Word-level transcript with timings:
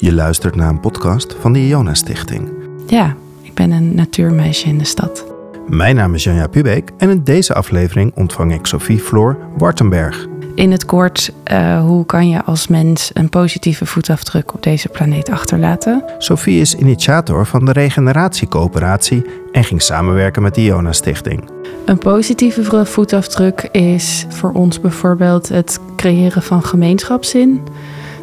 Je 0.00 0.12
luistert 0.12 0.56
naar 0.56 0.68
een 0.68 0.80
podcast 0.80 1.36
van 1.40 1.52
de 1.52 1.58
Iona 1.58 1.94
Stichting. 1.94 2.48
Ja, 2.86 3.16
ik 3.42 3.54
ben 3.54 3.70
een 3.70 3.94
natuurmeisje 3.94 4.66
in 4.66 4.78
de 4.78 4.84
stad. 4.84 5.24
Mijn 5.68 5.96
naam 5.96 6.14
is 6.14 6.24
Janja 6.24 6.46
Pubeek 6.46 6.90
en 6.98 7.10
in 7.10 7.24
deze 7.24 7.54
aflevering 7.54 8.12
ontvang 8.14 8.54
ik 8.54 8.66
Sophie 8.66 8.98
Floor 8.98 9.38
Wartenberg. 9.58 10.26
In 10.54 10.70
het 10.70 10.84
kort, 10.84 11.32
uh, 11.52 11.80
hoe 11.80 12.06
kan 12.06 12.28
je 12.28 12.44
als 12.44 12.68
mens 12.68 13.10
een 13.14 13.28
positieve 13.28 13.86
voetafdruk 13.86 14.54
op 14.54 14.62
deze 14.62 14.88
planeet 14.88 15.30
achterlaten? 15.30 16.04
Sophie 16.18 16.60
is 16.60 16.74
initiator 16.74 17.46
van 17.46 17.64
de 17.64 17.72
Regeneratiecoöperatie 17.72 19.24
en 19.52 19.64
ging 19.64 19.82
samenwerken 19.82 20.42
met 20.42 20.54
de 20.54 20.60
Iona 20.60 20.92
Stichting. 20.92 21.50
Een 21.84 21.98
positieve 21.98 22.86
voetafdruk 22.86 23.68
is 23.72 24.26
voor 24.28 24.52
ons 24.52 24.80
bijvoorbeeld 24.80 25.48
het 25.48 25.80
creëren 25.96 26.42
van 26.42 26.64
gemeenschapszin. 26.64 27.60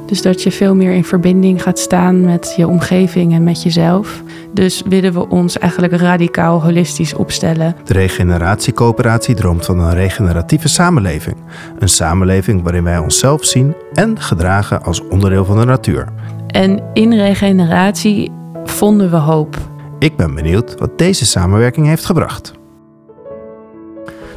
Dus 0.08 0.22
dat 0.22 0.44
je 0.44 0.52
veel 0.52 0.76
meer 0.76 0.92
in 0.92 1.04
verbinding 1.04 1.64
gaat 1.64 1.80
staan 1.80 2.26
met 2.26 2.54
je 2.58 2.68
omgeving 2.68 3.34
en 3.34 3.44
met 3.44 3.64
jezelf. 3.64 4.24
Dus 4.54 4.82
willen 4.90 5.14
we 5.14 5.30
ons 5.30 5.58
eigenlijk 5.58 5.94
radicaal 5.94 6.64
holistisch 6.64 7.14
opstellen. 7.14 7.76
De 7.84 7.94
regeneratiecoöperatie 7.94 9.36
droomt 9.36 9.66
van 9.66 9.80
een 9.80 9.94
regeneratieve 9.94 10.68
samenleving. 10.68 11.36
Een 11.80 11.90
samenleving 11.90 12.64
waarin 12.64 12.84
wij 12.84 12.98
onszelf 12.98 13.46
zien 13.46 13.76
en 13.94 14.20
gedragen 14.20 14.84
als 14.84 15.08
onderdeel 15.08 15.46
van 15.46 15.60
de 15.60 15.66
natuur. 15.66 16.08
En 16.48 16.84
in 16.94 17.14
regeneratie 17.14 18.32
vonden 18.64 19.10
we 19.10 19.18
hoop. 19.18 19.58
Ik 20.00 20.16
ben 20.16 20.36
benieuwd 20.36 20.76
wat 20.80 20.98
deze 20.98 21.26
samenwerking 21.26 21.88
heeft 21.88 22.06
gebracht. 22.06 22.54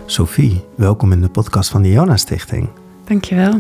Sophie, 0.07 0.65
welkom 0.75 1.13
in 1.13 1.21
de 1.21 1.29
podcast 1.29 1.71
van 1.71 1.83
de 1.83 1.91
Jona 1.91 2.17
Stichting. 2.17 2.69
Dankjewel. 3.05 3.59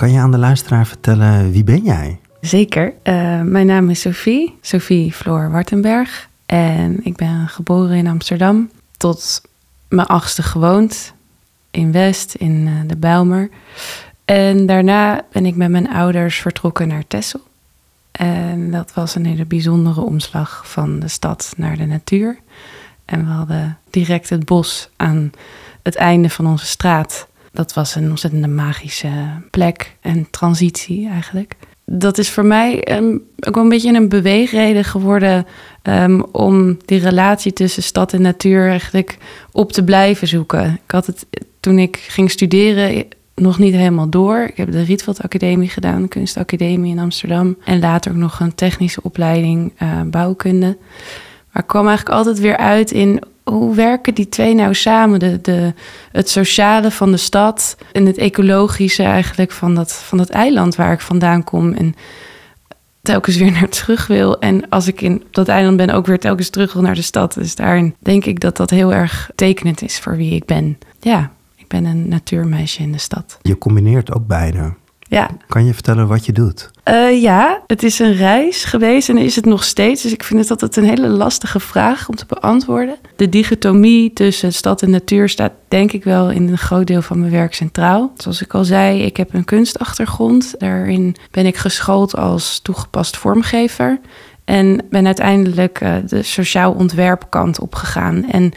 Kan 0.00 0.12
je 0.12 0.18
aan 0.18 0.30
de 0.30 0.38
luisteraar 0.38 0.86
vertellen 0.86 1.50
wie 1.50 1.64
ben 1.64 1.82
jij? 1.82 2.18
Zeker. 2.40 2.92
Uh, 3.04 3.40
mijn 3.40 3.66
naam 3.66 3.90
is 3.90 4.00
Sophie, 4.00 4.58
Sophie 4.60 5.12
Floor 5.12 5.50
Wartenberg. 5.50 6.28
En 6.46 7.04
ik 7.04 7.16
ben 7.16 7.48
geboren 7.48 7.96
in 7.96 8.06
Amsterdam. 8.06 8.70
Tot 8.96 9.40
mijn 9.88 10.06
achtste 10.06 10.42
gewoond 10.42 11.12
in 11.70 11.92
West, 11.92 12.34
in 12.34 12.66
uh, 12.66 12.72
de 12.86 12.96
Bijlmer. 12.96 13.48
En 14.24 14.66
daarna 14.66 15.24
ben 15.32 15.46
ik 15.46 15.56
met 15.56 15.70
mijn 15.70 15.88
ouders 15.88 16.38
vertrokken 16.40 16.88
naar 16.88 17.06
Texel. 17.06 17.40
En 18.10 18.70
dat 18.70 18.94
was 18.94 19.14
een 19.14 19.26
hele 19.26 19.46
bijzondere 19.46 20.00
omslag 20.00 20.62
van 20.68 21.00
de 21.00 21.08
stad 21.08 21.52
naar 21.56 21.76
de 21.76 21.86
natuur. 21.86 22.38
En 23.04 23.26
we 23.26 23.30
hadden 23.32 23.78
direct 23.90 24.28
het 24.28 24.44
bos 24.44 24.90
aan 24.96 25.30
het 25.82 25.96
einde 25.96 26.30
van 26.30 26.46
onze 26.46 26.66
straat. 26.66 27.28
Dat 27.52 27.74
was 27.74 27.94
een 27.94 28.10
ontzettende 28.10 28.48
magische 28.48 29.10
plek 29.50 29.96
en 30.00 30.26
transitie 30.30 31.08
eigenlijk. 31.08 31.54
Dat 31.84 32.18
is 32.18 32.30
voor 32.30 32.44
mij 32.44 32.96
um, 32.96 33.22
ook 33.40 33.54
wel 33.54 33.64
een 33.64 33.70
beetje 33.70 33.94
een 33.94 34.08
beweegreden 34.08 34.84
geworden 34.84 35.46
um, 35.82 36.24
om 36.32 36.76
die 36.84 36.98
relatie 36.98 37.52
tussen 37.52 37.82
stad 37.82 38.12
en 38.12 38.22
natuur 38.22 38.68
eigenlijk 38.68 39.18
op 39.52 39.72
te 39.72 39.84
blijven 39.84 40.28
zoeken. 40.28 40.80
Ik 40.84 40.90
had 40.90 41.06
het 41.06 41.26
toen 41.60 41.78
ik 41.78 41.96
ging 41.96 42.30
studeren 42.30 43.06
nog 43.34 43.58
niet 43.58 43.74
helemaal 43.74 44.08
door. 44.08 44.38
Ik 44.38 44.56
heb 44.56 44.72
de 44.72 44.82
Rietveld 44.82 45.22
Academie 45.22 45.68
gedaan, 45.68 46.02
de 46.02 46.08
Kunstacademie 46.08 46.92
in 46.92 46.98
Amsterdam. 46.98 47.56
En 47.64 47.80
later 47.80 48.10
ook 48.10 48.16
nog 48.16 48.40
een 48.40 48.54
technische 48.54 49.02
opleiding 49.02 49.72
uh, 49.82 50.00
bouwkunde. 50.02 50.76
Maar 51.52 51.62
ik 51.62 51.68
kwam 51.68 51.86
eigenlijk 51.86 52.16
altijd 52.16 52.38
weer 52.38 52.56
uit 52.56 52.90
in 52.90 53.22
hoe 53.50 53.74
werken 53.74 54.14
die 54.14 54.28
twee 54.28 54.54
nou 54.54 54.74
samen? 54.74 55.18
De, 55.18 55.40
de, 55.40 55.74
het 56.12 56.28
sociale 56.28 56.90
van 56.90 57.10
de 57.10 57.16
stad 57.16 57.76
en 57.92 58.06
het 58.06 58.18
ecologische 58.18 59.02
eigenlijk 59.02 59.50
van 59.50 59.74
dat, 59.74 59.92
van 59.92 60.18
dat 60.18 60.28
eiland 60.28 60.74
waar 60.74 60.92
ik 60.92 61.00
vandaan 61.00 61.44
kom. 61.44 61.72
En 61.72 61.94
telkens 63.02 63.36
weer 63.36 63.52
naar 63.60 63.68
terug 63.68 64.06
wil. 64.06 64.38
En 64.38 64.68
als 64.68 64.86
ik 64.86 65.00
in, 65.00 65.22
op 65.26 65.34
dat 65.34 65.48
eiland 65.48 65.76
ben, 65.76 65.90
ook 65.90 66.06
weer 66.06 66.18
telkens 66.18 66.48
terug 66.48 66.72
wil 66.72 66.82
naar 66.82 66.94
de 66.94 67.02
stad. 67.02 67.34
Dus 67.34 67.54
daarin 67.54 67.94
denk 67.98 68.24
ik 68.24 68.40
dat 68.40 68.56
dat 68.56 68.70
heel 68.70 68.92
erg 68.92 69.30
tekenend 69.34 69.82
is 69.82 69.98
voor 69.98 70.16
wie 70.16 70.34
ik 70.34 70.44
ben. 70.44 70.78
Ja, 71.00 71.30
ik 71.56 71.68
ben 71.68 71.84
een 71.84 72.08
natuurmeisje 72.08 72.82
in 72.82 72.92
de 72.92 72.98
stad. 72.98 73.38
Je 73.42 73.58
combineert 73.58 74.12
ook 74.12 74.26
beide. 74.26 74.72
Ja. 75.10 75.30
Kan 75.46 75.64
je 75.64 75.74
vertellen 75.74 76.08
wat 76.08 76.26
je 76.26 76.32
doet? 76.32 76.70
Uh, 76.88 77.22
ja, 77.22 77.62
het 77.66 77.82
is 77.82 77.98
een 77.98 78.14
reis 78.14 78.64
geweest 78.64 79.08
en 79.08 79.18
is 79.18 79.36
het 79.36 79.44
nog 79.44 79.64
steeds. 79.64 80.02
Dus 80.02 80.12
ik 80.12 80.24
vind 80.24 80.40
het 80.40 80.50
altijd 80.50 80.76
een 80.76 80.84
hele 80.84 81.08
lastige 81.08 81.60
vraag 81.60 82.08
om 82.08 82.14
te 82.14 82.26
beantwoorden. 82.26 82.96
De 83.16 83.28
dichotomie 83.28 84.12
tussen 84.12 84.52
stad 84.52 84.82
en 84.82 84.90
natuur 84.90 85.28
staat 85.28 85.52
denk 85.68 85.92
ik 85.92 86.04
wel 86.04 86.30
in 86.30 86.48
een 86.48 86.58
groot 86.58 86.86
deel 86.86 87.02
van 87.02 87.18
mijn 87.18 87.32
werk 87.32 87.54
centraal. 87.54 88.12
Zoals 88.16 88.42
ik 88.42 88.54
al 88.54 88.64
zei, 88.64 89.02
ik 89.02 89.16
heb 89.16 89.34
een 89.34 89.44
kunstachtergrond. 89.44 90.54
Daarin 90.58 91.16
ben 91.30 91.46
ik 91.46 91.56
geschoold 91.56 92.16
als 92.16 92.60
toegepast 92.60 93.16
vormgever. 93.16 94.00
En 94.44 94.86
ben 94.90 95.06
uiteindelijk 95.06 95.80
uh, 95.80 95.94
de 96.06 96.22
sociaal 96.22 96.72
ontwerpkant 96.72 97.60
opgegaan. 97.60 98.30
En 98.30 98.52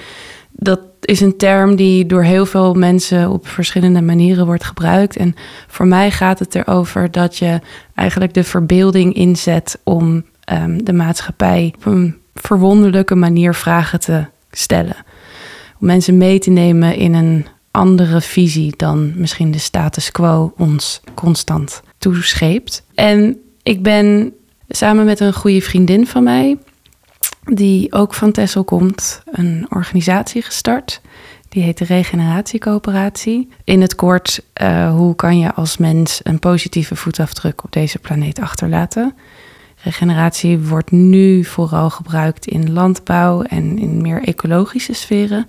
dat 0.52 0.80
is 1.06 1.22
een 1.22 1.38
term 1.38 1.76
die 1.76 2.06
door 2.06 2.24
heel 2.24 2.46
veel 2.46 2.74
mensen 2.74 3.30
op 3.30 3.48
verschillende 3.48 4.02
manieren 4.02 4.46
wordt 4.46 4.64
gebruikt. 4.64 5.18
En 5.18 5.36
voor 5.68 5.88
mij 5.88 6.12
gaat 6.12 6.40
het 6.40 6.56
erover 6.56 7.12
dat 7.12 7.38
je 7.38 7.60
eigenlijk 7.96 8.34
de 8.34 8.44
verbeelding 8.44 9.14
inzet 9.14 9.80
om 9.84 10.24
um, 10.54 10.84
de 10.84 10.94
maatschappij 10.94 11.74
op 11.76 11.86
een 11.86 12.16
verwonderlijke 12.34 13.16
manier 13.16 13.56
vragen 13.56 14.00
te 14.00 14.26
stellen. 14.52 14.96
Om 15.80 15.88
mensen 15.88 16.18
mee 16.18 16.40
te 16.40 16.50
nemen 16.50 16.96
in 16.96 17.14
een 17.14 17.46
andere 17.72 18.22
visie 18.22 18.74
dan 18.78 19.14
misschien 19.16 19.52
de 19.52 19.58
status 19.58 20.12
quo 20.12 20.54
ons 20.58 21.02
constant 21.14 21.82
toescheept. 21.98 22.84
En 22.94 23.38
ik 23.64 23.84
ben 23.84 24.34
samen 24.68 25.06
met 25.06 25.20
een 25.20 25.34
goede 25.34 25.62
vriendin 25.62 26.08
van 26.08 26.24
mij 26.24 26.58
die 27.44 27.94
ook 27.94 28.14
van 28.14 28.32
Tessel 28.32 28.64
komt, 28.64 29.22
een 29.32 29.66
organisatie 29.70 30.42
gestart. 30.42 31.02
Die 31.50 31.64
heet 31.64 31.78
de 31.78 31.86
Regeneratiecoöperatie. 31.86 33.50
In 33.64 33.82
het 33.82 33.96
kort, 33.96 34.44
uh, 34.62 34.96
hoe 34.96 35.16
kan 35.16 35.40
je 35.40 35.54
als 35.54 35.78
mens 35.78 36.20
een 36.24 36.40
positieve 36.40 36.96
voetafdruk 36.96 37.64
op 37.64 37.72
deze 37.72 38.00
planeet 38.00 38.40
achterlaten? 38.40 39.16
Regeneratie 39.84 40.60
wordt 40.60 40.92
nu 40.92 41.44
vooral 41.44 41.90
gebruikt 41.90 42.46
in 42.46 42.74
landbouw 42.74 43.42
en 43.42 43.78
in 43.80 44.02
meer 44.02 44.24
ecologische 44.24 44.94
sferen. 44.94 45.48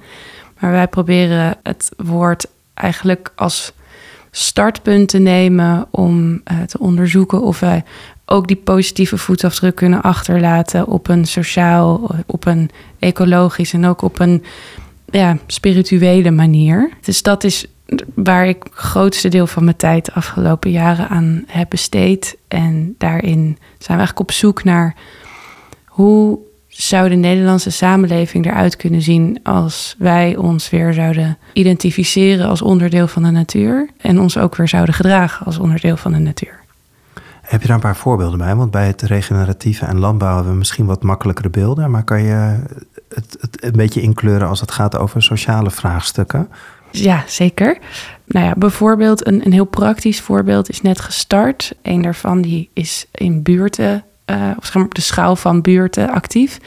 Maar 0.60 0.70
wij 0.70 0.88
proberen 0.88 1.56
het 1.62 1.90
woord 1.96 2.46
eigenlijk 2.74 3.32
als 3.34 3.72
startpunt 4.30 5.08
te 5.08 5.18
nemen 5.18 5.86
om 5.90 6.30
uh, 6.32 6.62
te 6.62 6.78
onderzoeken 6.78 7.42
of 7.42 7.60
wij 7.60 7.84
ook 8.26 8.46
die 8.46 8.56
positieve 8.56 9.18
voetafdruk 9.18 9.74
kunnen 9.74 10.02
achterlaten 10.02 10.86
op 10.86 11.08
een 11.08 11.24
sociaal, 11.24 12.10
op 12.26 12.46
een 12.46 12.70
ecologisch 12.98 13.72
en 13.72 13.86
ook 13.86 14.02
op 14.02 14.18
een 14.18 14.44
ja, 15.10 15.38
spirituele 15.46 16.30
manier. 16.30 16.90
Dus 17.00 17.22
dat 17.22 17.44
is 17.44 17.66
waar 18.14 18.46
ik 18.46 18.62
het 18.62 18.72
grootste 18.72 19.28
deel 19.28 19.46
van 19.46 19.64
mijn 19.64 19.76
tijd 19.76 20.04
de 20.04 20.12
afgelopen 20.12 20.70
jaren 20.70 21.08
aan 21.08 21.44
heb 21.46 21.70
besteed. 21.70 22.36
En 22.48 22.94
daarin 22.98 23.42
zijn 23.78 23.98
we 23.98 24.04
eigenlijk 24.04 24.20
op 24.20 24.32
zoek 24.32 24.64
naar 24.64 24.94
hoe 25.84 26.38
zou 26.68 27.08
de 27.08 27.14
Nederlandse 27.14 27.70
samenleving 27.70 28.46
eruit 28.46 28.76
kunnen 28.76 29.02
zien 29.02 29.38
als 29.42 29.94
wij 29.98 30.36
ons 30.36 30.70
weer 30.70 30.92
zouden 30.92 31.38
identificeren 31.52 32.48
als 32.48 32.62
onderdeel 32.62 33.08
van 33.08 33.22
de 33.22 33.30
natuur 33.30 33.88
en 33.96 34.20
ons 34.20 34.38
ook 34.38 34.56
weer 34.56 34.68
zouden 34.68 34.94
gedragen 34.94 35.46
als 35.46 35.58
onderdeel 35.58 35.96
van 35.96 36.12
de 36.12 36.18
natuur. 36.18 36.63
Heb 37.54 37.62
je 37.62 37.68
daar 37.68 37.78
een 37.78 37.82
paar 37.82 37.96
voorbeelden 37.96 38.38
bij? 38.38 38.54
Want 38.54 38.70
bij 38.70 38.86
het 38.86 39.02
regeneratieve 39.02 39.84
en 39.84 39.98
landbouw 39.98 40.34
hebben 40.34 40.52
we 40.52 40.58
misschien 40.58 40.86
wat 40.86 41.02
makkelijkere 41.02 41.50
beelden. 41.50 41.90
Maar 41.90 42.04
kan 42.04 42.22
je 42.22 42.58
het, 43.08 43.36
het 43.40 43.64
een 43.64 43.72
beetje 43.72 44.00
inkleuren 44.00 44.48
als 44.48 44.60
het 44.60 44.70
gaat 44.70 44.96
over 44.96 45.22
sociale 45.22 45.70
vraagstukken? 45.70 46.48
Ja, 46.90 47.24
zeker. 47.26 47.78
Nou 48.26 48.46
ja, 48.46 48.54
bijvoorbeeld 48.56 49.26
een, 49.26 49.46
een 49.46 49.52
heel 49.52 49.64
praktisch 49.64 50.20
voorbeeld 50.20 50.68
is 50.68 50.80
net 50.80 51.00
gestart. 51.00 51.74
Een 51.82 52.02
daarvan 52.02 52.42
die 52.42 52.70
is 52.72 53.06
in 53.12 53.42
buurten, 53.42 54.04
uh, 54.30 54.50
of 54.58 54.76
op 54.76 54.94
de 54.94 55.00
schaal 55.00 55.36
van 55.36 55.60
buurten 55.60 56.10
actief. 56.10 56.58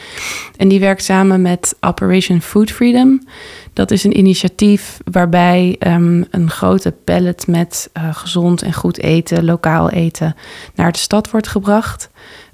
En 0.57 0.67
die 0.67 0.79
werkt 0.79 1.03
samen 1.03 1.41
met 1.41 1.75
Operation 1.81 2.41
Food 2.41 2.71
Freedom. 2.71 3.27
Dat 3.73 3.91
is 3.91 4.03
een 4.03 4.17
initiatief 4.17 4.97
waarbij 5.11 5.75
um, 5.79 6.25
een 6.31 6.49
grote 6.49 6.91
pallet 6.91 7.47
met 7.47 7.89
uh, 7.97 8.15
gezond 8.15 8.61
en 8.61 8.73
goed 8.73 8.99
eten, 8.99 9.45
lokaal 9.45 9.89
eten, 9.89 10.35
naar 10.75 10.91
de 10.91 10.99
stad 10.99 11.31
wordt 11.31 11.47
gebracht. 11.47 12.09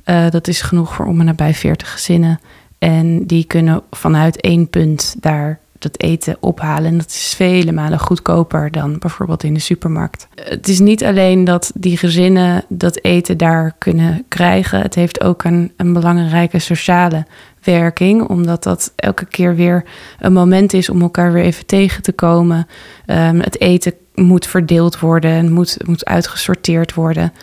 Uh, 0.06 0.30
dat 0.30 0.48
is 0.48 0.62
genoeg 0.62 0.94
voor 0.94 1.06
om 1.06 1.20
en 1.20 1.26
nabij 1.26 1.54
40 1.54 1.92
gezinnen. 1.92 2.40
En 2.80 3.26
die 3.28 3.44
kunnen 3.44 3.84
vanuit 3.92 4.42
één 4.42 4.70
punt 4.70 5.16
daar 5.20 5.60
dat 5.84 6.02
eten 6.02 6.38
ophalen. 6.40 6.86
En 6.86 6.98
dat 6.98 7.08
is 7.08 7.34
vele 7.36 7.72
malen 7.72 8.00
goedkoper 8.00 8.72
dan 8.72 9.00
bijvoorbeeld 9.00 9.44
in 9.44 9.54
de 9.54 9.60
supermarkt. 9.60 10.28
Het 10.36 10.68
is 10.68 10.80
niet 10.80 11.04
alleen 11.04 11.44
dat 11.44 11.72
die 11.76 11.98
gezinnen 11.98 12.64
dat 12.68 13.04
eten 13.04 13.38
daar 13.38 13.76
kunnen 13.78 14.26
krijgen. 14.28 14.82
Het 14.82 14.96
heeft 14.96 15.24
ook 15.24 15.44
een, 15.44 15.72
een 15.78 15.94
belangrijke 15.94 16.60
sociale 16.60 17.26
werking, 17.64 18.28
omdat 18.28 18.64
dat 18.64 18.94
elke 18.96 19.26
keer 19.26 19.56
weer 19.56 19.84
een 20.20 20.34
moment 20.34 20.74
is 20.74 20.90
om 20.90 21.02
elkaar 21.02 21.34
weer 21.34 21.44
even 21.44 21.66
tegen 21.66 22.02
te 22.02 22.12
komen. 22.12 22.68
Um, 23.06 23.40
het 23.40 23.62
eten 23.62 23.94
moet 24.14 24.48
verdeeld 24.48 25.00
worden 25.00 25.32
en 25.32 25.52
moet, 25.52 25.78
moet 25.86 26.06
uitgesorteerd 26.06 26.94
worden. 26.94 27.34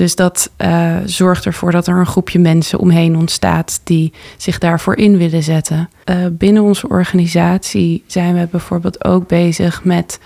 Dus 0.00 0.14
dat 0.14 0.50
uh, 0.58 0.96
zorgt 1.04 1.44
ervoor 1.44 1.70
dat 1.70 1.86
er 1.86 1.98
een 1.98 2.06
groepje 2.06 2.38
mensen 2.38 2.78
omheen 2.78 3.16
ontstaat 3.16 3.80
die 3.84 4.12
zich 4.36 4.58
daarvoor 4.58 4.96
in 4.96 5.16
willen 5.16 5.42
zetten. 5.42 5.90
Uh, 6.04 6.16
binnen 6.30 6.62
onze 6.62 6.88
organisatie 6.88 8.04
zijn 8.06 8.34
we 8.34 8.48
bijvoorbeeld 8.50 9.04
ook 9.04 9.28
bezig 9.28 9.84
met 9.84 10.20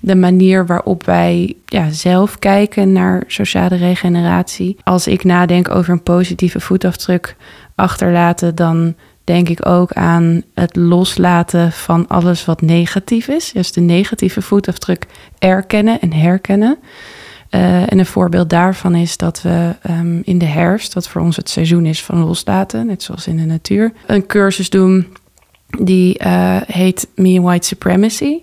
de 0.00 0.14
manier 0.14 0.66
waarop 0.66 1.04
wij 1.04 1.54
ja, 1.64 1.90
zelf 1.90 2.38
kijken 2.38 2.92
naar 2.92 3.22
sociale 3.26 3.76
regeneratie. 3.76 4.76
Als 4.84 5.06
ik 5.06 5.24
nadenk 5.24 5.70
over 5.70 5.92
een 5.92 6.02
positieve 6.02 6.60
voetafdruk 6.60 7.36
achterlaten, 7.74 8.54
dan 8.54 8.94
denk 9.24 9.48
ik 9.48 9.66
ook 9.66 9.92
aan 9.92 10.42
het 10.54 10.76
loslaten 10.76 11.72
van 11.72 12.08
alles 12.08 12.44
wat 12.44 12.60
negatief 12.60 13.28
is. 13.28 13.52
Dus 13.52 13.72
de 13.72 13.80
negatieve 13.80 14.42
voetafdruk 14.42 15.06
erkennen 15.38 16.00
en 16.00 16.12
herkennen. 16.12 16.78
Uh, 17.50 17.92
en 17.92 17.98
een 17.98 18.06
voorbeeld 18.06 18.50
daarvan 18.50 18.94
is 18.94 19.16
dat 19.16 19.42
we 19.42 19.74
um, 19.90 20.22
in 20.24 20.38
de 20.38 20.46
herfst, 20.46 20.92
dat 20.92 21.08
voor 21.08 21.20
ons 21.20 21.36
het 21.36 21.50
seizoen 21.50 21.86
is 21.86 22.02
van 22.02 22.24
loslaten, 22.24 22.86
net 22.86 23.02
zoals 23.02 23.26
in 23.26 23.36
de 23.36 23.44
natuur, 23.44 23.92
een 24.06 24.26
cursus 24.26 24.70
doen 24.70 25.16
die 25.78 26.24
uh, 26.24 26.56
heet 26.66 27.08
Me 27.14 27.40
White 27.40 27.66
Supremacy. 27.66 28.38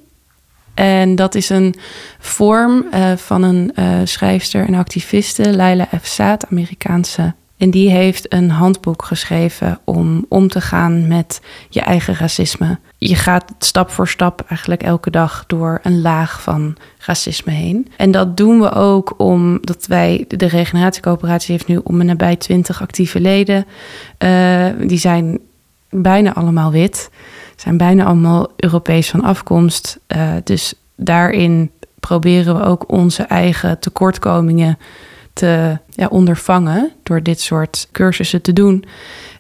En 0.74 1.16
dat 1.16 1.36
is 1.36 1.50
een 1.50 1.75
vorm 2.19 2.86
uh, 2.94 3.12
van 3.16 3.44
een 3.44 3.72
schrijfster 4.07 4.68
en 4.68 4.74
activiste, 4.74 5.56
Laila 5.56 5.88
F. 6.02 6.06
Saad, 6.06 6.46
Amerikaanse 6.52 7.34
en 7.57 7.69
die 7.69 7.90
heeft 7.90 8.34
een 8.34 8.50
handboek 8.50 9.06
geschreven 9.06 9.80
om 9.84 10.25
om 10.30 10.48
te 10.48 10.62
gaan 10.62 11.07
met 11.07 11.42
je 11.69 11.81
eigen 11.81 12.16
racisme. 12.16 12.78
Je 12.98 13.16
gaat 13.16 13.54
stap 13.60 13.90
voor 13.90 14.07
stap 14.07 14.44
eigenlijk 14.48 14.84
elke 14.84 15.10
dag 15.10 15.44
door 15.48 15.80
een 15.84 16.02
laag 16.02 16.42
van 16.42 16.75
racisme 17.00 17.52
heen. 17.52 17.88
En 17.98 18.12
dat 18.12 18.38
doen 18.38 18.60
we 18.60 18.72
ook 18.72 19.13
omdat 19.18 19.86
wij, 19.88 20.25
de 20.28 20.48
Regeneratiecoöperatie 20.48 21.52
heeft 21.52 21.68
nu 21.68 21.80
om 21.84 22.00
en 22.00 22.06
nabij 22.06 22.36
20 22.36 22.81
actieve 22.81 23.19
leden. 23.19 23.66
Uh, 24.19 24.66
die 24.88 24.98
zijn 24.98 25.40
bijna 25.90 26.34
allemaal 26.34 26.72
wit, 26.72 27.10
zijn 27.56 27.78
bijna 27.78 28.06
allemaal 28.06 28.48
Europees 28.56 29.10
van 29.10 29.24
afkomst. 29.24 30.00
Uh, 30.16 30.31
dus 30.44 30.74
daarin 30.96 31.72
proberen 32.00 32.56
we 32.56 32.63
ook 32.63 32.92
onze 32.92 33.24
eigen 33.24 33.80
tekortkomingen 33.80 34.78
te 35.36 35.78
ja, 35.90 36.08
ondervangen 36.08 36.92
door 37.04 37.24
dit 37.24 37.42
soort 37.42 37.88
cursussen 37.92 38.42
te 38.42 38.54
doen. 38.54 38.86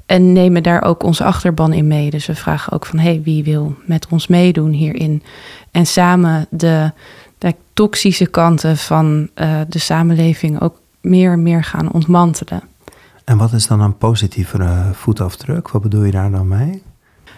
En 0.05 0.33
nemen 0.33 0.63
daar 0.63 0.83
ook 0.83 1.03
onze 1.03 1.23
achterban 1.23 1.73
in 1.73 1.87
mee. 1.87 2.09
Dus 2.09 2.25
we 2.25 2.35
vragen 2.35 2.73
ook 2.73 2.85
van 2.85 2.99
hey, 2.99 3.21
wie 3.23 3.43
wil 3.43 3.75
met 3.85 4.07
ons 4.09 4.27
meedoen 4.27 4.71
hierin? 4.71 5.23
En 5.71 5.85
samen 5.85 6.47
de, 6.49 6.91
de 7.37 7.55
toxische 7.73 8.25
kanten 8.25 8.77
van 8.77 9.29
uh, 9.35 9.59
de 9.67 9.79
samenleving 9.79 10.61
ook 10.61 10.79
meer 11.01 11.31
en 11.31 11.43
meer 11.43 11.63
gaan 11.63 11.91
ontmantelen. 11.91 12.61
En 13.23 13.37
wat 13.37 13.53
is 13.53 13.67
dan 13.67 13.81
een 13.81 13.97
positievere 13.97 14.93
voetafdruk? 14.93 15.69
Wat 15.69 15.81
bedoel 15.81 16.03
je 16.03 16.11
daar 16.11 16.31
dan 16.31 16.47
mee? 16.47 16.83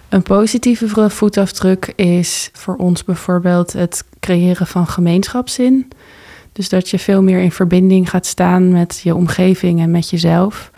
Een 0.09 0.23
positieve 0.23 1.09
voetafdruk 1.09 1.93
is 1.95 2.49
voor 2.53 2.75
ons 2.75 3.03
bijvoorbeeld 3.03 3.73
het 3.73 4.05
creëren 4.19 4.67
van 4.67 4.87
gemeenschapszin. 4.87 5.87
Dus 6.57 6.69
dat 6.69 6.89
je 6.89 6.99
veel 6.99 7.21
meer 7.21 7.39
in 7.39 7.51
verbinding 7.51 8.09
gaat 8.09 8.25
staan 8.25 8.71
met 8.71 8.99
je 9.03 9.15
omgeving 9.15 9.79
en 9.79 9.91
met 9.91 10.09
jezelf. 10.09 10.71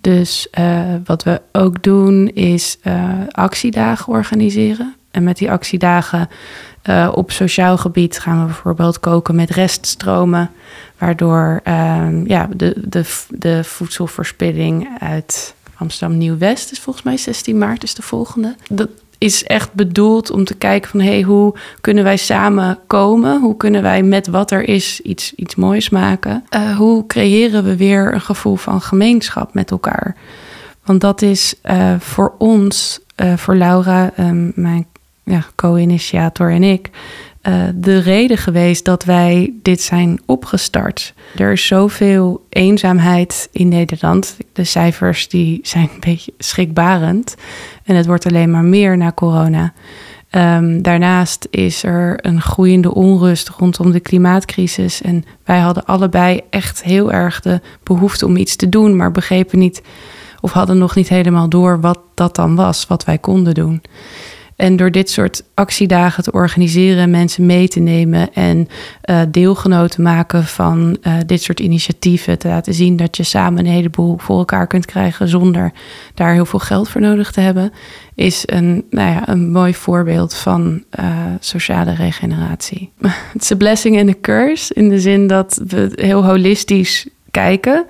Dus 0.00 0.48
uh, 0.58 0.94
wat 1.04 1.22
we 1.22 1.40
ook 1.52 1.82
doen 1.82 2.28
is 2.28 2.78
uh, 2.84 3.12
actiedagen 3.30 4.12
organiseren. 4.12 4.94
En 5.10 5.22
met 5.22 5.36
die 5.36 5.50
actiedagen 5.50 6.28
uh, 6.84 7.12
op 7.14 7.30
sociaal 7.30 7.78
gebied 7.78 8.18
gaan 8.18 8.40
we 8.40 8.44
bijvoorbeeld 8.44 9.00
koken 9.00 9.34
met 9.34 9.50
reststromen. 9.50 10.50
Waardoor 10.98 11.60
ja, 12.24 12.48
de, 12.56 12.74
de, 12.88 13.24
de 13.28 13.64
voedselverspilling 13.64 14.88
uit 14.98 15.54
Amsterdam 15.74 16.18
Nieuw-West 16.18 16.72
is 16.72 16.80
volgens 16.80 17.04
mij 17.04 17.16
16 17.16 17.58
maart 17.58 17.82
is 17.82 17.94
de 17.94 18.02
volgende. 18.02 18.56
Dat, 18.68 18.88
is 19.18 19.44
echt 19.44 19.72
bedoeld 19.72 20.30
om 20.30 20.44
te 20.44 20.54
kijken 20.54 20.90
van 20.90 21.00
hey, 21.00 21.22
hoe 21.22 21.54
kunnen 21.80 22.04
wij 22.04 22.16
samen 22.16 22.78
komen? 22.86 23.40
Hoe 23.40 23.56
kunnen 23.56 23.82
wij 23.82 24.02
met 24.02 24.26
wat 24.26 24.50
er 24.50 24.68
is 24.68 25.00
iets, 25.00 25.34
iets 25.34 25.54
moois 25.54 25.88
maken? 25.88 26.44
Uh, 26.50 26.76
hoe 26.76 27.06
creëren 27.06 27.64
we 27.64 27.76
weer 27.76 28.14
een 28.14 28.20
gevoel 28.20 28.56
van 28.56 28.80
gemeenschap 28.80 29.54
met 29.54 29.70
elkaar? 29.70 30.16
Want 30.84 31.00
dat 31.00 31.22
is 31.22 31.54
uh, 31.64 31.94
voor 31.98 32.34
ons, 32.38 33.00
uh, 33.16 33.36
voor 33.36 33.56
Laura, 33.56 34.12
um, 34.18 34.52
mijn 34.54 34.86
ja, 35.24 35.44
co-initiator 35.54 36.50
en 36.50 36.62
ik, 36.62 36.90
uh, 37.48 37.62
de 37.74 37.98
reden 37.98 38.38
geweest 38.38 38.84
dat 38.84 39.04
wij 39.04 39.52
dit 39.62 39.80
zijn 39.80 40.20
opgestart. 40.26 41.14
Er 41.36 41.52
is 41.52 41.66
zoveel 41.66 42.46
eenzaamheid 42.48 43.48
in 43.52 43.68
Nederland. 43.68 44.36
De 44.52 44.64
cijfers 44.64 45.28
die 45.28 45.58
zijn 45.62 45.88
een 45.94 46.00
beetje 46.00 46.32
schrikbarend. 46.38 47.36
En 47.84 47.96
het 47.96 48.06
wordt 48.06 48.26
alleen 48.26 48.50
maar 48.50 48.64
meer 48.64 48.96
na 48.96 49.12
corona. 49.12 49.72
Um, 50.30 50.82
daarnaast 50.82 51.48
is 51.50 51.82
er 51.82 52.18
een 52.26 52.40
groeiende 52.40 52.94
onrust 52.94 53.48
rondom 53.48 53.90
de 53.90 54.00
klimaatcrisis. 54.00 55.02
En 55.02 55.24
wij 55.44 55.58
hadden 55.58 55.84
allebei 55.84 56.40
echt 56.50 56.82
heel 56.82 57.12
erg 57.12 57.40
de 57.40 57.60
behoefte 57.82 58.26
om 58.26 58.36
iets 58.36 58.56
te 58.56 58.68
doen, 58.68 58.96
maar 58.96 59.12
begrepen 59.12 59.58
niet 59.58 59.82
of 60.40 60.52
hadden 60.52 60.78
nog 60.78 60.94
niet 60.94 61.08
helemaal 61.08 61.48
door 61.48 61.80
wat 61.80 62.00
dat 62.14 62.34
dan 62.34 62.54
was, 62.54 62.86
wat 62.86 63.04
wij 63.04 63.18
konden 63.18 63.54
doen. 63.54 63.82
En 64.58 64.76
door 64.76 64.90
dit 64.90 65.10
soort 65.10 65.42
actiedagen 65.54 66.22
te 66.22 66.32
organiseren, 66.32 67.10
mensen 67.10 67.46
mee 67.46 67.68
te 67.68 67.80
nemen 67.80 68.34
en 68.34 68.68
uh, 69.10 69.20
deelgenoot 69.28 69.90
te 69.90 70.02
maken 70.02 70.44
van 70.44 70.96
uh, 71.02 71.14
dit 71.26 71.42
soort 71.42 71.60
initiatieven, 71.60 72.38
te 72.38 72.48
laten 72.48 72.74
zien 72.74 72.96
dat 72.96 73.16
je 73.16 73.22
samen 73.22 73.58
een 73.58 73.72
heleboel 73.72 74.18
voor 74.18 74.38
elkaar 74.38 74.66
kunt 74.66 74.86
krijgen 74.86 75.28
zonder 75.28 75.72
daar 76.14 76.32
heel 76.32 76.46
veel 76.46 76.58
geld 76.58 76.88
voor 76.88 77.00
nodig 77.00 77.32
te 77.32 77.40
hebben, 77.40 77.72
is 78.14 78.42
een, 78.46 78.84
nou 78.90 79.10
ja, 79.10 79.28
een 79.28 79.50
mooi 79.50 79.74
voorbeeld 79.74 80.34
van 80.34 80.84
uh, 81.00 81.06
sociale 81.40 81.94
regeneratie. 81.94 82.92
Het 83.32 83.42
is 83.42 83.50
een 83.50 83.56
blessing 83.56 83.96
en 83.96 84.08
een 84.08 84.20
curse 84.20 84.74
in 84.74 84.88
de 84.88 85.00
zin 85.00 85.26
dat 85.26 85.60
we 85.66 85.90
heel 85.94 86.24
holistisch 86.24 87.06
kijken. 87.30 87.86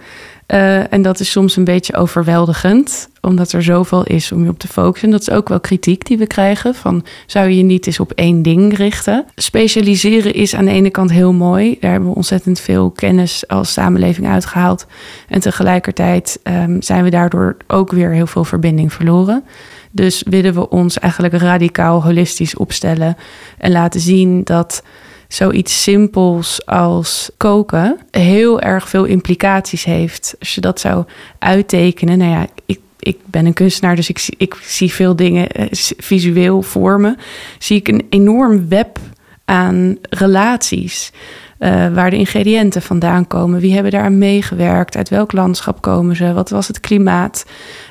Uh, 0.54 0.92
en 0.92 1.02
dat 1.02 1.20
is 1.20 1.30
soms 1.30 1.56
een 1.56 1.64
beetje 1.64 1.94
overweldigend, 1.94 3.08
omdat 3.20 3.52
er 3.52 3.62
zoveel 3.62 4.04
is 4.04 4.32
om 4.32 4.42
je 4.42 4.48
op 4.48 4.58
te 4.58 4.68
focussen. 4.68 5.10
Dat 5.10 5.20
is 5.20 5.30
ook 5.30 5.48
wel 5.48 5.60
kritiek 5.60 6.06
die 6.06 6.18
we 6.18 6.26
krijgen: 6.26 6.74
van 6.74 7.04
zou 7.26 7.48
je 7.48 7.56
je 7.56 7.62
niet 7.62 7.86
eens 7.86 8.00
op 8.00 8.12
één 8.12 8.42
ding 8.42 8.76
richten? 8.76 9.24
Specialiseren 9.34 10.34
is 10.34 10.54
aan 10.54 10.64
de 10.64 10.70
ene 10.70 10.90
kant 10.90 11.10
heel 11.10 11.32
mooi. 11.32 11.76
Daar 11.80 11.90
hebben 11.90 12.08
we 12.08 12.14
ontzettend 12.14 12.60
veel 12.60 12.90
kennis 12.90 13.48
als 13.48 13.72
samenleving 13.72 14.28
uitgehaald. 14.28 14.86
En 15.28 15.40
tegelijkertijd 15.40 16.40
um, 16.43 16.82
zijn 16.82 17.05
we 17.05 17.10
daardoor 17.10 17.56
ook 17.67 17.90
weer 17.90 18.10
heel 18.10 18.26
veel 18.26 18.44
verbinding 18.44 18.93
verloren. 18.93 19.44
Dus 19.90 20.22
willen 20.26 20.55
we 20.55 20.69
ons 20.69 20.98
eigenlijk 20.98 21.34
radicaal 21.34 22.02
holistisch 22.02 22.56
opstellen 22.56 23.17
en 23.58 23.72
laten 23.72 24.00
zien 24.00 24.44
dat 24.44 24.82
zoiets 25.29 25.82
simpels 25.82 26.67
als 26.67 27.31
koken 27.37 27.99
heel 28.11 28.61
erg 28.61 28.89
veel 28.89 29.05
implicaties 29.05 29.85
heeft. 29.85 30.35
Als 30.39 30.55
je 30.55 30.61
dat 30.61 30.81
zou 30.81 31.05
uittekenen, 31.39 32.19
nou 32.19 32.31
ja, 32.31 32.47
ik, 32.67 32.81
ik 32.99 33.19
ben 33.25 33.47
een 33.47 33.53
kunstenaar, 33.53 33.97
dus 33.97 34.08
ik, 34.08 34.29
ik 34.37 34.55
zie 34.63 34.93
veel 34.93 35.17
dingen 35.17 35.49
eh, 35.49 35.67
visueel 35.99 36.63
vormen. 36.63 37.17
Zie 37.58 37.77
ik 37.77 37.89
een 37.89 38.06
enorm 38.11 38.69
web 38.69 38.99
aan 39.44 39.97
relaties. 40.11 41.13
Uh, 41.58 41.94
waar 41.94 42.10
de 42.10 42.17
ingrediënten 42.17 42.82
vandaan 42.82 43.27
komen. 43.27 43.60
Wie 43.60 43.74
hebben 43.74 43.93
daar 43.93 44.05
aan 44.05 44.19
meegewerkt? 44.19 44.96
Uit 44.96 45.08
welk 45.08 45.32
landschap 45.32 45.81
komen 45.81 46.17
ze? 46.17 46.32
Wat 46.32 46.50
was 46.50 46.69
het 46.69 46.81
klimaat? 46.81 47.44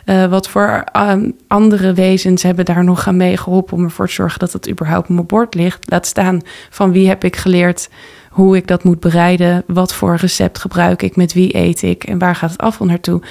Uh, 0.05 0.25
wat 0.25 0.49
voor 0.49 0.83
um, 0.93 1.35
andere 1.47 1.93
wezens 1.93 2.43
hebben 2.43 2.65
daar 2.65 2.83
nog 2.83 3.07
aan 3.07 3.17
meegeholpen 3.17 3.77
om 3.77 3.83
ervoor 3.83 4.07
te 4.07 4.13
zorgen 4.13 4.39
dat 4.39 4.53
het 4.53 4.69
überhaupt 4.69 5.09
op 5.09 5.15
mijn 5.15 5.27
bord 5.27 5.55
ligt? 5.55 5.89
Laat 5.89 6.05
staan 6.05 6.41
van 6.69 6.91
wie 6.91 7.07
heb 7.07 7.23
ik 7.23 7.35
geleerd 7.35 7.89
hoe 8.29 8.55
ik 8.55 8.67
dat 8.67 8.83
moet 8.83 8.99
bereiden? 8.99 9.63
Wat 9.67 9.93
voor 9.93 10.15
recept 10.15 10.59
gebruik 10.59 11.01
ik? 11.01 11.15
Met 11.15 11.33
wie 11.33 11.55
eet 11.55 11.81
ik? 11.81 12.03
En 12.03 12.17
waar 12.17 12.35
gaat 12.35 12.51
het 12.51 12.61
afval 12.61 12.87
naartoe? 12.87 13.21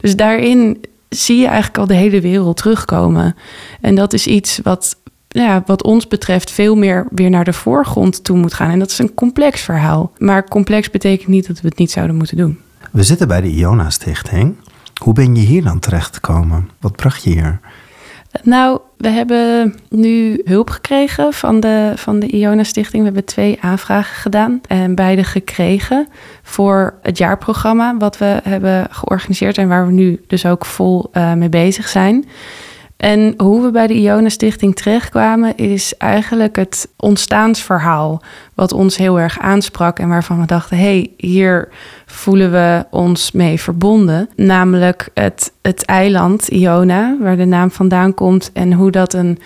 Dus 0.00 0.16
daarin 0.16 0.80
zie 1.08 1.38
je 1.38 1.46
eigenlijk 1.46 1.78
al 1.78 1.86
de 1.86 1.94
hele 1.94 2.20
wereld 2.20 2.56
terugkomen. 2.56 3.36
En 3.80 3.94
dat 3.94 4.12
is 4.12 4.26
iets 4.26 4.60
wat 4.62 4.96
ja, 5.42 5.62
wat 5.66 5.82
ons 5.82 6.08
betreft 6.08 6.50
veel 6.50 6.76
meer 6.76 7.06
weer 7.10 7.30
naar 7.30 7.44
de 7.44 7.52
voorgrond 7.52 8.24
toe 8.24 8.36
moet 8.36 8.54
gaan. 8.54 8.70
En 8.70 8.78
dat 8.78 8.90
is 8.90 8.98
een 8.98 9.14
complex 9.14 9.60
verhaal. 9.60 10.12
Maar 10.18 10.48
complex 10.48 10.90
betekent 10.90 11.28
niet 11.28 11.46
dat 11.46 11.60
we 11.60 11.68
het 11.68 11.78
niet 11.78 11.90
zouden 11.90 12.16
moeten 12.16 12.36
doen. 12.36 12.58
We 12.90 13.02
zitten 13.02 13.28
bij 13.28 13.40
de 13.40 13.48
Iona 13.48 13.90
Stichting. 13.90 14.54
Hoe 15.02 15.14
ben 15.14 15.34
je 15.34 15.42
hier 15.42 15.62
dan 15.62 15.78
terechtgekomen? 15.78 16.70
Wat 16.80 16.96
bracht 16.96 17.24
je 17.24 17.30
hier? 17.30 17.60
Nou, 18.42 18.80
we 18.96 19.08
hebben 19.08 19.74
nu 19.88 20.40
hulp 20.44 20.70
gekregen 20.70 21.32
van 21.32 21.60
de, 21.60 21.92
van 21.96 22.18
de 22.20 22.26
Iona 22.26 22.64
Stichting. 22.64 22.98
We 22.98 23.04
hebben 23.04 23.24
twee 23.24 23.58
aanvragen 23.60 24.16
gedaan 24.16 24.60
en 24.66 24.94
beide 24.94 25.24
gekregen 25.24 26.08
voor 26.42 26.94
het 27.02 27.18
jaarprogramma 27.18 27.96
wat 27.96 28.18
we 28.18 28.40
hebben 28.42 28.86
georganiseerd 28.90 29.58
en 29.58 29.68
waar 29.68 29.86
we 29.86 29.92
nu 29.92 30.20
dus 30.26 30.46
ook 30.46 30.64
vol 30.64 31.10
uh, 31.12 31.32
mee 31.32 31.48
bezig 31.48 31.88
zijn. 31.88 32.24
En 33.04 33.34
hoe 33.36 33.62
we 33.62 33.70
bij 33.70 33.86
de 33.86 33.94
Iona 33.94 34.28
Stichting 34.28 34.76
terechtkwamen, 34.76 35.56
is 35.56 35.96
eigenlijk 35.96 36.56
het 36.56 36.88
ontstaansverhaal. 36.96 38.22
Wat 38.54 38.72
ons 38.72 38.96
heel 38.96 39.20
erg 39.20 39.38
aansprak 39.38 39.98
en 39.98 40.08
waarvan 40.08 40.40
we 40.40 40.46
dachten: 40.46 40.78
hey, 40.78 41.10
hier 41.16 41.68
voelen 42.06 42.52
we 42.52 42.84
ons 42.90 43.32
mee 43.32 43.60
verbonden. 43.60 44.28
Namelijk 44.36 45.08
het, 45.14 45.52
het 45.62 45.84
eiland 45.84 46.48
Iona, 46.48 47.16
waar 47.20 47.36
de 47.36 47.44
naam 47.44 47.70
vandaan 47.70 48.14
komt. 48.14 48.50
En 48.52 48.72
hoe 48.72 48.90
dat 48.90 49.12
een, 49.12 49.38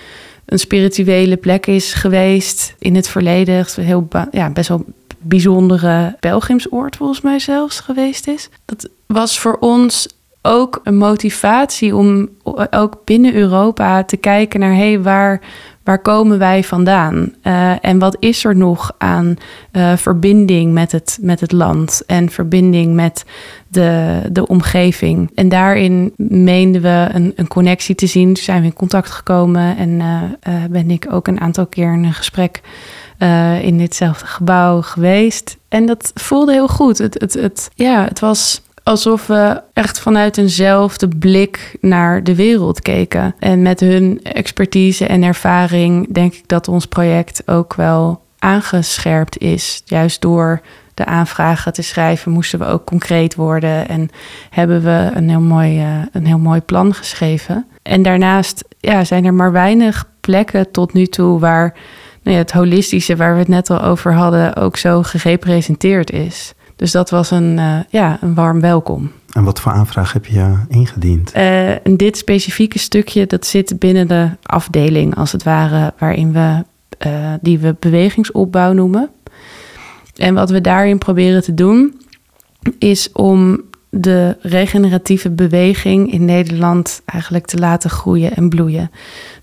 een 0.45 0.59
spirituele 0.59 1.37
plek 1.37 1.67
is 1.67 1.95
geweest 1.95 2.75
in 2.79 2.95
het 2.95 3.09
verleden. 3.09 3.67
Heel, 3.75 4.09
ja, 4.31 4.51
best 4.51 4.69
wel 4.69 4.85
bijzondere 5.19 6.17
pelgrimsoord 6.21 6.97
volgens 6.97 7.21
mij 7.21 7.39
zelfs 7.39 7.81
geweest 7.81 8.29
is. 8.29 8.49
Dat 8.65 8.89
was 9.07 9.39
voor 9.39 9.57
ons 9.61 10.18
ook 10.43 10.81
een 10.83 10.97
motivatie 10.97 11.97
om 11.97 12.29
ook 12.71 13.01
binnen 13.05 13.35
Europa 13.35 14.05
te 14.05 14.17
kijken 14.17 14.61
naar 14.61 14.75
hey, 14.75 15.03
waar, 15.03 15.41
waar 15.85 16.03
komen 16.03 16.39
wij 16.39 16.65
vandaan? 16.65 17.35
Uh, 17.43 17.85
en 17.85 17.99
wat 17.99 18.17
is 18.19 18.45
er 18.45 18.57
nog 18.57 18.95
aan 18.99 19.37
uh, 19.73 19.97
verbinding 19.97 20.73
met 20.73 20.93
het, 20.93 21.19
met 21.21 21.41
het 21.41 21.53
land 21.53 22.03
en 22.07 22.31
verbinding 22.31 22.95
met 22.95 23.25
de, 23.69 24.21
de 24.33 24.47
omgeving? 24.47 25.31
En 25.35 25.49
daarin 25.49 26.13
meenden 26.17 26.83
we 26.83 27.09
een, 27.13 27.33
een 27.37 27.49
connectie 27.49 27.95
te 27.95 28.07
zien. 28.07 28.35
Toen 28.35 28.45
zijn 28.45 28.61
we 28.61 28.67
in 28.67 28.73
contact 28.73 29.11
gekomen 29.11 29.77
en 29.77 29.89
uh, 29.89 30.65
ben 30.71 30.91
ik 30.91 31.07
ook 31.11 31.27
een 31.27 31.41
aantal 31.41 31.67
keer 31.67 31.93
in 31.93 32.05
een 32.05 32.15
gesprek 32.15 32.61
in 33.63 33.79
ditzelfde 33.79 34.27
gebouw 34.27 34.83
geweest. 34.83 35.57
En 35.69 35.87
dat 35.87 36.11
voelde 36.15 36.53
heel 36.53 36.69
goed. 36.69 36.99
Het, 36.99 37.21
het, 37.21 37.35
het, 37.35 37.71
ja, 37.75 38.05
het 38.05 38.21
was 38.21 38.63
alsof 38.89 39.27
we 39.27 39.61
echt 39.73 40.01
vanuit 40.01 40.39
eenzelfde 40.39 41.09
blik 41.09 41.77
naar 41.81 42.25
de 42.25 42.35
wereld 42.35 42.81
keken. 42.81 43.35
En 43.39 43.63
met 43.63 43.81
hun 43.81 44.21
expertise 44.23 45.07
en 45.07 45.23
ervaring 45.23 46.13
denk 46.13 46.35
ik 46.35 46.43
dat 46.47 46.69
ons 46.69 46.87
project 46.87 47.43
ook 47.47 47.75
wel 47.75 48.23
aangescherpt 48.39 49.39
is. 49.39 49.83
Juist 49.85 50.21
door 50.21 50.61
de 50.95 51.05
aanvragen 51.05 51.73
te 51.73 51.83
schrijven 51.83 52.33
moesten 52.33 52.59
we 52.59 52.65
ook 52.65 52.87
concreet 52.87 53.35
worden 53.35 53.89
en 53.89 54.11
hebben 54.51 54.83
we 54.83 55.11
een 55.15 55.29
heel 55.29 55.41
mooi, 55.41 55.81
uh, 55.81 56.03
een 56.13 56.27
heel 56.27 56.39
mooi 56.39 56.61
plan 56.61 56.95
geschreven. 56.95 57.67
En 57.83 58.03
daarnaast 58.03 58.65
ja, 58.81 59.05
zijn 59.05 59.25
er 59.25 59.35
maar 59.35 59.53
weinig 59.53 60.11
plekken 60.21 60.71
tot 60.71 60.93
nu 60.93 61.07
toe 61.07 61.39
waar 61.39 61.75
nou 62.23 62.37
ja, 62.37 62.43
het 62.43 62.53
holistische, 62.53 63.17
waar 63.17 63.33
we 63.33 63.39
het 63.39 63.49
net 63.49 63.71
al 63.71 63.83
over 63.83 64.13
hadden, 64.13 64.57
ook 64.57 64.77
zo 64.77 65.03
gerepresenteerd 65.03 66.11
is. 66.11 66.55
Dus 66.79 66.93
dat 66.93 67.11
was 67.11 67.31
een, 67.31 67.59
uh, 67.59 67.79
ja, 67.89 68.19
een 68.21 68.35
warm 68.35 68.61
welkom. 68.61 69.11
En 69.33 69.45
wat 69.45 69.61
voor 69.61 69.73
aanvraag 69.73 70.13
heb 70.13 70.27
je 70.27 70.55
ingediend? 70.69 71.37
Uh, 71.37 71.71
dit 71.83 72.17
specifieke 72.17 72.79
stukje, 72.79 73.27
dat 73.27 73.47
zit 73.47 73.79
binnen 73.79 74.09
de 74.09 74.31
afdeling, 74.43 75.17
als 75.17 75.33
het 75.33 75.43
ware, 75.43 75.93
waarin 75.99 76.33
we, 76.33 76.65
uh, 77.07 77.33
die 77.41 77.59
we 77.59 77.77
bewegingsopbouw 77.79 78.73
noemen. 78.73 79.11
En 80.17 80.35
wat 80.35 80.51
we 80.51 80.61
daarin 80.61 80.99
proberen 80.99 81.43
te 81.43 81.55
doen, 81.55 82.01
is 82.79 83.13
om 83.13 83.61
de 83.91 84.37
regeneratieve 84.41 85.31
beweging 85.31 86.13
in 86.13 86.25
Nederland 86.25 87.03
eigenlijk 87.05 87.47
te 87.47 87.59
laten 87.59 87.91
groeien 87.91 88.37
en 88.37 88.49
bloeien. 88.49 88.91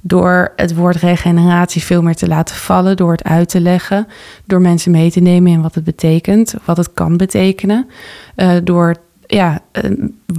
Door 0.01 0.53
het 0.55 0.75
woord 0.75 0.95
regeneratie 0.95 1.83
veel 1.83 2.01
meer 2.01 2.15
te 2.15 2.27
laten 2.27 2.55
vallen, 2.55 2.97
door 2.97 3.11
het 3.11 3.23
uit 3.23 3.49
te 3.49 3.61
leggen, 3.61 4.07
door 4.45 4.61
mensen 4.61 4.91
mee 4.91 5.11
te 5.11 5.19
nemen 5.19 5.51
in 5.51 5.61
wat 5.61 5.75
het 5.75 5.83
betekent, 5.83 6.53
wat 6.65 6.77
het 6.77 6.93
kan 6.93 7.17
betekenen. 7.17 7.89
Uh, 8.35 8.51
door 8.63 8.95
ja, 9.27 9.61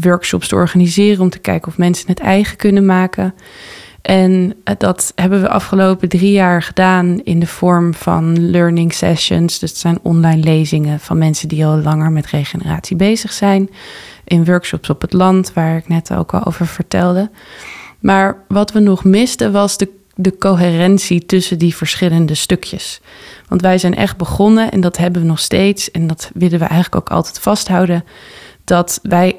workshops 0.01 0.49
te 0.49 0.55
organiseren 0.55 1.23
om 1.23 1.31
te 1.31 1.39
kijken 1.39 1.69
of 1.69 1.79
mensen 1.79 2.09
het 2.09 2.21
eigen 2.21 2.57
kunnen 2.57 2.87
maken. 2.87 3.35
En 4.07 4.55
dat 4.79 5.13
hebben 5.15 5.41
we 5.41 5.49
afgelopen 5.49 6.09
drie 6.09 6.33
jaar 6.33 6.63
gedaan 6.63 7.21
in 7.25 7.41
de 7.41 7.47
vorm 7.47 7.95
van 7.95 8.51
learning 8.51 8.93
sessions. 8.93 9.59
Dus 9.59 9.71
het 9.71 9.79
zijn 9.79 9.99
online 10.03 10.43
lezingen 10.43 11.01
van 11.01 11.19
mensen 11.19 11.49
die 11.49 11.67
al 11.67 11.77
langer 11.77 12.11
met 12.11 12.27
regeneratie 12.27 12.97
bezig 12.97 13.33
zijn. 13.33 13.71
In 14.25 14.45
workshops 14.45 14.91
op 14.91 15.01
het 15.01 15.13
land, 15.13 15.53
waar 15.53 15.77
ik 15.77 15.89
net 15.89 16.15
ook 16.15 16.35
al 16.35 16.45
over 16.45 16.67
vertelde. 16.67 17.31
Maar 17.99 18.45
wat 18.49 18.73
we 18.73 18.81
nog 18.81 19.05
misten 19.05 19.53
was 19.53 19.77
de, 19.77 19.89
de 20.15 20.39
coherentie 20.39 21.27
tussen 21.27 21.59
die 21.59 21.77
verschillende 21.77 22.35
stukjes. 22.35 23.01
Want 23.49 23.61
wij 23.61 23.79
zijn 23.79 23.95
echt 23.95 24.17
begonnen, 24.17 24.71
en 24.71 24.81
dat 24.81 24.97
hebben 24.97 25.23
we 25.23 25.29
nog 25.29 25.41
steeds, 25.41 25.91
en 25.91 26.07
dat 26.07 26.31
willen 26.35 26.59
we 26.59 26.65
eigenlijk 26.65 26.97
ook 26.97 27.17
altijd 27.17 27.39
vasthouden, 27.39 28.05
dat 28.65 29.01
wij 29.03 29.37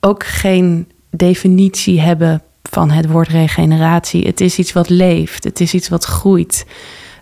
ook 0.00 0.24
geen 0.24 0.88
definitie 1.10 2.00
hebben 2.00 2.42
van 2.74 2.90
het 2.90 3.10
woord 3.10 3.28
regeneratie. 3.28 4.26
Het 4.26 4.40
is 4.40 4.58
iets 4.58 4.72
wat 4.72 4.88
leeft, 4.88 5.44
het 5.44 5.60
is 5.60 5.74
iets 5.74 5.88
wat 5.88 6.04
groeit. 6.04 6.66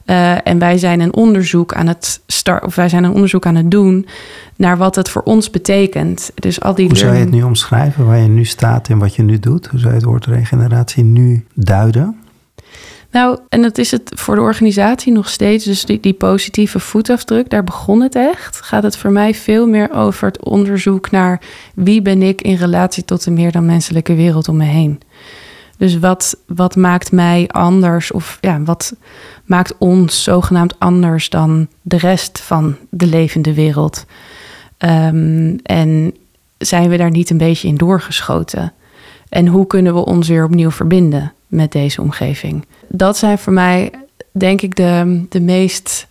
Uh, 0.06 0.47
en 0.47 0.59
wij 0.59 0.78
zijn 0.78 1.00
een 1.00 1.14
onderzoek 1.14 1.75
aan 1.75 1.87
het 1.87 2.21
start, 2.26 2.64
of 2.64 2.75
wij 2.75 2.88
zijn 2.88 3.04
een 3.04 3.12
onderzoek 3.12 3.47
aan 3.47 3.54
het 3.54 3.71
doen 3.71 4.06
naar 4.56 4.76
wat 4.76 4.94
het 4.94 5.09
voor 5.09 5.23
ons 5.23 5.50
betekent. 5.50 6.30
Dus 6.35 6.61
al 6.61 6.75
die 6.75 6.87
Hoe 6.87 6.97
zou 6.97 7.14
je 7.14 7.21
het 7.21 7.30
nu 7.30 7.42
omschrijven 7.42 8.06
waar 8.06 8.18
je 8.18 8.28
nu 8.28 8.44
staat 8.44 8.88
en 8.88 8.99
wat 8.99 9.14
je 9.14 9.23
nu 9.23 9.38
doet? 9.38 9.66
Hoe 9.66 9.78
zou 9.78 9.90
je 9.90 9.99
het 9.99 10.06
woord 10.06 10.26
regeneratie 10.26 11.04
nu 11.04 11.44
duiden? 11.54 12.16
Nou, 13.11 13.38
en 13.49 13.62
dat 13.62 13.78
is 13.78 13.90
het 13.90 14.12
voor 14.14 14.35
de 14.35 14.40
organisatie 14.40 15.12
nog 15.12 15.28
steeds. 15.28 15.64
Dus 15.64 15.85
die, 15.85 16.00
die 16.00 16.12
positieve 16.12 16.78
voetafdruk, 16.78 17.50
daar 17.50 17.64
begon 17.64 18.00
het 18.00 18.14
echt. 18.14 18.61
Gaat 18.61 18.82
het 18.82 18.97
voor 18.97 19.11
mij 19.11 19.35
veel 19.35 19.66
meer 19.66 19.92
over 19.92 20.26
het 20.26 20.44
onderzoek 20.44 21.11
naar 21.11 21.40
wie 21.75 22.02
ben 22.02 22.23
ik 22.23 22.42
in 22.42 22.54
relatie 22.54 23.04
tot 23.04 23.25
de 23.25 23.30
meer 23.30 23.52
dan 23.52 23.66
menselijke 23.66 24.14
wereld 24.14 24.49
om 24.49 24.56
me 24.56 24.64
heen. 24.64 25.00
Dus 25.82 25.98
wat, 25.98 26.36
wat 26.46 26.76
maakt 26.76 27.12
mij 27.12 27.48
anders 27.48 28.12
of 28.12 28.38
ja, 28.40 28.60
wat 28.60 28.94
maakt 29.44 29.74
ons 29.78 30.22
zogenaamd 30.22 30.74
anders 30.78 31.30
dan 31.30 31.68
de 31.80 31.96
rest 31.96 32.40
van 32.40 32.76
de 32.90 33.06
levende 33.06 33.54
wereld? 33.54 34.04
Um, 34.78 35.58
en 35.62 36.14
zijn 36.58 36.88
we 36.88 36.96
daar 36.96 37.10
niet 37.10 37.30
een 37.30 37.38
beetje 37.38 37.68
in 37.68 37.76
doorgeschoten? 37.76 38.72
En 39.28 39.46
hoe 39.46 39.66
kunnen 39.66 39.94
we 39.94 40.04
ons 40.04 40.28
weer 40.28 40.44
opnieuw 40.44 40.70
verbinden 40.70 41.32
met 41.46 41.72
deze 41.72 42.00
omgeving? 42.00 42.66
Dat 42.88 43.16
zijn 43.16 43.38
voor 43.38 43.52
mij, 43.52 43.90
denk 44.32 44.62
ik, 44.62 44.76
de, 44.76 45.24
de 45.28 45.40
meest 45.40 46.06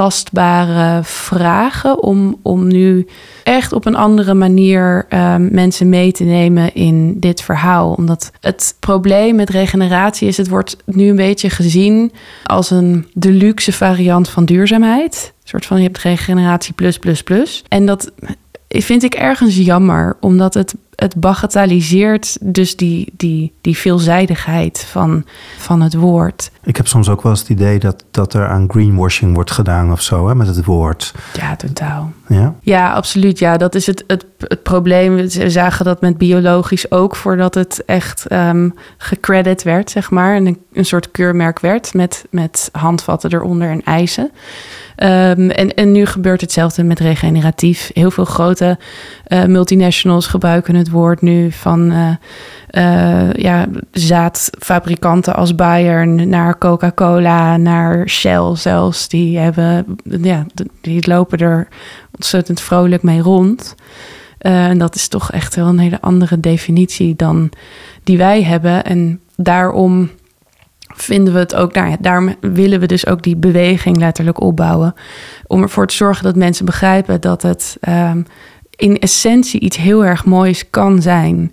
tastbare 0.00 1.00
vragen 1.04 2.02
om, 2.02 2.38
om 2.42 2.66
nu 2.66 3.06
echt 3.42 3.72
op 3.72 3.86
een 3.86 3.94
andere 3.94 4.34
manier 4.34 5.06
um, 5.08 5.48
mensen 5.52 5.88
mee 5.88 6.12
te 6.12 6.24
nemen 6.24 6.74
in 6.74 7.18
dit 7.18 7.42
verhaal. 7.42 7.92
Omdat 7.92 8.30
het 8.40 8.76
probleem 8.78 9.36
met 9.36 9.50
regeneratie 9.50 10.28
is, 10.28 10.36
het 10.36 10.48
wordt 10.48 10.76
nu 10.84 11.08
een 11.08 11.16
beetje 11.16 11.50
gezien 11.50 12.12
als 12.44 12.70
een 12.70 13.06
deluxe 13.14 13.72
variant 13.72 14.28
van 14.28 14.44
duurzaamheid. 14.44 15.32
Een 15.42 15.48
soort 15.48 15.66
van 15.66 15.76
je 15.76 15.82
hebt 15.82 15.98
regeneratie 15.98 16.74
plus 16.74 16.98
plus 16.98 17.22
plus. 17.22 17.64
En 17.68 17.86
dat 17.86 18.10
vind 18.68 19.02
ik 19.02 19.14
ergens 19.14 19.56
jammer, 19.56 20.16
omdat 20.20 20.54
het 20.54 20.74
het 21.00 21.16
bagatelliseert 21.16 22.36
dus 22.40 22.76
die, 22.76 23.12
die, 23.16 23.52
die 23.60 23.76
veelzijdigheid 23.76 24.86
van, 24.90 25.24
van 25.58 25.80
het 25.80 25.94
woord. 25.94 26.50
Ik 26.64 26.76
heb 26.76 26.86
soms 26.86 27.08
ook 27.08 27.22
wel 27.22 27.32
eens 27.32 27.40
het 27.40 27.48
idee 27.48 27.78
dat, 27.78 28.04
dat 28.10 28.34
er 28.34 28.48
aan 28.48 28.70
greenwashing 28.70 29.34
wordt 29.34 29.50
gedaan 29.50 29.92
of 29.92 30.02
zo, 30.02 30.28
hè, 30.28 30.34
met 30.34 30.46
het 30.46 30.64
woord. 30.64 31.14
Ja, 31.32 31.56
totaal. 31.56 32.12
Ja, 32.28 32.54
ja 32.60 32.92
absoluut. 32.92 33.38
Ja, 33.38 33.56
dat 33.56 33.74
is 33.74 33.86
het, 33.86 34.04
het, 34.06 34.24
het 34.38 34.62
probleem. 34.62 35.16
We 35.16 35.50
zagen 35.50 35.84
dat 35.84 36.00
met 36.00 36.18
biologisch 36.18 36.90
ook, 36.90 37.16
voordat 37.16 37.54
het 37.54 37.82
echt 37.86 38.32
um, 38.32 38.74
gecredit 38.98 39.62
werd, 39.62 39.90
zeg 39.90 40.10
maar. 40.10 40.34
En 40.34 40.46
een, 40.46 40.58
een 40.72 40.84
soort 40.84 41.10
keurmerk 41.10 41.60
werd 41.60 41.94
met, 41.94 42.24
met 42.30 42.68
handvatten 42.72 43.34
eronder 43.34 43.70
en 43.70 43.82
eisen. 43.82 44.30
Um, 44.96 45.50
en, 45.50 45.74
en 45.74 45.92
nu 45.92 46.06
gebeurt 46.06 46.40
hetzelfde 46.40 46.82
met 46.82 47.00
regeneratief. 47.00 47.90
Heel 47.92 48.10
veel 48.10 48.24
grote 48.24 48.78
uh, 49.28 49.44
multinationals 49.44 50.26
gebruiken 50.26 50.74
het 50.74 50.89
woord 50.90 51.22
nu 51.22 51.52
van 51.52 51.92
uh, 51.92 52.10
uh, 52.70 53.32
ja, 53.32 53.66
zaadfabrikanten 53.92 55.34
als 55.34 55.54
Bayern 55.54 56.28
naar 56.28 56.58
Coca-Cola, 56.58 57.56
naar 57.56 58.08
Shell 58.08 58.54
zelfs. 58.54 59.08
Die, 59.08 59.38
hebben, 59.38 59.96
ja, 60.04 60.46
die 60.80 61.08
lopen 61.08 61.38
er 61.38 61.68
ontzettend 62.14 62.60
vrolijk 62.60 63.02
mee 63.02 63.20
rond. 63.20 63.74
en 64.38 64.78
dat 64.78 64.94
is 64.94 65.08
toch 65.08 65.32
echt 65.32 65.54
wel 65.54 65.66
een 65.66 65.78
hele 65.78 66.00
andere 66.00 66.40
definitie 66.40 67.16
dan 67.16 67.50
die 68.04 68.18
wij 68.18 68.42
hebben. 68.42 68.84
En 68.84 69.20
daarom 69.36 70.10
vinden 70.94 71.32
we 71.32 71.38
het 71.38 71.54
ook, 71.54 71.74
nou 71.74 71.90
ja, 71.90 71.96
daarom 72.00 72.34
willen 72.40 72.80
we 72.80 72.86
dus 72.86 73.06
ook 73.06 73.22
die 73.22 73.36
beweging 73.36 73.96
letterlijk 73.96 74.40
opbouwen. 74.40 74.94
Om 75.46 75.62
ervoor 75.62 75.86
te 75.86 75.94
zorgen 75.94 76.24
dat 76.24 76.36
mensen 76.36 76.64
begrijpen 76.64 77.20
dat 77.20 77.42
het 77.42 77.76
um, 77.88 78.26
in 78.80 78.98
essentie 78.98 79.60
iets 79.60 79.76
heel 79.76 80.04
erg 80.04 80.24
moois 80.24 80.70
kan 80.70 81.02
zijn. 81.02 81.52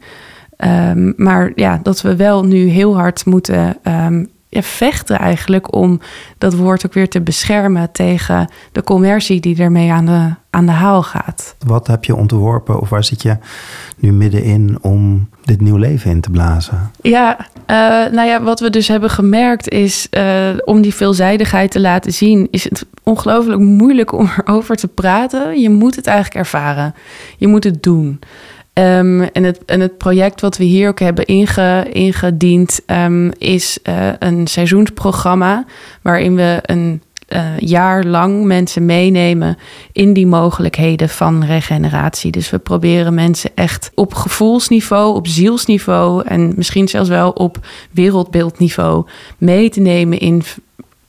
Um, 0.65 1.13
maar 1.17 1.51
ja, 1.55 1.79
dat 1.83 2.01
we 2.01 2.15
wel 2.15 2.45
nu 2.45 2.67
heel 2.67 2.95
hard 2.95 3.25
moeten 3.25 3.77
um, 3.83 4.29
ja, 4.49 4.61
vechten 4.61 5.19
eigenlijk 5.19 5.75
om 5.75 5.99
dat 6.37 6.53
woord 6.53 6.85
ook 6.85 6.93
weer 6.93 7.09
te 7.09 7.21
beschermen 7.21 7.91
tegen 7.91 8.49
de 8.71 8.83
commercie 8.83 9.39
die 9.39 9.61
ermee 9.61 9.91
aan 9.91 10.05
de, 10.05 10.33
aan 10.49 10.65
de 10.65 10.71
haal 10.71 11.03
gaat. 11.03 11.55
Wat 11.65 11.87
heb 11.87 12.03
je 12.03 12.15
ontworpen 12.15 12.79
of 12.79 12.89
waar 12.89 13.03
zit 13.03 13.21
je 13.21 13.37
nu 13.97 14.11
middenin 14.11 14.77
om 14.81 15.29
dit 15.43 15.61
nieuw 15.61 15.75
leven 15.75 16.11
in 16.11 16.21
te 16.21 16.29
blazen? 16.29 16.91
Ja, 17.01 17.37
uh, 17.39 17.77
nou 18.13 18.27
ja, 18.27 18.41
wat 18.41 18.59
we 18.59 18.69
dus 18.69 18.87
hebben 18.87 19.09
gemerkt 19.09 19.69
is 19.69 20.07
uh, 20.11 20.49
om 20.65 20.81
die 20.81 20.93
veelzijdigheid 20.93 21.71
te 21.71 21.79
laten 21.79 22.13
zien, 22.13 22.47
is 22.51 22.63
het 22.63 22.85
ongelooflijk 23.03 23.59
moeilijk 23.59 24.11
om 24.11 24.29
erover 24.45 24.75
te 24.75 24.87
praten. 24.87 25.59
Je 25.59 25.69
moet 25.69 25.95
het 25.95 26.07
eigenlijk 26.07 26.37
ervaren. 26.37 26.95
Je 27.37 27.47
moet 27.47 27.63
het 27.63 27.83
doen. 27.83 28.19
Um, 28.77 29.21
en, 29.21 29.43
het, 29.43 29.59
het 29.65 29.97
project 29.97 30.41
wat 30.41 30.57
we 30.57 30.63
hier 30.63 30.89
ook 30.89 30.99
hebben 30.99 31.25
inge, 31.25 31.87
ingediend 31.91 32.79
um, 32.87 33.31
is 33.37 33.79
uh, 33.83 34.09
een 34.19 34.47
seizoensprogramma 34.47 35.65
waarin 36.01 36.35
we 36.35 36.59
een 36.61 37.01
uh, 37.29 37.59
jaar 37.59 38.03
lang 38.03 38.45
mensen 38.45 38.85
meenemen 38.85 39.57
in 39.91 40.13
die 40.13 40.27
mogelijkheden 40.27 41.09
van 41.09 41.43
regeneratie. 41.43 42.31
Dus 42.31 42.49
we 42.49 42.59
proberen 42.59 43.13
mensen 43.13 43.51
echt 43.55 43.91
op 43.95 44.13
gevoelsniveau, 44.13 45.15
op 45.15 45.27
zielsniveau 45.27 46.23
en 46.25 46.53
misschien 46.55 46.87
zelfs 46.87 47.09
wel 47.09 47.31
op 47.31 47.65
wereldbeeldniveau 47.91 49.05
mee 49.37 49.69
te 49.69 49.79
nemen 49.79 50.19
in 50.19 50.43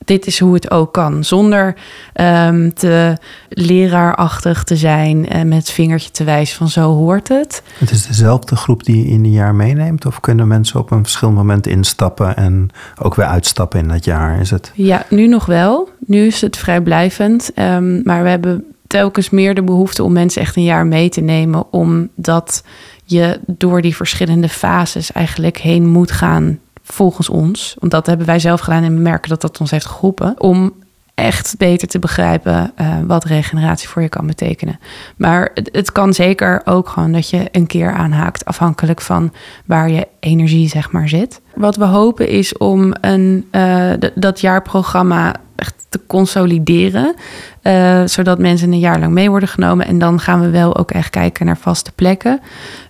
dit 0.09 0.27
is 0.27 0.39
hoe 0.39 0.53
het 0.53 0.71
ook 0.71 0.93
kan. 0.93 1.23
Zonder 1.23 1.75
um, 2.13 2.73
te 2.73 3.17
leraarachtig 3.49 4.63
te 4.63 4.75
zijn 4.75 5.29
en 5.29 5.47
met 5.47 5.57
het 5.57 5.71
vingertje 5.71 6.11
te 6.11 6.23
wijzen 6.23 6.57
van 6.57 6.69
zo 6.69 6.95
hoort 6.95 7.27
het. 7.27 7.63
Het 7.77 7.91
is 7.91 8.07
dezelfde 8.07 8.55
groep 8.55 8.83
die 8.83 8.97
je 8.97 9.11
in 9.11 9.23
een 9.23 9.31
jaar 9.31 9.55
meeneemt? 9.55 10.05
Of 10.05 10.19
kunnen 10.19 10.47
mensen 10.47 10.79
op 10.79 10.91
een 10.91 11.03
verschillend 11.03 11.37
moment 11.37 11.67
instappen 11.67 12.35
en 12.35 12.69
ook 13.01 13.15
weer 13.15 13.25
uitstappen 13.25 13.79
in 13.79 13.87
dat 13.87 14.05
jaar? 14.05 14.39
Is 14.39 14.49
het? 14.49 14.71
Ja, 14.75 15.05
nu 15.09 15.27
nog 15.27 15.45
wel. 15.45 15.89
Nu 16.05 16.25
is 16.25 16.41
het 16.41 16.57
vrijblijvend. 16.57 17.51
Um, 17.55 18.01
maar 18.03 18.23
we 18.23 18.29
hebben 18.29 18.63
telkens 18.87 19.29
meer 19.29 19.55
de 19.55 19.63
behoefte 19.63 20.03
om 20.03 20.13
mensen 20.13 20.41
echt 20.41 20.55
een 20.55 20.63
jaar 20.63 20.87
mee 20.87 21.09
te 21.09 21.21
nemen, 21.21 21.71
omdat 21.71 22.63
je 23.03 23.39
door 23.47 23.81
die 23.81 23.95
verschillende 23.95 24.49
fases 24.49 25.11
eigenlijk 25.11 25.57
heen 25.57 25.87
moet 25.87 26.11
gaan 26.11 26.59
volgens 26.93 27.29
ons, 27.29 27.75
want 27.79 27.91
dat 27.91 28.05
hebben 28.05 28.25
wij 28.25 28.39
zelf 28.39 28.59
gedaan 28.59 28.83
en 28.83 28.93
we 28.93 29.01
merken 29.01 29.29
dat 29.29 29.41
dat 29.41 29.59
ons 29.59 29.71
heeft 29.71 29.85
geholpen, 29.85 30.41
om 30.41 30.73
echt 31.19 31.55
beter 31.57 31.87
te 31.87 31.99
begrijpen 31.99 32.71
uh, 32.81 32.97
wat 33.07 33.23
regeneratie 33.23 33.89
voor 33.89 34.01
je 34.01 34.09
kan 34.09 34.27
betekenen. 34.27 34.79
Maar 35.15 35.51
het, 35.53 35.91
kan 35.91 36.13
zeker 36.13 36.61
ook 36.65 36.89
gewoon 36.89 37.11
dat 37.11 37.29
je 37.29 37.47
een 37.51 37.67
keer 37.67 37.91
aanhaakt, 37.93 38.45
afhankelijk 38.45 39.01
van 39.01 39.33
waar 39.65 39.89
je 39.89 40.07
energie 40.19 40.67
zeg 40.67 40.91
maar 40.91 41.09
zit. 41.09 41.41
Wat 41.55 41.75
we 41.75 41.85
hopen 41.85 42.27
is 42.29 42.57
om 42.57 42.93
een, 43.01 43.47
uh, 43.51 43.91
dat 44.15 44.41
jaarprogramma 44.41 45.35
te 45.89 45.99
consolideren. 46.07 47.15
Uh, 47.63 48.01
zodat 48.05 48.39
mensen 48.39 48.71
een 48.71 48.79
jaar 48.79 48.99
lang 48.99 49.13
mee 49.13 49.29
worden 49.29 49.49
genomen. 49.49 49.85
En 49.85 49.99
dan 49.99 50.19
gaan 50.19 50.41
we 50.41 50.49
wel 50.49 50.77
ook 50.77 50.91
echt 50.91 51.09
kijken 51.09 51.45
naar 51.45 51.57
vaste 51.57 51.91
plekken. 51.91 52.39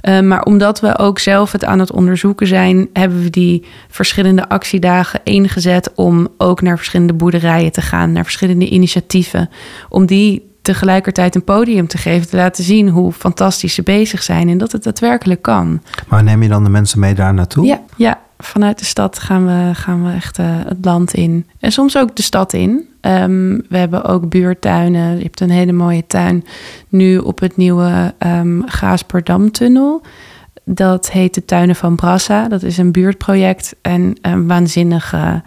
Uh, 0.01 0.19
maar 0.19 0.43
omdat 0.43 0.79
we 0.79 0.97
ook 0.97 1.19
zelf 1.19 1.51
het 1.51 1.65
aan 1.65 1.79
het 1.79 1.91
onderzoeken 1.91 2.47
zijn, 2.47 2.89
hebben 2.93 3.23
we 3.23 3.29
die 3.29 3.65
verschillende 3.87 4.49
actiedagen 4.49 5.19
ingezet 5.23 5.91
om 5.95 6.27
ook 6.37 6.61
naar 6.61 6.77
verschillende 6.77 7.13
boerderijen 7.13 7.71
te 7.71 7.81
gaan, 7.81 8.11
naar 8.11 8.23
verschillende 8.23 8.69
initiatieven. 8.69 9.49
Om 9.89 10.05
die 10.05 10.47
tegelijkertijd 10.61 11.35
een 11.35 11.43
podium 11.43 11.87
te 11.87 11.97
geven, 11.97 12.29
te 12.29 12.35
laten 12.35 12.63
zien 12.63 12.89
hoe 12.89 13.11
fantastisch 13.11 13.73
ze 13.73 13.83
bezig 13.83 14.23
zijn 14.23 14.49
en 14.49 14.57
dat 14.57 14.71
het 14.71 14.83
daadwerkelijk 14.83 15.41
kan. 15.41 15.81
Maar 16.07 16.23
neem 16.23 16.43
je 16.43 16.49
dan 16.49 16.63
de 16.63 16.69
mensen 16.69 16.99
mee 16.99 17.13
daar 17.13 17.33
naartoe? 17.33 17.65
Ja, 17.65 17.81
ja 17.95 18.19
vanuit 18.43 18.79
de 18.79 18.85
stad 18.85 19.19
gaan 19.19 19.45
we, 19.45 19.75
gaan 19.75 20.05
we 20.05 20.13
echt 20.13 20.39
uh, 20.39 20.45
het 20.49 20.85
land 20.85 21.13
in. 21.13 21.45
En 21.59 21.71
soms 21.71 21.97
ook 21.97 22.15
de 22.15 22.21
stad 22.21 22.53
in. 22.53 22.87
Um, 23.01 23.65
we 23.69 23.77
hebben 23.77 24.03
ook 24.03 24.29
buurtuinen. 24.29 25.17
Je 25.17 25.23
hebt 25.23 25.39
een 25.39 25.49
hele 25.49 25.71
mooie 25.71 26.07
tuin 26.07 26.45
nu 26.89 27.17
op 27.17 27.39
het 27.39 27.57
nieuwe 27.57 28.13
um, 28.19 28.63
Gaasperdamtunnel. 28.65 30.01
Dat 30.71 31.11
heet 31.11 31.33
de 31.33 31.45
Tuinen 31.45 31.75
van 31.75 31.95
Brassa. 31.95 32.47
Dat 32.47 32.63
is 32.63 32.77
een 32.77 32.91
buurtproject 32.91 33.75
en 33.81 34.17
een 34.21 34.47
waanzinnige 34.47 35.43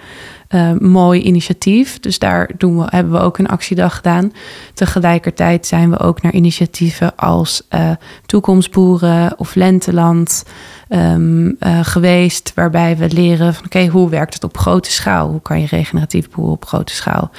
uh, 0.49 0.73
mooi 0.79 1.21
initiatief. 1.21 2.01
Dus 2.01 2.19
daar 2.19 2.51
doen 2.57 2.79
we, 2.79 2.87
hebben 2.87 3.13
we 3.13 3.19
ook 3.19 3.39
een 3.39 3.49
actiedag 3.49 3.97
gedaan. 3.97 4.33
Tegelijkertijd 4.75 5.67
zijn 5.67 5.91
we 5.91 5.99
ook 5.99 6.23
naar 6.23 6.33
initiatieven 6.33 7.17
als 7.17 7.67
uh, 7.71 7.91
Toekomstboeren 8.27 9.39
of 9.39 9.55
Lenteland 9.55 10.45
um, 10.89 11.47
uh, 11.47 11.79
geweest. 11.83 12.53
Waarbij 12.55 12.97
we 12.97 13.09
leren 13.09 13.55
van 13.55 13.65
oké, 13.65 13.87
hoe 13.87 14.11
werkt 14.11 14.35
het 14.35 14.45
op 14.45 14.59
grote 14.59 14.91
schaal? 14.91 15.31
Hoe 15.31 15.43
kan 15.43 15.61
je 15.61 15.67
regeneratief 15.67 16.31
boeren 16.31 16.55
op 16.55 16.65
grote 16.65 16.95
schaal? 16.95 17.31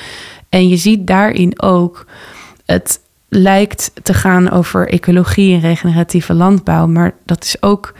En 0.49 0.67
je 0.67 0.77
ziet 0.77 1.07
daarin 1.07 1.61
ook 1.61 2.05
het 2.65 2.99
lijkt 3.35 3.91
te 4.03 4.13
gaan 4.13 4.51
over 4.51 4.89
ecologie 4.89 5.53
en 5.53 5.59
regeneratieve 5.59 6.33
landbouw. 6.33 6.87
Maar 6.87 7.13
dat 7.25 7.43
is 7.43 7.61
ook 7.61 7.93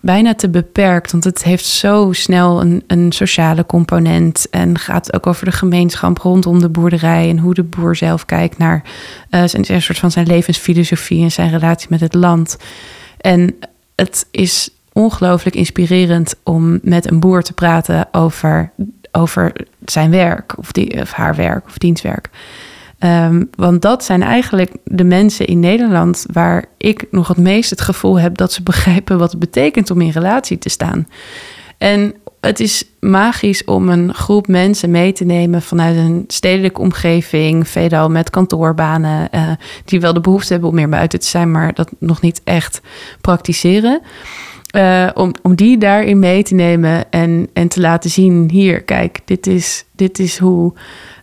bijna 0.00 0.34
te 0.34 0.48
beperkt. 0.48 1.12
Want 1.12 1.24
het 1.24 1.44
heeft 1.44 1.64
zo 1.64 2.12
snel 2.12 2.60
een, 2.60 2.82
een 2.86 3.12
sociale 3.12 3.66
component. 3.66 4.46
En 4.50 4.78
gaat 4.78 5.14
ook 5.14 5.26
over 5.26 5.44
de 5.44 5.52
gemeenschap 5.52 6.18
rondom 6.18 6.60
de 6.60 6.68
boerderij. 6.68 7.28
En 7.28 7.38
hoe 7.38 7.54
de 7.54 7.62
boer 7.62 7.96
zelf 7.96 8.24
kijkt 8.24 8.58
naar 8.58 8.82
uh, 9.30 9.42
zijn, 9.44 9.64
een 9.72 9.82
soort 9.82 9.98
van 9.98 10.10
zijn 10.10 10.26
levensfilosofie 10.26 11.22
en 11.22 11.32
zijn 11.32 11.50
relatie 11.50 11.86
met 11.90 12.00
het 12.00 12.14
land. 12.14 12.56
En 13.20 13.56
het 13.94 14.26
is 14.30 14.70
ongelooflijk 14.92 15.56
inspirerend 15.56 16.34
om 16.42 16.78
met 16.82 17.10
een 17.10 17.20
boer 17.20 17.42
te 17.42 17.52
praten 17.52 18.08
over, 18.12 18.72
over 19.12 19.52
zijn 19.84 20.10
werk, 20.10 20.58
of, 20.58 20.72
die, 20.72 21.00
of 21.00 21.12
haar 21.12 21.34
werk 21.34 21.66
of 21.66 21.78
dienstwerk. 21.78 22.30
Um, 23.04 23.50
want 23.56 23.82
dat 23.82 24.04
zijn 24.04 24.22
eigenlijk 24.22 24.72
de 24.84 25.04
mensen 25.04 25.46
in 25.46 25.60
Nederland 25.60 26.26
waar 26.32 26.64
ik 26.76 27.06
nog 27.10 27.28
het 27.28 27.36
meest 27.36 27.70
het 27.70 27.80
gevoel 27.80 28.20
heb 28.20 28.36
dat 28.36 28.52
ze 28.52 28.62
begrijpen 28.62 29.18
wat 29.18 29.30
het 29.30 29.40
betekent 29.40 29.90
om 29.90 30.00
in 30.00 30.10
relatie 30.10 30.58
te 30.58 30.68
staan. 30.68 31.08
En 31.78 32.14
het 32.40 32.60
is 32.60 32.84
magisch 33.00 33.64
om 33.64 33.88
een 33.88 34.14
groep 34.14 34.46
mensen 34.46 34.90
mee 34.90 35.12
te 35.12 35.24
nemen 35.24 35.62
vanuit 35.62 35.96
een 35.96 36.24
stedelijke 36.26 36.80
omgeving, 36.80 37.68
veelal 37.68 38.08
met 38.08 38.30
kantoorbanen, 38.30 39.28
uh, 39.34 39.50
die 39.84 40.00
wel 40.00 40.12
de 40.12 40.20
behoefte 40.20 40.52
hebben 40.52 40.70
om 40.70 40.74
meer 40.74 40.88
buiten 40.88 41.20
te 41.20 41.26
zijn, 41.26 41.50
maar 41.50 41.74
dat 41.74 41.90
nog 41.98 42.20
niet 42.20 42.40
echt 42.44 42.80
praktiseren. 43.20 44.00
Uh, 44.76 45.08
om, 45.14 45.32
om 45.42 45.54
die 45.54 45.78
daarin 45.78 46.18
mee 46.18 46.42
te 46.42 46.54
nemen 46.54 47.10
en, 47.10 47.48
en 47.52 47.68
te 47.68 47.80
laten 47.80 48.10
zien: 48.10 48.50
hier, 48.50 48.82
kijk, 48.82 49.20
dit 49.24 49.46
is, 49.46 49.84
dit 49.96 50.18
is 50.18 50.38
hoe 50.38 50.72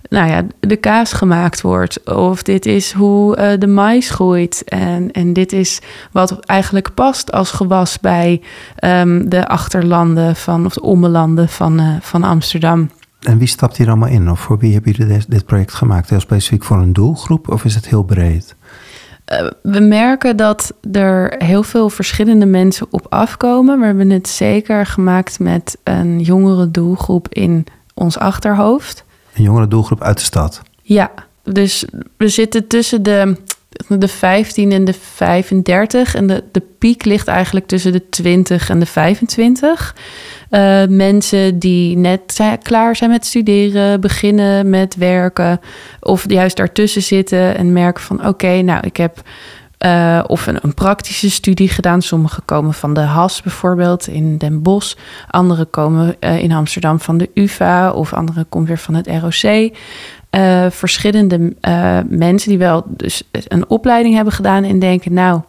nou 0.10 0.30
ja, 0.30 0.46
de 0.60 0.76
kaas 0.76 1.13
gemaakt 1.13 1.62
wordt. 1.62 2.13
Of 2.13 2.43
dit 2.43 2.65
is 2.65 2.91
hoe 2.91 3.38
uh, 3.38 3.60
de 3.60 3.67
mais 3.67 4.10
groeit. 4.10 4.63
En, 4.65 5.12
en 5.12 5.34
dit 5.34 5.54
is 5.54 5.82
wat 6.12 6.39
eigenlijk 6.39 6.93
past 6.93 7.32
als 7.32 7.52
gewas 7.52 8.00
bij 8.00 8.41
um, 8.84 9.30
de 9.30 9.48
achterlanden 9.48 10.36
van, 10.36 10.65
of 10.65 10.74
de 10.74 10.82
ommelanden 10.82 11.50
van, 11.50 11.82
uh, 11.82 11.96
van 12.02 12.24
Amsterdam. 12.24 12.89
En 13.22 13.38
wie 13.38 13.48
stapt 13.48 13.78
hier 13.78 13.88
allemaal 13.88 14.10
in? 14.10 14.32
Of 14.32 14.39
voor 14.39 14.58
wie 14.58 14.74
hebben 14.74 14.91
jullie 14.91 15.24
dit, 15.28 15.46
project 15.46 15.74
gemaakt? 15.74 16.10
Heel 16.10 16.20
specifiek 16.20 16.63
voor 16.63 16.78
een 16.78 16.93
doelgroep 16.93 17.50
of 17.50 17.65
is 17.65 17.76
het 17.76 17.88
heel 17.88 18.04
breed? 18.04 18.56
Uh, 19.34 19.48
we 19.62 19.80
merken 19.80 20.38
dat 20.38 20.74
er 20.91 21.36
heel 21.38 21.63
veel 21.63 21.89
verschillende 21.89 22.46
mensen 22.46 22.88
op 22.89 23.06
afkomen. 23.10 23.80
We 23.80 23.86
hebben 23.86 24.10
het 24.10 24.28
zeker 24.28 24.86
gemaakt 24.86 25.39
met 25.39 25.78
een 25.84 26.20
jongere 26.20 26.72
doelgroep 26.72 27.28
in 27.30 27.65
ons 27.93 28.17
achterhoofd. 28.17 29.06
Een 29.38 29.43
jongere 29.43 29.67
doelgroep 29.67 30.02
uit 30.02 30.17
de 30.17 30.23
stad? 30.23 30.62
Ja, 30.82 31.12
dus 31.43 31.86
we 32.17 32.28
zitten 32.28 32.67
tussen 32.67 33.04
de, 33.04 33.36
de 33.88 34.08
15 34.08 34.71
en 34.71 34.86
de 34.86 34.93
35. 34.93 36.15
En 36.15 36.28
de, 36.28 36.43
de 36.52 36.62
piek 36.80 37.06
ligt 37.06 37.28
eigenlijk 37.28 37.67
tussen 37.67 37.91
de 37.91 38.10
20 38.10 38.69
en 38.69 38.80
de 38.80 38.86
25. 38.86 39.95
Uh, 40.52 40.86
mensen 40.86 41.60
die 41.60 41.97
net 41.97 42.39
klaar 42.62 42.95
zijn 42.95 43.10
met 43.10 43.26
studeren, 43.26 44.02
beginnen 44.02 44.69
met 44.69 44.95
werken, 44.95 45.60
of 46.00 46.30
juist 46.30 46.58
daartussen 46.58 47.04
zitten 47.04 47.58
en 47.58 47.73
merken 47.73 48.04
van 48.04 48.28
oké, 48.28 48.62
nou 48.62 48.88
ik 48.88 48.97
heb 48.97 49.21
uh, 49.86 50.24
of 50.28 50.48
een, 50.48 50.74
praktische 50.74 51.30
studie 51.30 51.70
gedaan. 51.70 52.02
Sommige 52.02 52.42
komen 52.42 52.74
van 52.74 52.94
de 52.94 53.00
HAS 53.00 53.42
bijvoorbeeld 53.42 54.08
in 54.08 54.38
Den 54.38 54.62
Bosch. 54.62 54.96
Andere 55.30 55.66
komen 55.66 56.16
uh, 56.20 56.40
in 56.40 56.52
Amsterdam 56.52 57.00
van 57.00 57.18
de 57.18 57.30
UvA 57.34 57.92
of 57.92 58.13
andere 58.13 58.44
komen 58.44 58.68
weer 58.68 58.78
van 58.78 58.94
het 58.94 59.08
ROC. 59.08 59.72
Uh, 60.32 60.66
verschillende 60.70 61.56
mensen 62.08 62.50
die 62.50 62.58
wel 62.58 62.84
dus 62.88 63.24
een 63.32 63.70
opleiding 63.70 64.16
hebben 64.16 64.34
gedaan 64.34 64.63
en 64.63 64.80
denken, 64.80 65.13
nou, 65.13 65.42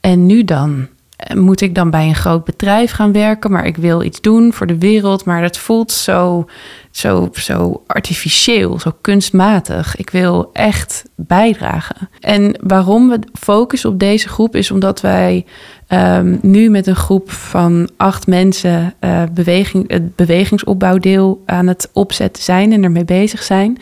en 0.00 0.26
nu 0.26 0.44
dan? 0.44 0.88
Moet 1.34 1.60
ik 1.60 1.74
dan 1.74 1.90
bij 1.90 2.06
een 2.06 2.14
groot 2.14 2.44
bedrijf 2.44 2.90
gaan 2.90 3.12
werken, 3.12 3.50
maar 3.50 3.66
ik 3.66 3.76
wil 3.76 4.02
iets 4.02 4.20
doen 4.20 4.52
voor 4.52 4.66
de 4.66 4.78
wereld, 4.78 5.24
maar 5.24 5.42
dat 5.42 5.58
voelt 5.58 5.92
zo, 5.92 6.46
zo, 6.90 7.28
zo 7.32 7.82
artificieel, 7.86 8.80
zo 8.80 8.92
kunstmatig. 9.00 9.96
Ik 9.96 10.10
wil 10.10 10.50
echt 10.52 11.04
bijdragen. 11.14 12.08
En 12.20 12.58
waarom 12.62 13.08
we 13.08 13.18
focussen 13.40 13.90
op 13.90 13.98
deze 13.98 14.28
groep 14.28 14.56
is 14.56 14.70
omdat 14.70 15.00
wij 15.00 15.44
um, 15.88 16.38
nu 16.42 16.70
met 16.70 16.86
een 16.86 16.96
groep 16.96 17.30
van 17.30 17.90
acht 17.96 18.26
mensen 18.26 18.94
uh, 19.00 19.22
beweging, 19.34 19.90
het 19.90 20.16
bewegingsopbouwdeel 20.16 21.42
aan 21.46 21.66
het 21.66 21.90
opzetten 21.92 22.42
zijn 22.42 22.72
en 22.72 22.84
ermee 22.84 23.04
bezig 23.04 23.42
zijn. 23.42 23.78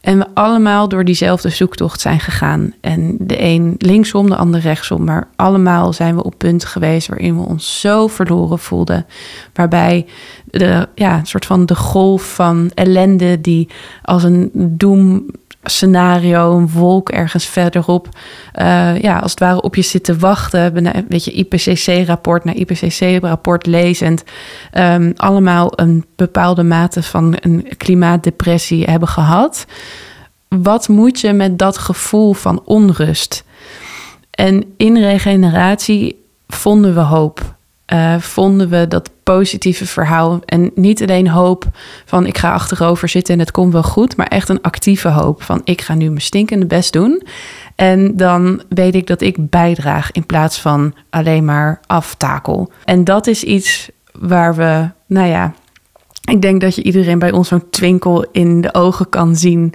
En 0.00 0.18
we 0.18 0.26
allemaal 0.34 0.88
door 0.88 1.04
diezelfde 1.04 1.48
zoektocht 1.48 2.00
zijn 2.00 2.20
gegaan. 2.20 2.74
En 2.80 3.16
de 3.20 3.42
een 3.42 3.74
linksom, 3.78 4.28
de 4.28 4.36
ander 4.36 4.60
rechtsom. 4.60 5.04
Maar 5.04 5.28
allemaal 5.36 5.92
zijn 5.92 6.16
we 6.16 6.24
op 6.24 6.34
punten 6.36 6.68
geweest 6.68 7.08
waarin 7.08 7.36
we 7.36 7.46
ons 7.46 7.80
zo 7.80 8.06
verloren 8.06 8.58
voelden. 8.58 9.06
Waarbij 9.54 10.06
de 10.44 10.88
ja, 10.94 11.24
soort 11.24 11.46
van 11.46 11.66
de 11.66 11.76
golf 11.76 12.34
van 12.34 12.70
ellende 12.74 13.40
die 13.40 13.68
als 14.02 14.22
een 14.22 14.50
doem 14.52 15.26
scenario, 15.68 16.56
een 16.56 16.70
wolk 16.70 17.08
ergens 17.08 17.46
verderop, 17.46 18.08
uh, 18.60 19.00
ja, 19.00 19.18
als 19.18 19.30
het 19.30 19.40
ware 19.40 19.60
op 19.60 19.74
je 19.74 19.82
zit 19.82 20.04
te 20.04 20.16
wachten. 20.16 20.72
Weet 21.08 21.24
je, 21.24 21.32
IPCC-rapport 21.32 22.44
naar 22.44 22.56
IPCC-rapport 22.56 23.66
lezend. 23.66 24.24
Um, 24.72 25.12
allemaal 25.16 25.72
een 25.74 26.04
bepaalde 26.16 26.62
mate 26.62 27.02
van 27.02 27.36
een 27.40 27.68
klimaatdepressie 27.76 28.84
hebben 28.84 29.08
gehad. 29.08 29.66
Wat 30.48 30.88
moet 30.88 31.20
je 31.20 31.32
met 31.32 31.58
dat 31.58 31.78
gevoel 31.78 32.32
van 32.32 32.62
onrust? 32.64 33.44
En 34.30 34.64
in 34.76 34.96
regeneratie 34.96 36.24
vonden 36.46 36.94
we 36.94 37.00
hoop. 37.00 37.56
Uh, 37.92 38.18
vonden 38.18 38.68
we 38.68 38.88
dat 38.88 39.10
positieve 39.22 39.86
verhaal. 39.86 40.40
En 40.44 40.70
niet 40.74 41.02
alleen 41.02 41.28
hoop 41.28 41.64
van 42.04 42.26
ik 42.26 42.38
ga 42.38 42.52
achterover 42.52 43.08
zitten 43.08 43.34
en 43.34 43.40
het 43.40 43.50
komt 43.50 43.72
wel 43.72 43.82
goed, 43.82 44.16
maar 44.16 44.26
echt 44.26 44.48
een 44.48 44.62
actieve 44.62 45.08
hoop 45.08 45.42
van 45.42 45.60
ik 45.64 45.80
ga 45.80 45.94
nu 45.94 46.08
mijn 46.08 46.20
stinkende 46.20 46.66
best 46.66 46.92
doen. 46.92 47.22
En 47.74 48.16
dan 48.16 48.62
weet 48.68 48.94
ik 48.94 49.06
dat 49.06 49.20
ik 49.20 49.50
bijdraag 49.50 50.12
in 50.12 50.26
plaats 50.26 50.60
van 50.60 50.94
alleen 51.10 51.44
maar 51.44 51.80
aftakel. 51.86 52.72
En 52.84 53.04
dat 53.04 53.26
is 53.26 53.44
iets 53.44 53.90
waar 54.12 54.54
we, 54.54 54.88
nou 55.06 55.28
ja, 55.28 55.54
ik 56.28 56.42
denk 56.42 56.60
dat 56.60 56.74
je 56.74 56.82
iedereen 56.82 57.18
bij 57.18 57.32
ons 57.32 57.48
zo'n 57.48 57.70
twinkel 57.70 58.26
in 58.32 58.60
de 58.60 58.74
ogen 58.74 59.08
kan 59.08 59.36
zien. 59.36 59.74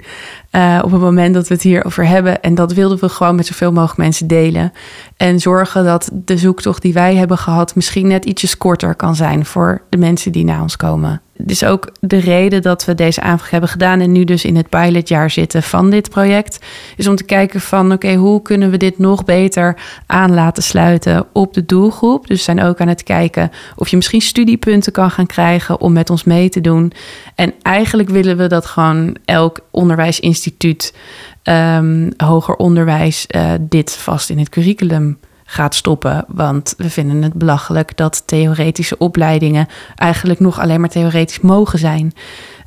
Uh, 0.52 0.80
op 0.84 0.90
het 0.90 1.00
moment 1.00 1.34
dat 1.34 1.48
we 1.48 1.54
het 1.54 1.62
hierover 1.62 2.06
hebben. 2.06 2.42
En 2.42 2.54
dat 2.54 2.72
wilden 2.72 2.98
we 2.98 3.08
gewoon 3.08 3.34
met 3.34 3.46
zoveel 3.46 3.72
mogelijk 3.72 3.98
mensen 3.98 4.26
delen. 4.26 4.72
En 5.16 5.40
zorgen 5.40 5.84
dat 5.84 6.10
de 6.12 6.36
zoektocht 6.36 6.82
die 6.82 6.92
wij 6.92 7.14
hebben 7.14 7.38
gehad 7.38 7.74
misschien 7.74 8.06
net 8.06 8.24
ietsjes 8.24 8.56
korter 8.56 8.94
kan 8.94 9.16
zijn 9.16 9.44
voor 9.46 9.82
de 9.88 9.96
mensen 9.96 10.32
die 10.32 10.44
naar 10.44 10.62
ons 10.62 10.76
komen. 10.76 11.22
Dus 11.46 11.64
ook 11.64 11.92
de 12.00 12.18
reden 12.18 12.62
dat 12.62 12.84
we 12.84 12.94
deze 12.94 13.20
aanvraag 13.20 13.50
hebben 13.50 13.68
gedaan 13.68 14.00
en 14.00 14.12
nu 14.12 14.24
dus 14.24 14.44
in 14.44 14.56
het 14.56 14.68
pilotjaar 14.68 15.30
zitten 15.30 15.62
van 15.62 15.90
dit 15.90 16.10
project, 16.10 16.58
is 16.96 17.08
om 17.08 17.16
te 17.16 17.24
kijken 17.24 17.60
van 17.60 17.92
oké, 17.92 18.14
hoe 18.14 18.42
kunnen 18.42 18.70
we 18.70 18.76
dit 18.76 18.98
nog 18.98 19.24
beter 19.24 19.76
aan 20.06 20.34
laten 20.34 20.62
sluiten 20.62 21.26
op 21.32 21.54
de 21.54 21.66
doelgroep. 21.66 22.26
Dus 22.26 22.44
zijn 22.44 22.62
ook 22.62 22.80
aan 22.80 22.88
het 22.88 23.02
kijken 23.02 23.50
of 23.76 23.88
je 23.88 23.96
misschien 23.96 24.20
studiepunten 24.20 24.92
kan 24.92 25.10
gaan 25.10 25.26
krijgen 25.26 25.80
om 25.80 25.92
met 25.92 26.10
ons 26.10 26.24
mee 26.24 26.48
te 26.48 26.60
doen. 26.60 26.92
En 27.34 27.54
eigenlijk 27.62 28.08
willen 28.08 28.36
we 28.36 28.46
dat 28.46 28.66
gewoon 28.66 29.16
elk 29.24 29.60
onderwijsinstituut, 29.70 30.94
um, 31.42 32.08
hoger 32.16 32.56
onderwijs, 32.56 33.26
uh, 33.36 33.52
dit 33.60 33.92
vast 33.92 34.30
in 34.30 34.38
het 34.38 34.48
curriculum 34.48 35.18
gaat 35.44 35.74
stoppen. 35.74 36.24
Want 36.28 36.74
we 36.76 36.90
vinden 36.90 37.22
het 37.22 37.32
belachelijk 37.32 37.96
dat 37.96 38.22
theoretische 38.26 38.98
opleidingen 38.98 39.66
eigenlijk 39.94 40.40
nog 40.40 40.60
alleen 40.60 40.80
maar 40.80 40.88
theoretisch 40.88 41.40
mogen 41.40 41.78
zijn. 41.78 42.12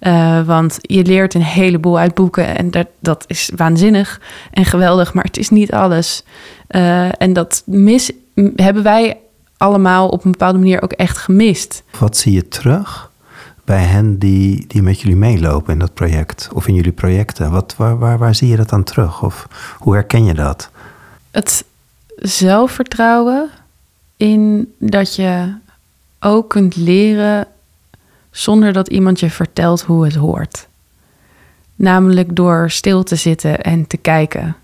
Uh, 0.01 0.41
want 0.41 0.77
je 0.81 1.05
leert 1.05 1.33
een 1.33 1.43
heleboel 1.43 1.99
uit 1.99 2.13
boeken 2.13 2.57
en 2.57 2.71
dat, 2.71 2.87
dat 2.99 3.23
is 3.27 3.51
waanzinnig 3.55 4.21
en 4.51 4.65
geweldig, 4.65 5.13
maar 5.13 5.23
het 5.23 5.37
is 5.37 5.49
niet 5.49 5.71
alles. 5.71 6.23
Uh, 6.69 7.21
en 7.21 7.33
dat 7.33 7.63
mis, 7.65 8.11
hebben 8.55 8.83
wij 8.83 9.17
allemaal 9.57 10.09
op 10.09 10.25
een 10.25 10.31
bepaalde 10.31 10.57
manier 10.59 10.81
ook 10.81 10.91
echt 10.91 11.17
gemist. 11.17 11.83
Wat 11.99 12.17
zie 12.17 12.33
je 12.33 12.47
terug 12.47 13.11
bij 13.65 13.83
hen 13.83 14.17
die, 14.17 14.65
die 14.67 14.81
met 14.81 15.01
jullie 15.01 15.17
meelopen 15.17 15.73
in 15.73 15.79
dat 15.79 15.93
project 15.93 16.49
of 16.53 16.67
in 16.67 16.73
jullie 16.73 16.91
projecten? 16.91 17.51
Wat, 17.51 17.75
waar, 17.77 17.97
waar, 17.97 18.17
waar 18.17 18.35
zie 18.35 18.47
je 18.47 18.55
dat 18.55 18.69
dan 18.69 18.83
terug? 18.83 19.23
Of 19.23 19.47
hoe 19.77 19.93
herken 19.93 20.25
je 20.25 20.33
dat? 20.33 20.69
Het, 21.31 21.65
zelfvertrouwen 22.17 23.49
in 24.17 24.73
dat 24.79 25.15
je 25.15 25.53
ook 26.19 26.49
kunt 26.49 26.75
leren 26.75 27.47
zonder 28.31 28.73
dat 28.73 28.87
iemand 28.87 29.19
je 29.19 29.29
vertelt 29.29 29.81
hoe 29.81 30.05
het 30.05 30.15
hoort. 30.15 30.67
Namelijk 31.75 32.35
door 32.35 32.69
stil 32.69 33.03
te 33.03 33.15
zitten 33.15 33.61
en 33.61 33.87
te 33.87 33.97
kijken 33.97 34.55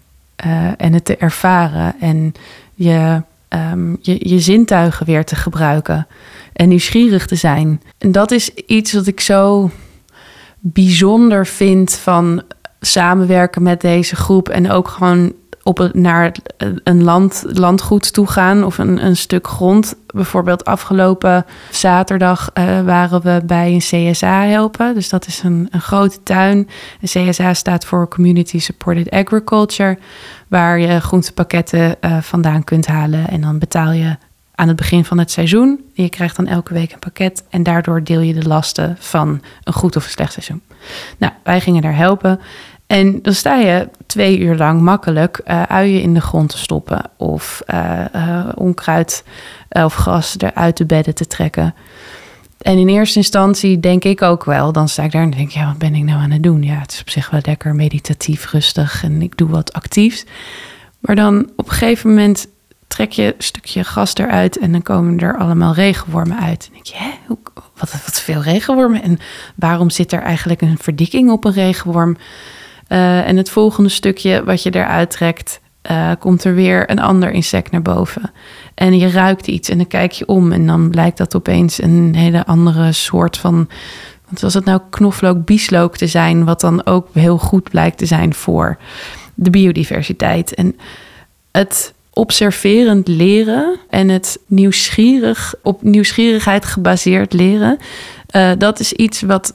uh, 0.45 0.67
en 0.77 0.93
het 0.93 1.05
te 1.05 1.17
ervaren 1.17 1.95
en 1.99 2.33
je, 2.73 3.21
um, 3.49 3.97
je, 4.01 4.29
je 4.29 4.39
zintuigen 4.39 5.05
weer 5.05 5.25
te 5.25 5.35
gebruiken 5.35 6.07
en 6.53 6.69
nieuwsgierig 6.69 7.27
te 7.27 7.35
zijn. 7.35 7.81
En 7.97 8.11
dat 8.11 8.31
is 8.31 8.49
iets 8.49 8.93
wat 8.93 9.07
ik 9.07 9.19
zo 9.19 9.71
bijzonder 10.59 11.47
vind 11.47 11.93
van 11.93 12.43
samenwerken 12.81 13.63
met 13.63 13.81
deze 13.81 14.15
groep 14.15 14.49
en 14.49 14.71
ook 14.71 14.87
gewoon 14.87 15.33
op 15.63 15.89
naar 15.93 16.36
een 16.84 17.04
land, 17.04 17.43
landgoed 17.47 18.13
toe 18.13 18.28
gaan 18.28 18.63
of 18.63 18.78
een, 18.78 19.06
een 19.06 19.17
stuk 19.17 19.47
grond. 19.47 19.95
Bijvoorbeeld 20.08 20.65
afgelopen 20.65 21.45
zaterdag 21.71 22.49
uh, 22.54 22.82
waren 22.82 23.21
we 23.21 23.41
bij 23.45 23.73
een 23.73 24.12
CSA 24.12 24.45
helpen. 24.45 24.93
Dus 24.93 25.10
dat 25.10 25.28
is 25.28 25.43
een, 25.43 25.67
een 25.71 25.82
grote 25.82 26.23
tuin. 26.23 26.69
Een 27.02 27.30
CSA 27.30 27.54
staat 27.54 27.86
voor 27.86 28.08
Community 28.08 28.60
Supported 28.60 29.10
Agriculture, 29.10 29.97
waar 30.47 30.80
je 30.80 30.99
groentepakketten 30.99 31.95
uh, 32.02 32.17
vandaan 32.21 32.63
kunt 32.63 32.88
halen. 32.88 33.28
En 33.28 33.41
dan 33.41 33.60
betaal 33.60 33.91
je 33.91 34.17
aan 34.56 34.67
het 34.67 34.78
begin 34.78 35.06
van 35.06 35.17
het 35.17 35.32
seizoen. 35.32 35.84
Je 35.93 36.10
krijgt 36.10 36.36
dan 36.36 36.47
elke 36.47 36.73
week 36.73 36.91
een 36.91 36.99
pakket 36.99 37.43
en 37.49 37.63
daardoor 37.63 38.04
deel 38.04 38.19
je 38.19 38.34
de 38.34 38.47
lasten 38.47 38.95
van 38.99 39.41
een 39.63 39.73
goed 39.73 39.95
of 39.95 40.06
een 40.06 40.12
slecht 40.12 40.34
seizoen. 40.34 40.62
Nou, 41.17 41.34
wij 41.43 41.62
gingen 41.62 41.82
daar 41.82 41.95
helpen. 41.95 42.39
En 42.93 43.19
dan 43.21 43.34
sta 43.34 43.56
je 43.56 43.89
twee 44.06 44.39
uur 44.39 44.56
lang 44.56 44.82
makkelijk 44.82 45.41
uh, 45.47 45.63
uien 45.63 46.01
in 46.01 46.13
de 46.13 46.21
grond 46.21 46.49
te 46.49 46.58
stoppen 46.58 47.01
of 47.17 47.62
uh, 47.73 47.99
uh, 48.15 48.49
onkruid 48.56 49.23
of 49.69 49.95
gras 49.95 50.36
eruit 50.38 50.77
de 50.77 50.86
bedden 50.86 51.15
te 51.15 51.27
trekken. 51.27 51.75
En 52.62 52.77
in 52.77 52.88
eerste 52.88 53.17
instantie 53.17 53.79
denk 53.79 54.03
ik 54.03 54.21
ook 54.21 54.43
wel, 54.43 54.71
dan 54.71 54.89
sta 54.89 55.03
ik 55.03 55.12
daar 55.12 55.21
en 55.21 55.32
denk 55.32 55.49
ja, 55.49 55.65
wat 55.65 55.77
ben 55.77 55.95
ik 55.95 56.03
nou 56.03 56.21
aan 56.21 56.32
het 56.32 56.43
doen? 56.43 56.63
Ja, 56.63 56.73
het 56.73 56.91
is 56.91 57.01
op 57.01 57.10
zich 57.10 57.29
wel 57.29 57.39
lekker 57.43 57.75
meditatief, 57.75 58.51
rustig 58.51 59.03
en 59.03 59.21
ik 59.21 59.38
doe 59.38 59.49
wat 59.49 59.73
actiefs. 59.73 60.25
Maar 60.99 61.15
dan 61.15 61.49
op 61.56 61.65
een 61.65 61.73
gegeven 61.73 62.10
moment 62.10 62.47
trek 62.88 63.12
je 63.12 63.23
een 63.25 63.34
stukje 63.43 63.84
gas 63.84 64.15
eruit 64.15 64.60
en 64.60 64.71
dan 64.71 64.82
komen 64.82 65.19
er 65.19 65.38
allemaal 65.38 65.73
regenwormen 65.73 66.39
uit. 66.39 66.65
En 66.65 66.73
denk 66.73 66.86
je, 66.86 66.97
hè, 66.97 67.36
wat, 67.79 67.91
wat 67.91 68.21
veel 68.21 68.41
regenwormen? 68.41 69.03
En 69.03 69.19
waarom 69.56 69.89
zit 69.89 70.12
er 70.12 70.21
eigenlijk 70.21 70.62
een 70.62 70.77
verdikking 70.77 71.32
op 71.32 71.45
een 71.45 71.53
regenworm? 71.53 72.17
Uh, 72.93 73.27
en 73.27 73.38
het 73.38 73.49
volgende 73.49 73.89
stukje 73.89 74.43
wat 74.43 74.63
je 74.63 74.75
eruit 74.75 75.12
trekt, 75.12 75.60
uh, 75.91 76.12
komt 76.19 76.43
er 76.43 76.56
weer 76.56 76.89
een 76.89 76.99
ander 76.99 77.32
insect 77.32 77.71
naar 77.71 77.82
boven. 77.82 78.32
En 78.73 78.97
je 78.97 79.10
ruikt 79.10 79.47
iets 79.47 79.69
en 79.69 79.77
dan 79.77 79.88
kijk 79.88 80.12
je 80.12 80.25
om 80.25 80.51
en 80.51 80.67
dan 80.67 80.89
blijkt 80.89 81.17
dat 81.17 81.36
opeens 81.36 81.82
een 81.82 82.15
hele 82.15 82.45
andere 82.45 82.91
soort 82.91 83.38
van. 83.38 83.69
Want 84.25 84.39
was 84.39 84.53
het 84.53 84.65
nou 84.65 84.82
knoflook, 84.89 85.45
bieslook 85.45 85.97
te 85.97 86.08
zijn, 86.08 86.45
wat 86.45 86.62
dan 86.62 86.86
ook 86.86 87.08
heel 87.13 87.38
goed 87.38 87.69
blijkt 87.69 87.97
te 87.97 88.06
zijn 88.06 88.34
voor 88.34 88.77
de 89.34 89.49
biodiversiteit. 89.49 90.53
En 90.53 90.77
het 91.51 91.93
observerend 92.13 93.08
leren 93.08 93.79
en 93.89 94.10
het 94.10 94.39
nieuwsgierig, 94.45 95.56
op 95.62 95.84
nieuwsgierigheid 95.84 96.65
gebaseerd 96.65 97.34
leren, 97.34 97.77
uh, 98.36 98.51
dat 98.58 98.79
is 98.79 98.93
iets 98.93 99.21
wat 99.21 99.53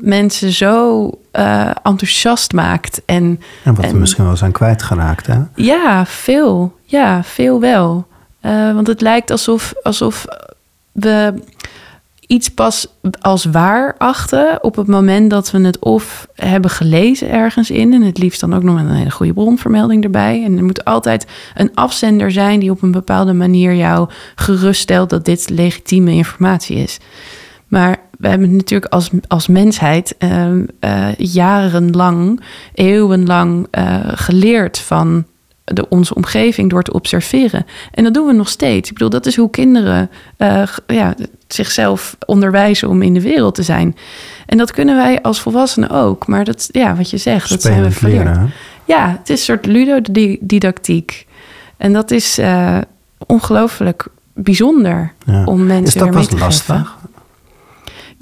mensen 0.00 0.52
zo 0.52 1.10
uh, 1.32 1.70
enthousiast 1.82 2.52
maakt. 2.52 3.02
En, 3.04 3.40
en 3.64 3.74
wat 3.74 3.90
we 3.90 3.96
misschien 3.96 4.24
wel 4.24 4.36
zijn 4.36 4.52
kwijtgeraakt, 4.52 5.26
hè? 5.26 5.38
Ja, 5.54 6.06
veel. 6.06 6.76
Ja, 6.84 7.22
veel 7.24 7.60
wel. 7.60 8.06
Uh, 8.42 8.74
want 8.74 8.86
het 8.86 9.00
lijkt 9.00 9.30
alsof, 9.30 9.74
alsof 9.82 10.26
we 10.92 11.34
iets 12.26 12.48
pas 12.48 12.86
als 13.20 13.44
waar 13.44 13.94
achten 13.98 14.64
op 14.64 14.76
het 14.76 14.86
moment 14.86 15.30
dat 15.30 15.50
we 15.50 15.60
het 15.60 15.78
of 15.78 16.26
hebben 16.34 16.70
gelezen 16.70 17.30
ergens 17.30 17.70
in. 17.70 17.92
En 17.92 18.02
het 18.02 18.18
liefst 18.18 18.40
dan 18.40 18.54
ook 18.54 18.62
nog 18.62 18.74
met 18.74 18.84
een 18.84 18.94
hele 18.94 19.10
goede 19.10 19.32
bronvermelding 19.32 20.04
erbij. 20.04 20.44
En 20.44 20.56
er 20.56 20.64
moet 20.64 20.84
altijd 20.84 21.26
een 21.54 21.70
afzender 21.74 22.32
zijn 22.32 22.60
die 22.60 22.70
op 22.70 22.82
een 22.82 22.90
bepaalde 22.90 23.32
manier 23.32 23.74
jou 23.74 24.08
geruststelt 24.34 25.10
dat 25.10 25.24
dit 25.24 25.50
legitieme 25.50 26.12
informatie 26.12 26.76
is. 26.76 26.98
Maar 27.72 27.96
we 28.18 28.28
hebben 28.28 28.56
natuurlijk 28.56 28.92
als, 28.92 29.10
als 29.28 29.46
mensheid 29.46 30.14
uh, 30.18 30.46
uh, 30.80 31.14
jarenlang, 31.16 32.40
eeuwenlang 32.74 33.66
uh, 33.70 34.00
geleerd 34.04 34.78
van 34.78 35.24
de, 35.64 35.88
onze 35.88 36.14
omgeving 36.14 36.70
door 36.70 36.82
te 36.82 36.92
observeren. 36.92 37.66
En 37.90 38.04
dat 38.04 38.14
doen 38.14 38.26
we 38.26 38.32
nog 38.32 38.48
steeds. 38.48 38.88
Ik 38.88 38.94
bedoel, 38.94 39.10
dat 39.10 39.26
is 39.26 39.36
hoe 39.36 39.50
kinderen 39.50 40.10
uh, 40.38 40.62
ja, 40.86 41.14
zichzelf 41.48 42.16
onderwijzen 42.26 42.88
om 42.88 43.02
in 43.02 43.14
de 43.14 43.22
wereld 43.22 43.54
te 43.54 43.62
zijn. 43.62 43.96
En 44.46 44.58
dat 44.58 44.70
kunnen 44.70 44.96
wij 44.96 45.22
als 45.22 45.40
volwassenen 45.40 45.90
ook. 45.90 46.26
Maar 46.26 46.44
dat, 46.44 46.68
ja, 46.72 46.96
wat 46.96 47.10
je 47.10 47.16
zegt, 47.16 47.48
dat 47.48 47.62
zijn 47.62 47.82
we 47.82 47.90
verleerd. 47.90 48.38
Ja, 48.84 49.10
het 49.10 49.30
is 49.30 49.38
een 49.38 49.44
soort 49.44 49.66
ludodidactiek. 49.66 51.26
En 51.76 51.92
dat 51.92 52.10
is 52.10 52.40
ongelooflijk 53.26 54.06
bijzonder 54.34 55.12
om 55.44 55.66
mensen 55.66 55.84
is 55.84 55.94
dat 55.94 56.14
mee 56.14 56.26
te 56.26 56.38
lastig? 56.38 56.76
Geven. 56.76 57.10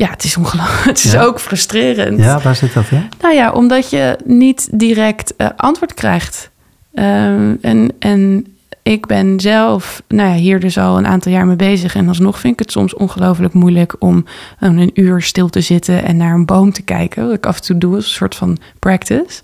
Ja, 0.01 0.11
het 0.11 0.25
is 0.25 0.37
ongelooflijk. 0.37 0.85
Het 0.97 1.05
is 1.05 1.17
ook 1.17 1.41
frustrerend. 1.41 2.19
Ja, 2.19 2.41
waar 2.41 2.57
zit 2.57 2.75
dat 2.75 2.91
in? 2.91 3.09
Nou 3.21 3.35
ja, 3.35 3.53
omdat 3.53 3.91
je 3.91 4.19
niet 4.25 4.69
direct 4.73 5.35
uh, 5.37 5.49
antwoord 5.57 5.95
krijgt. 5.95 6.51
Um, 6.95 7.59
en, 7.61 7.93
en 7.99 8.47
ik 8.83 9.07
ben 9.07 9.41
zelf 9.41 10.03
nou 10.09 10.29
ja, 10.29 10.35
hier 10.35 10.61
dus 10.61 10.79
al 10.79 10.99
een 10.99 11.07
aantal 11.07 11.33
jaar 11.33 11.47
mee 11.47 11.57
bezig. 11.57 11.95
En 11.95 12.09
alsnog 12.09 12.39
vind 12.39 12.53
ik 12.53 12.59
het 12.59 12.71
soms 12.71 12.95
ongelooflijk 12.95 13.55
moeilijk 13.55 13.97
om 13.99 14.25
een 14.59 14.91
uur 14.95 15.23
stil 15.23 15.49
te 15.49 15.61
zitten 15.61 16.05
en 16.05 16.17
naar 16.17 16.35
een 16.35 16.47
boom 16.47 16.73
te 16.73 16.83
kijken. 16.83 17.27
Wat 17.27 17.35
ik 17.35 17.47
af 17.47 17.57
en 17.57 17.63
toe 17.63 17.79
doe 17.79 17.95
als 17.95 18.05
een 18.05 18.11
soort 18.11 18.35
van 18.35 18.59
practice. 18.79 19.43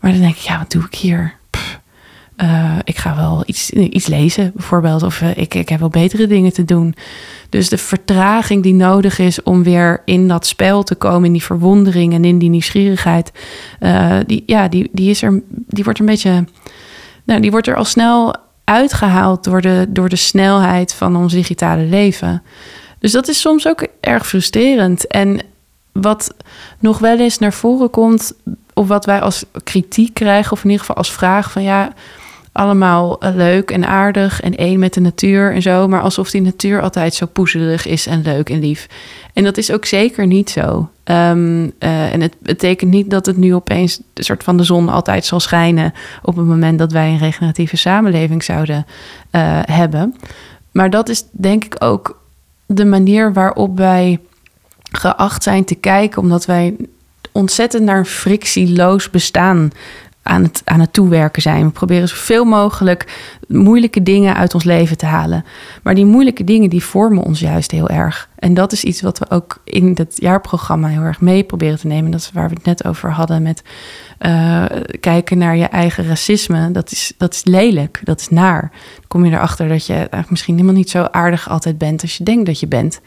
Maar 0.00 0.10
dan 0.10 0.20
denk 0.20 0.34
ik, 0.34 0.40
ja, 0.40 0.58
wat 0.58 0.70
doe 0.70 0.84
ik 0.84 0.94
hier? 0.94 1.34
Uh, 2.42 2.78
ik 2.84 2.96
ga 2.96 3.16
wel 3.16 3.42
iets, 3.46 3.70
iets 3.70 4.06
lezen, 4.06 4.52
bijvoorbeeld. 4.54 5.02
Of 5.02 5.20
uh, 5.20 5.36
ik, 5.36 5.54
ik 5.54 5.68
heb 5.68 5.80
wel 5.80 5.88
betere 5.88 6.26
dingen 6.26 6.52
te 6.52 6.64
doen. 6.64 6.94
Dus 7.48 7.68
de 7.68 7.78
vertraging 7.78 8.62
die 8.62 8.74
nodig 8.74 9.18
is 9.18 9.42
om 9.42 9.62
weer 9.62 10.02
in 10.04 10.28
dat 10.28 10.46
spel 10.46 10.82
te 10.82 10.94
komen, 10.94 11.24
in 11.24 11.32
die 11.32 11.42
verwondering 11.42 12.12
en 12.12 12.24
in 12.24 12.38
die 12.38 12.48
nieuwsgierigheid, 12.48 13.32
uh, 13.80 14.16
die, 14.26 14.42
ja, 14.46 14.68
die, 14.68 14.88
die, 14.92 15.10
is 15.10 15.22
er, 15.22 15.42
die 15.48 15.84
wordt 15.84 15.98
een 15.98 16.06
beetje. 16.06 16.44
Nou, 17.24 17.40
die 17.40 17.50
wordt 17.50 17.66
er 17.66 17.76
al 17.76 17.84
snel 17.84 18.34
uitgehaald 18.64 19.44
door 19.44 19.60
de, 19.60 19.86
door 19.88 20.08
de 20.08 20.16
snelheid 20.16 20.94
van 20.94 21.16
ons 21.16 21.32
digitale 21.32 21.82
leven. 21.82 22.42
Dus 22.98 23.12
dat 23.12 23.28
is 23.28 23.40
soms 23.40 23.68
ook 23.68 23.86
erg 24.00 24.26
frustrerend. 24.26 25.06
En 25.06 25.40
wat 25.92 26.34
nog 26.78 26.98
wel 26.98 27.18
eens 27.18 27.38
naar 27.38 27.52
voren 27.52 27.90
komt, 27.90 28.32
of 28.74 28.88
wat 28.88 29.04
wij 29.04 29.20
als 29.20 29.44
kritiek 29.64 30.14
krijgen, 30.14 30.52
of 30.52 30.58
in 30.58 30.70
ieder 30.70 30.80
geval 30.80 30.96
als 30.96 31.12
vraag 31.12 31.50
van 31.50 31.62
ja, 31.62 31.92
allemaal 32.52 33.20
eh, 33.20 33.34
leuk 33.34 33.70
en 33.70 33.86
aardig 33.86 34.40
en 34.40 34.56
één 34.56 34.78
met 34.78 34.94
de 34.94 35.00
natuur 35.00 35.52
en 35.52 35.62
zo, 35.62 35.88
maar 35.88 36.00
alsof 36.00 36.30
die 36.30 36.42
natuur 36.42 36.82
altijd 36.82 37.14
zo 37.14 37.26
poezelig 37.26 37.86
is 37.86 38.06
en 38.06 38.22
leuk 38.22 38.50
en 38.50 38.60
lief. 38.60 38.88
En 39.32 39.44
dat 39.44 39.56
is 39.56 39.72
ook 39.72 39.84
zeker 39.84 40.26
niet 40.26 40.50
zo. 40.50 40.90
Um, 41.04 41.64
uh, 41.64 42.12
en 42.12 42.20
het 42.20 42.34
betekent 42.38 42.90
niet 42.90 43.10
dat 43.10 43.26
het 43.26 43.36
nu 43.36 43.54
opeens 43.54 44.00
een 44.14 44.24
soort 44.24 44.44
van 44.44 44.56
de 44.56 44.62
zon 44.62 44.88
altijd 44.88 45.24
zal 45.24 45.40
schijnen 45.40 45.92
op 46.22 46.36
het 46.36 46.46
moment 46.46 46.78
dat 46.78 46.92
wij 46.92 47.08
een 47.08 47.18
regeneratieve 47.18 47.76
samenleving 47.76 48.44
zouden 48.44 48.86
uh, 49.32 49.60
hebben. 49.62 50.16
Maar 50.70 50.90
dat 50.90 51.08
is 51.08 51.24
denk 51.30 51.64
ik 51.64 51.76
ook 51.78 52.20
de 52.66 52.84
manier 52.84 53.32
waarop 53.32 53.76
wij 53.76 54.18
geacht 54.92 55.42
zijn 55.42 55.64
te 55.64 55.74
kijken, 55.74 56.22
omdat 56.22 56.44
wij 56.44 56.76
ontzettend 57.32 57.84
naar 57.84 57.98
een 57.98 58.06
frictieloos 58.06 59.10
bestaan 59.10 59.70
aan 60.22 60.42
het, 60.42 60.62
aan 60.64 60.80
het 60.80 60.92
toewerken 60.92 61.42
zijn. 61.42 61.64
We 61.64 61.70
proberen 61.70 62.08
zoveel 62.08 62.44
mogelijk 62.44 63.20
moeilijke 63.48 64.02
dingen 64.02 64.36
uit 64.36 64.54
ons 64.54 64.64
leven 64.64 64.96
te 64.96 65.06
halen. 65.06 65.44
Maar 65.82 65.94
die 65.94 66.06
moeilijke 66.06 66.44
dingen 66.44 66.70
die 66.70 66.84
vormen 66.84 67.22
ons 67.22 67.40
juist 67.40 67.70
heel 67.70 67.88
erg. 67.88 68.28
En 68.38 68.54
dat 68.54 68.72
is 68.72 68.84
iets 68.84 69.00
wat 69.00 69.18
we 69.18 69.30
ook 69.30 69.60
in 69.64 69.92
het 69.94 70.14
jaarprogramma 70.16 70.88
heel 70.88 71.02
erg 71.02 71.20
mee 71.20 71.44
proberen 71.44 71.78
te 71.78 71.86
nemen. 71.86 72.10
Dat 72.10 72.20
is 72.20 72.30
waar 72.32 72.48
we 72.48 72.54
het 72.54 72.64
net 72.64 72.84
over 72.84 73.10
hadden 73.10 73.42
met 73.42 73.62
uh, 74.20 74.64
kijken 75.00 75.38
naar 75.38 75.56
je 75.56 75.64
eigen 75.64 76.06
racisme. 76.06 76.70
Dat 76.70 76.90
is, 76.90 77.12
dat 77.16 77.34
is 77.34 77.44
lelijk, 77.44 78.00
dat 78.04 78.20
is 78.20 78.28
naar. 78.28 78.60
Dan 78.94 79.04
kom 79.08 79.24
je 79.24 79.32
erachter 79.32 79.68
dat 79.68 79.86
je 79.86 79.94
eigenlijk 79.94 80.30
misschien 80.30 80.54
helemaal 80.54 80.74
niet 80.74 80.90
zo 80.90 81.02
aardig 81.02 81.48
altijd 81.48 81.78
bent 81.78 82.02
als 82.02 82.16
je 82.16 82.24
denkt 82.24 82.46
dat 82.46 82.60
je 82.60 82.68
bent. 82.68 83.00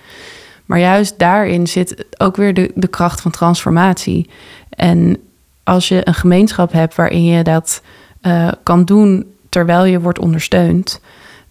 Maar 0.66 0.80
juist 0.80 1.20
daarin 1.20 1.68
zit 1.68 2.06
ook 2.18 2.36
weer 2.36 2.54
de, 2.54 2.72
de 2.76 2.88
kracht 2.88 3.22
van 3.22 3.32
transformatie. 3.32 4.30
En 4.70 5.18
als 5.66 5.88
je 5.88 6.08
een 6.08 6.14
gemeenschap 6.14 6.72
hebt 6.72 6.96
waarin 6.96 7.26
je 7.26 7.44
dat 7.44 7.82
uh, 8.22 8.52
kan 8.64 8.86
doen 8.86 9.26
terwijl 9.50 9.86
je 9.86 10.00
wordt 10.00 10.20
ondersteund, 10.20 11.02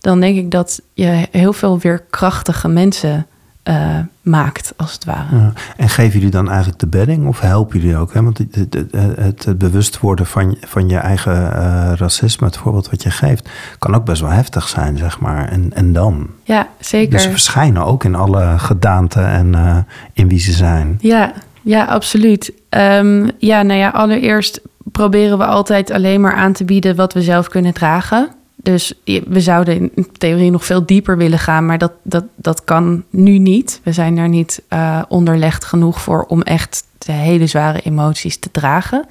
dan 0.00 0.20
denk 0.20 0.36
ik 0.36 0.50
dat 0.50 0.80
je 0.92 1.28
heel 1.30 1.52
veel 1.52 1.78
weer 1.78 2.02
krachtige 2.10 2.68
mensen 2.68 3.26
uh, 3.64 3.98
maakt, 4.22 4.72
als 4.76 4.92
het 4.92 5.04
ware. 5.04 5.36
Ja. 5.36 5.52
En 5.76 5.88
geven 5.88 6.12
jullie 6.12 6.30
dan 6.30 6.48
eigenlijk 6.48 6.78
de 6.78 6.86
bedding 6.86 7.26
of 7.26 7.40
helpen 7.40 7.80
jullie 7.80 7.96
ook? 7.96 8.14
Hè? 8.14 8.22
Want 8.22 8.38
het, 8.38 8.86
het, 9.16 9.58
bewust 9.58 10.00
worden 10.00 10.26
van, 10.26 10.56
van 10.60 10.88
je 10.88 10.96
eigen 10.96 11.34
uh, 11.34 11.92
racisme, 11.94 12.46
het 12.46 12.56
voorbeeld 12.56 12.90
wat 12.90 13.02
je 13.02 13.10
geeft, 13.10 13.48
kan 13.78 13.94
ook 13.94 14.04
best 14.04 14.20
wel 14.20 14.30
heftig 14.30 14.68
zijn, 14.68 14.98
zeg 14.98 15.20
maar. 15.20 15.48
En, 15.48 15.70
en 15.74 15.92
dan? 15.92 16.28
Ja, 16.42 16.68
zeker. 16.80 17.10
Dus 17.10 17.22
ze 17.22 17.30
verschijnen 17.30 17.84
ook 17.84 18.04
in 18.04 18.14
alle 18.14 18.58
gedaanten 18.58 19.26
en 19.26 19.52
uh, 19.52 19.76
in 20.12 20.28
wie 20.28 20.40
ze 20.40 20.52
zijn. 20.52 20.98
Ja, 21.00 21.32
ja, 21.64 21.84
absoluut. 21.84 22.52
Um, 22.70 23.30
ja, 23.38 23.62
nou 23.62 23.78
ja, 23.78 23.88
allereerst 23.88 24.60
proberen 24.92 25.38
we 25.38 25.44
altijd 25.44 25.90
alleen 25.90 26.20
maar 26.20 26.34
aan 26.34 26.52
te 26.52 26.64
bieden 26.64 26.96
wat 26.96 27.12
we 27.12 27.22
zelf 27.22 27.48
kunnen 27.48 27.72
dragen. 27.72 28.28
Dus 28.56 28.92
we 29.04 29.40
zouden 29.40 29.90
in 29.94 30.08
theorie 30.18 30.50
nog 30.50 30.64
veel 30.64 30.86
dieper 30.86 31.16
willen 31.16 31.38
gaan, 31.38 31.66
maar 31.66 31.78
dat, 31.78 31.92
dat, 32.02 32.24
dat 32.36 32.64
kan 32.64 33.04
nu 33.10 33.38
niet. 33.38 33.80
We 33.82 33.92
zijn 33.92 34.16
daar 34.16 34.28
niet 34.28 34.62
uh, 34.72 35.02
onderlegd 35.08 35.64
genoeg 35.64 36.00
voor 36.00 36.24
om 36.28 36.42
echt 36.42 36.84
de 36.98 37.12
hele 37.12 37.46
zware 37.46 37.80
emoties 37.80 38.38
te 38.38 38.50
dragen. 38.50 39.06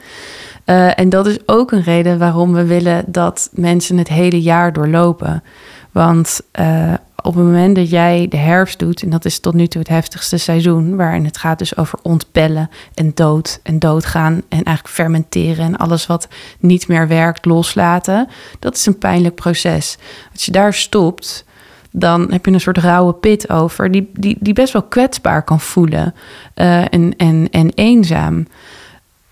Uh, 0.66 1.00
en 1.00 1.10
dat 1.10 1.28
is 1.28 1.38
ook 1.46 1.72
een 1.72 1.84
reden 1.84 2.20
waarom 2.20 2.54
we 2.54 2.66
willen 2.66 3.04
dat 3.08 3.50
mensen 3.52 3.98
het 3.98 4.08
hele 4.08 4.42
jaar 4.42 4.74
doorlopen. 4.74 5.44
Want 5.92 6.42
uh, 6.60 6.94
op 7.24 7.36
het 7.36 7.44
moment 7.44 7.76
dat 7.76 7.90
jij 7.90 8.28
de 8.30 8.38
herfst 8.38 8.80
doet, 8.80 9.02
en 9.02 9.10
dat 9.10 9.26
is 9.26 9.40
tot 9.40 9.54
nu 9.54 9.68
toe 9.68 9.82
het 9.82 9.90
heftigste 9.90 10.38
seizoen, 10.38 10.96
waarin 10.96 11.26
het 11.26 11.38
gaat 11.38 11.60
dus 11.60 11.78
over 11.78 12.00
ontpellen 12.02 12.70
en 12.94 13.12
dood 13.14 13.60
en 13.64 13.80
doodgaan 13.80 14.34
en 14.34 14.64
eigenlijk 14.64 14.96
fermenteren 14.96 15.66
en 15.66 15.78
alles 15.78 16.06
wat 16.06 16.28
niet 16.60 16.88
meer 16.88 17.08
werkt 17.08 17.46
loslaten, 17.46 18.28
dat 18.60 18.76
is 18.76 18.86
een 18.86 18.98
pijnlijk 18.98 19.36
proces. 19.36 19.98
Als 20.34 20.46
je 20.46 20.52
daar 20.52 20.74
stopt, 20.74 21.46
dan 21.92 22.32
heb 22.32 22.46
je 22.46 22.52
een 22.52 22.60
soort 22.60 22.78
rauwe 22.78 23.14
pit 23.14 23.50
over, 23.50 23.92
die, 23.92 24.10
die, 24.14 24.38
die 24.40 24.54
best 24.54 24.74
wel 24.74 24.84
kwetsbaar 24.84 25.44
kan 25.44 25.60
voelen 25.60 26.14
uh, 26.56 26.94
en, 26.94 27.14
en, 27.18 27.48
en 27.52 27.72
eenzaam 27.76 28.48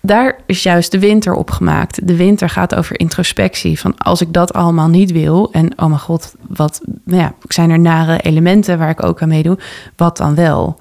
daar 0.01 0.35
is 0.45 0.63
juist 0.63 0.91
de 0.91 0.99
winter 0.99 1.33
op 1.33 1.51
gemaakt. 1.51 2.07
De 2.07 2.15
winter 2.15 2.49
gaat 2.49 2.75
over 2.75 2.99
introspectie. 2.99 3.79
Van 3.79 3.97
als 3.97 4.21
ik 4.21 4.33
dat 4.33 4.53
allemaal 4.53 4.87
niet 4.87 5.11
wil. 5.11 5.51
En 5.51 5.79
oh 5.79 5.85
mijn 5.85 5.99
god, 5.99 6.35
wat 6.47 6.81
nou 7.03 7.21
ja, 7.21 7.33
zijn 7.47 7.69
er 7.69 7.79
nare 7.79 8.19
elementen 8.19 8.77
waar 8.77 8.89
ik 8.89 9.03
ook 9.03 9.21
aan 9.21 9.27
meedoe. 9.27 9.57
Wat 9.95 10.17
dan 10.17 10.35
wel? 10.35 10.79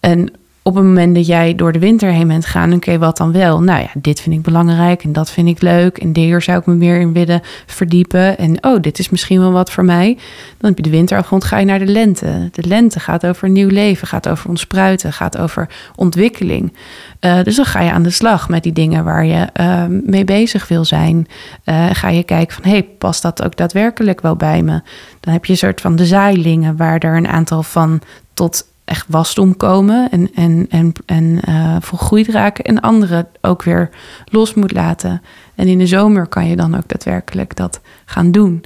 En 0.00 0.32
op 0.68 0.74
het 0.74 0.84
moment 0.84 1.14
dat 1.14 1.26
jij 1.26 1.54
door 1.54 1.72
de 1.72 1.78
winter 1.78 2.10
heen 2.10 2.28
bent 2.28 2.46
gaan, 2.46 2.72
oké, 2.72 2.98
wat 2.98 3.16
dan 3.16 3.32
wel? 3.32 3.62
Nou 3.62 3.80
ja, 3.80 3.88
dit 3.94 4.20
vind 4.20 4.34
ik 4.34 4.42
belangrijk 4.42 5.04
en 5.04 5.12
dat 5.12 5.30
vind 5.30 5.48
ik 5.48 5.62
leuk 5.62 5.98
en 5.98 6.16
hier 6.16 6.42
zou 6.42 6.58
ik 6.58 6.66
me 6.66 6.74
meer 6.74 7.00
in 7.00 7.12
willen 7.12 7.40
verdiepen. 7.66 8.38
En 8.38 8.64
oh, 8.64 8.80
dit 8.80 8.98
is 8.98 9.08
misschien 9.08 9.40
wel 9.40 9.52
wat 9.52 9.70
voor 9.70 9.84
mij. 9.84 10.16
Dan 10.58 10.68
heb 10.68 10.76
je 10.76 10.82
de 10.82 10.90
winter 10.90 11.18
afgerond, 11.18 11.44
ga 11.44 11.58
je 11.58 11.64
naar 11.64 11.78
de 11.78 11.86
lente. 11.86 12.48
De 12.52 12.66
lente 12.66 13.00
gaat 13.00 13.26
over 13.26 13.50
nieuw 13.50 13.68
leven, 13.68 14.08
gaat 14.08 14.28
over 14.28 14.48
ontspruiten, 14.48 15.12
gaat 15.12 15.38
over 15.38 15.68
ontwikkeling. 15.94 16.72
Uh, 17.20 17.42
dus 17.42 17.56
dan 17.56 17.64
ga 17.64 17.80
je 17.80 17.92
aan 17.92 18.02
de 18.02 18.10
slag 18.10 18.48
met 18.48 18.62
die 18.62 18.72
dingen 18.72 19.04
waar 19.04 19.24
je 19.24 19.46
uh, 19.60 19.84
mee 20.04 20.24
bezig 20.24 20.68
wil 20.68 20.84
zijn. 20.84 21.26
Uh, 21.64 21.86
ga 21.92 22.08
je 22.08 22.22
kijken 22.22 22.54
van, 22.54 22.70
hey, 22.70 22.82
past 22.82 23.22
dat 23.22 23.44
ook 23.44 23.56
daadwerkelijk 23.56 24.20
wel 24.20 24.36
bij 24.36 24.62
me? 24.62 24.80
Dan 25.20 25.32
heb 25.32 25.44
je 25.44 25.52
een 25.52 25.58
soort 25.58 25.80
van 25.80 25.96
de 25.96 26.06
zaailingen 26.06 26.76
waar 26.76 26.98
er 26.98 27.16
een 27.16 27.28
aantal 27.28 27.62
van 27.62 28.00
tot 28.34 28.64
echt 28.88 29.06
wasdom 29.08 29.56
komen 29.56 30.10
en, 30.10 30.30
en, 30.34 30.66
en, 30.70 30.92
en 31.06 31.40
uh, 31.48 31.76
volgroeid 31.80 32.28
raken. 32.28 32.64
En 32.64 32.80
anderen 32.80 33.28
ook 33.40 33.62
weer 33.62 33.90
los 34.24 34.54
moet 34.54 34.72
laten. 34.72 35.22
En 35.54 35.66
in 35.66 35.78
de 35.78 35.86
zomer 35.86 36.26
kan 36.26 36.48
je 36.48 36.56
dan 36.56 36.76
ook 36.76 36.88
daadwerkelijk 36.88 37.56
dat 37.56 37.80
gaan 38.04 38.30
doen. 38.30 38.64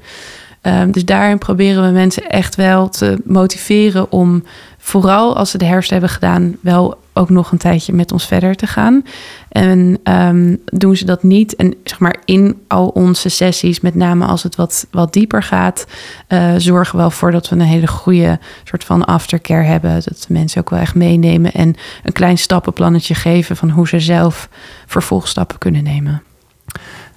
Um, 0.63 0.93
dus 0.93 1.05
daarin 1.05 1.39
proberen 1.39 1.87
we 1.87 1.91
mensen 1.91 2.31
echt 2.31 2.55
wel 2.55 2.89
te 2.89 3.21
motiveren 3.25 4.13
om 4.13 4.45
vooral 4.85 5.37
als 5.37 5.51
ze 5.51 5.59
de 5.59 5.65
herfst 5.65 5.91
hebben 5.91 6.09
gedaan, 6.09 6.57
wel 6.61 6.99
ook 7.13 7.31
nog 7.31 7.53
een 7.53 7.59
tijdje 7.59 7.93
met 7.93 8.13
ons 8.13 8.27
verder 8.27 8.55
te 8.55 8.67
gaan. 8.67 9.05
En 9.49 9.99
um, 10.05 10.63
doen 10.65 10.97
ze 10.97 11.05
dat 11.05 11.23
niet. 11.23 11.57
En 11.57 11.75
zeg 11.85 11.99
maar 11.99 12.17
in 12.25 12.63
al 12.69 12.89
onze 12.89 13.29
sessies, 13.29 13.81
met 13.81 13.95
name 13.95 14.25
als 14.25 14.43
het 14.43 14.57
wat, 14.57 14.87
wat 14.91 15.13
dieper 15.13 15.43
gaat, 15.43 15.87
uh, 16.29 16.55
zorgen 16.57 16.95
we 16.95 17.01
wel 17.01 17.11
voor 17.11 17.31
dat 17.31 17.49
we 17.49 17.57
een 17.57 17.61
hele 17.61 17.87
goede 17.87 18.39
soort 18.65 18.85
van 18.85 19.05
aftercare 19.05 19.65
hebben. 19.65 19.93
Dat 19.93 20.25
we 20.29 20.33
mensen 20.33 20.61
ook 20.61 20.71
wel 20.71 20.79
echt 20.79 20.95
meenemen 20.95 21.53
en 21.53 21.75
een 22.03 22.13
klein 22.13 22.39
stappenplannetje 22.39 23.15
geven 23.15 23.57
van 23.57 23.71
hoe 23.71 23.89
ze 23.89 24.01
zelf 24.01 24.49
vervolgstappen 24.87 25.59
kunnen 25.59 25.83
nemen. 25.83 26.23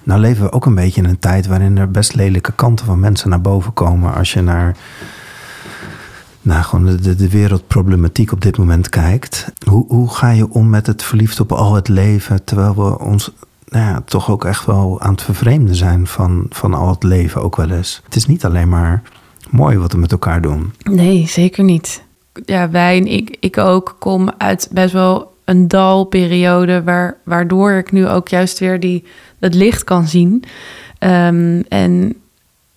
Nou 0.02 0.20
leven 0.20 0.44
we 0.44 0.52
ook 0.52 0.66
een 0.66 0.74
beetje 0.74 1.02
in 1.02 1.08
een 1.08 1.18
tijd 1.18 1.46
waarin 1.46 1.78
er 1.78 1.90
best 1.90 2.14
lelijke 2.14 2.52
kanten 2.52 2.86
van 2.86 3.00
mensen 3.00 3.28
naar 3.28 3.40
boven 3.40 3.72
komen. 3.72 4.14
Als 4.14 4.32
je 4.32 4.40
naar 4.40 4.76
nou, 6.46 6.62
gewoon 6.62 6.96
de, 6.96 7.14
de 7.14 7.28
wereldproblematiek 7.28 8.32
op 8.32 8.40
dit 8.40 8.58
moment 8.58 8.88
kijkt. 8.88 9.52
Hoe, 9.68 9.84
hoe 9.88 10.10
ga 10.10 10.30
je 10.30 10.50
om 10.50 10.70
met 10.70 10.86
het 10.86 11.02
verliefd 11.02 11.40
op 11.40 11.52
al 11.52 11.74
het 11.74 11.88
leven, 11.88 12.44
terwijl 12.44 12.74
we 12.74 12.98
ons 12.98 13.30
nou 13.68 14.00
toch 14.04 14.30
ook 14.30 14.44
echt 14.44 14.66
wel 14.66 15.00
aan 15.00 15.12
het 15.12 15.22
vervreemden 15.22 15.74
zijn 15.74 16.06
van, 16.06 16.46
van 16.50 16.74
al 16.74 16.88
het 16.88 17.02
leven 17.02 17.42
ook 17.42 17.56
wel 17.56 17.70
eens. 17.70 18.00
Het 18.04 18.16
is 18.16 18.26
niet 18.26 18.44
alleen 18.44 18.68
maar 18.68 19.02
mooi 19.50 19.78
wat 19.78 19.92
we 19.92 19.98
met 19.98 20.12
elkaar 20.12 20.40
doen. 20.40 20.72
Nee, 20.90 21.26
zeker 21.28 21.64
niet. 21.64 22.02
Ja, 22.44 22.70
wij 22.70 22.98
en 22.98 23.06
ik, 23.06 23.36
ik 23.40 23.58
ook 23.58 23.96
kom 23.98 24.30
uit 24.38 24.68
best 24.72 24.92
wel 24.92 25.32
een 25.44 25.68
dalperiode... 25.68 26.82
Waar, 26.82 27.16
waardoor 27.24 27.72
ik 27.72 27.92
nu 27.92 28.08
ook 28.08 28.28
juist 28.28 28.58
weer 28.58 28.80
die, 28.80 29.04
het 29.38 29.54
licht 29.54 29.84
kan 29.84 30.06
zien. 30.06 30.44
Ehm, 30.98 31.62
en 31.68 32.16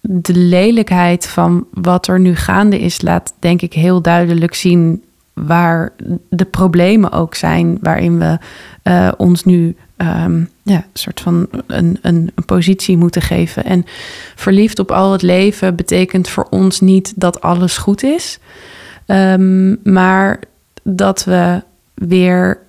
de 0.01 0.33
lelijkheid 0.33 1.27
van 1.27 1.67
wat 1.71 2.07
er 2.07 2.19
nu 2.19 2.35
gaande 2.35 2.79
is... 2.79 3.01
laat 3.01 3.33
denk 3.39 3.61
ik 3.61 3.73
heel 3.73 4.01
duidelijk 4.01 4.53
zien 4.53 5.03
waar 5.33 5.93
de 6.29 6.45
problemen 6.45 7.11
ook 7.11 7.35
zijn... 7.35 7.77
waarin 7.81 8.19
we 8.19 8.37
uh, 8.83 9.11
ons 9.17 9.43
nu 9.43 9.75
um, 10.01 10.49
ja, 10.63 10.75
een 10.75 10.83
soort 10.93 11.19
van 11.21 11.47
een, 11.67 11.97
een, 12.01 12.31
een, 12.35 12.45
positie 12.45 12.97
moeten 12.97 13.21
geven. 13.21 13.63
En 13.63 13.85
verliefd 14.35 14.79
op 14.79 14.91
al 14.91 15.11
het 15.11 15.21
leven 15.21 15.75
betekent 15.75 16.29
voor 16.29 16.47
ons 16.49 16.79
niet 16.79 17.13
dat 17.15 17.41
alles 17.41 17.77
goed 17.77 18.03
is, 18.03 18.39
um, 19.05 19.79
maar 19.83 20.39
dat 20.83 21.23
we 21.23 21.61
weer, 21.93 22.59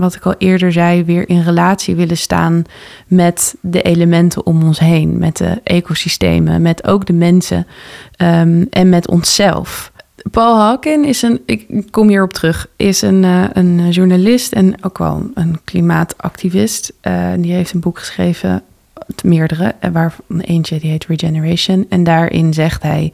wat 0.00 0.14
ik 0.14 0.26
al 0.26 0.34
eerder 0.38 0.72
zei, 0.72 1.04
weer 1.04 1.28
in 1.28 1.42
relatie 1.42 1.94
willen 1.94 2.16
staan 2.16 2.64
met 3.06 3.54
de 3.60 3.82
elementen 3.82 4.46
om 4.46 4.62
ons 4.62 4.78
heen, 4.78 5.18
met 5.18 5.36
de 5.36 5.60
ecosystemen, 5.64 6.62
met 6.62 6.86
ook 6.86 7.06
de 7.06 7.12
mensen 7.12 7.66
um, 8.16 8.66
en 8.70 8.88
met 8.88 9.08
onszelf. 9.08 9.92
Paul 10.30 10.58
Hawken 10.58 11.04
is 11.04 11.22
een, 11.22 11.40
ik 11.46 11.86
kom 11.90 12.08
hierop 12.08 12.32
terug, 12.32 12.66
is 12.76 13.02
een, 13.02 13.22
uh, 13.22 13.44
een 13.52 13.90
journalist 13.90 14.52
en 14.52 14.84
ook 14.84 14.98
wel 14.98 15.30
een 15.34 15.60
klimaatactivist. 15.64 16.92
Uh, 17.02 17.28
die 17.38 17.52
heeft 17.52 17.72
een 17.72 17.80
boek 17.80 17.98
geschreven, 17.98 18.62
meerdere, 19.24 19.74
waarvan 19.92 20.40
eentje 20.40 20.80
die 20.80 20.90
heet 20.90 21.06
Regeneration. 21.06 21.86
En 21.88 22.04
daarin 22.04 22.54
zegt 22.54 22.82
hij, 22.82 23.12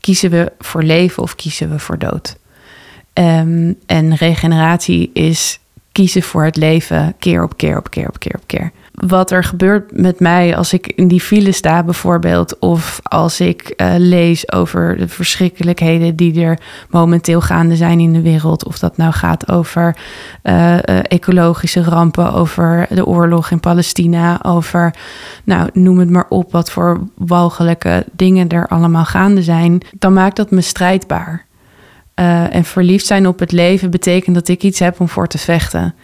kiezen 0.00 0.30
we 0.30 0.52
voor 0.58 0.82
leven 0.82 1.22
of 1.22 1.34
kiezen 1.34 1.70
we 1.70 1.78
voor 1.78 1.98
dood? 1.98 2.36
Um, 3.14 3.78
en 3.86 4.14
regeneratie 4.14 5.10
is 5.12 5.60
kiezen 5.94 6.22
voor 6.22 6.44
het 6.44 6.56
leven 6.56 7.14
keer 7.18 7.42
op 7.42 7.56
keer 7.56 7.78
op 7.78 7.90
keer 7.90 8.08
op 8.08 8.18
keer 8.18 8.34
op 8.34 8.46
keer 8.46 8.72
wat 8.94 9.30
er 9.30 9.44
gebeurt 9.44 10.00
met 10.00 10.20
mij 10.20 10.56
als 10.56 10.72
ik 10.72 10.86
in 10.86 11.08
die 11.08 11.20
file 11.20 11.52
sta, 11.52 11.82
bijvoorbeeld, 11.82 12.58
of 12.58 13.00
als 13.02 13.40
ik 13.40 13.72
uh, 13.76 13.94
lees 13.96 14.52
over 14.52 14.96
de 14.96 15.08
verschrikkelijkheden 15.08 16.16
die 16.16 16.44
er 16.44 16.58
momenteel 16.90 17.40
gaande 17.40 17.76
zijn 17.76 18.00
in 18.00 18.12
de 18.12 18.22
wereld, 18.22 18.64
of 18.64 18.78
dat 18.78 18.96
nou 18.96 19.12
gaat 19.12 19.48
over 19.48 19.96
uh, 20.42 20.72
uh, 20.72 20.78
ecologische 21.02 21.82
rampen, 21.82 22.32
over 22.32 22.86
de 22.90 23.06
oorlog 23.06 23.50
in 23.50 23.60
Palestina, 23.60 24.42
over, 24.42 24.94
nou, 25.44 25.68
noem 25.72 25.98
het 25.98 26.10
maar 26.10 26.26
op, 26.28 26.52
wat 26.52 26.70
voor 26.70 27.00
walgelijke 27.14 28.04
dingen 28.12 28.48
er 28.48 28.66
allemaal 28.68 29.04
gaande 29.04 29.42
zijn, 29.42 29.80
dan 29.98 30.12
maakt 30.12 30.36
dat 30.36 30.50
me 30.50 30.60
strijdbaar. 30.60 31.46
En 32.14 32.64
verliefd 32.64 33.06
zijn 33.06 33.26
op 33.26 33.38
het 33.38 33.52
leven 33.52 33.90
betekent 33.90 34.34
dat 34.34 34.48
ik 34.48 34.62
iets 34.62 34.78
heb 34.78 35.00
om 35.00 35.08
voor 35.08 35.26
te 35.26 35.38
vechten. 35.38 35.94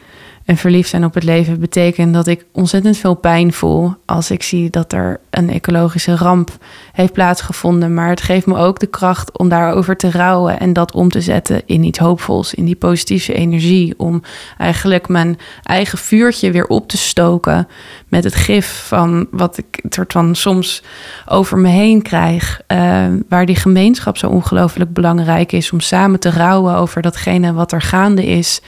En 0.51 0.57
verliefd 0.57 0.89
zijn 0.89 1.05
op 1.05 1.15
het 1.15 1.23
leven 1.23 1.61
betekent 1.61 2.15
dat 2.15 2.27
ik 2.27 2.45
ontzettend 2.53 2.97
veel 2.97 3.15
pijn 3.15 3.53
voel 3.53 3.95
als 4.05 4.31
ik 4.31 4.43
zie 4.43 4.71
dat 4.71 4.93
er 4.93 5.21
een 5.31 5.51
ecologische 5.51 6.17
ramp 6.17 6.51
heeft 6.93 7.13
plaatsgevonden. 7.13 7.95
Maar 7.95 8.09
het 8.09 8.23
geeft 8.23 8.47
me 8.47 8.57
ook 8.57 8.79
de 8.79 8.87
kracht 8.87 9.39
om 9.39 9.49
daarover 9.49 9.97
te 9.97 10.11
rouwen 10.11 10.61
en 10.61 10.73
dat 10.73 10.93
om 10.93 11.09
te 11.09 11.21
zetten 11.21 11.63
in 11.67 11.85
iets 11.85 11.99
hoopvols, 11.99 12.55
in 12.55 12.65
die 12.65 12.77
positieve 12.77 13.33
energie. 13.33 13.95
Om 13.97 14.23
eigenlijk 14.59 15.09
mijn 15.09 15.39
eigen 15.63 15.99
vuurtje 15.99 16.51
weer 16.51 16.67
op 16.67 16.89
te 16.89 16.99
stoken 16.99 17.69
met 18.09 18.25
het 18.25 18.35
gif 18.35 18.85
van 18.87 19.27
wat 19.31 19.59
ik 19.59 19.85
soort 19.89 20.13
van 20.13 20.35
soms 20.35 20.83
over 21.27 21.59
me 21.59 21.69
heen 21.69 22.03
krijg. 22.03 22.61
Uh, 22.69 23.07
waar 23.29 23.47
die 23.47 23.57
gemeenschap 23.57 24.17
zo 24.17 24.27
ongelooflijk 24.27 24.93
belangrijk 24.93 25.53
is 25.53 25.73
om 25.73 25.81
samen 25.81 26.21
te 26.21 26.31
rouwen 26.31 26.75
over 26.75 27.03
datgene 27.03 27.53
wat 27.53 27.73
er 27.73 27.83
gaande 27.83 28.27
is. 28.27 28.61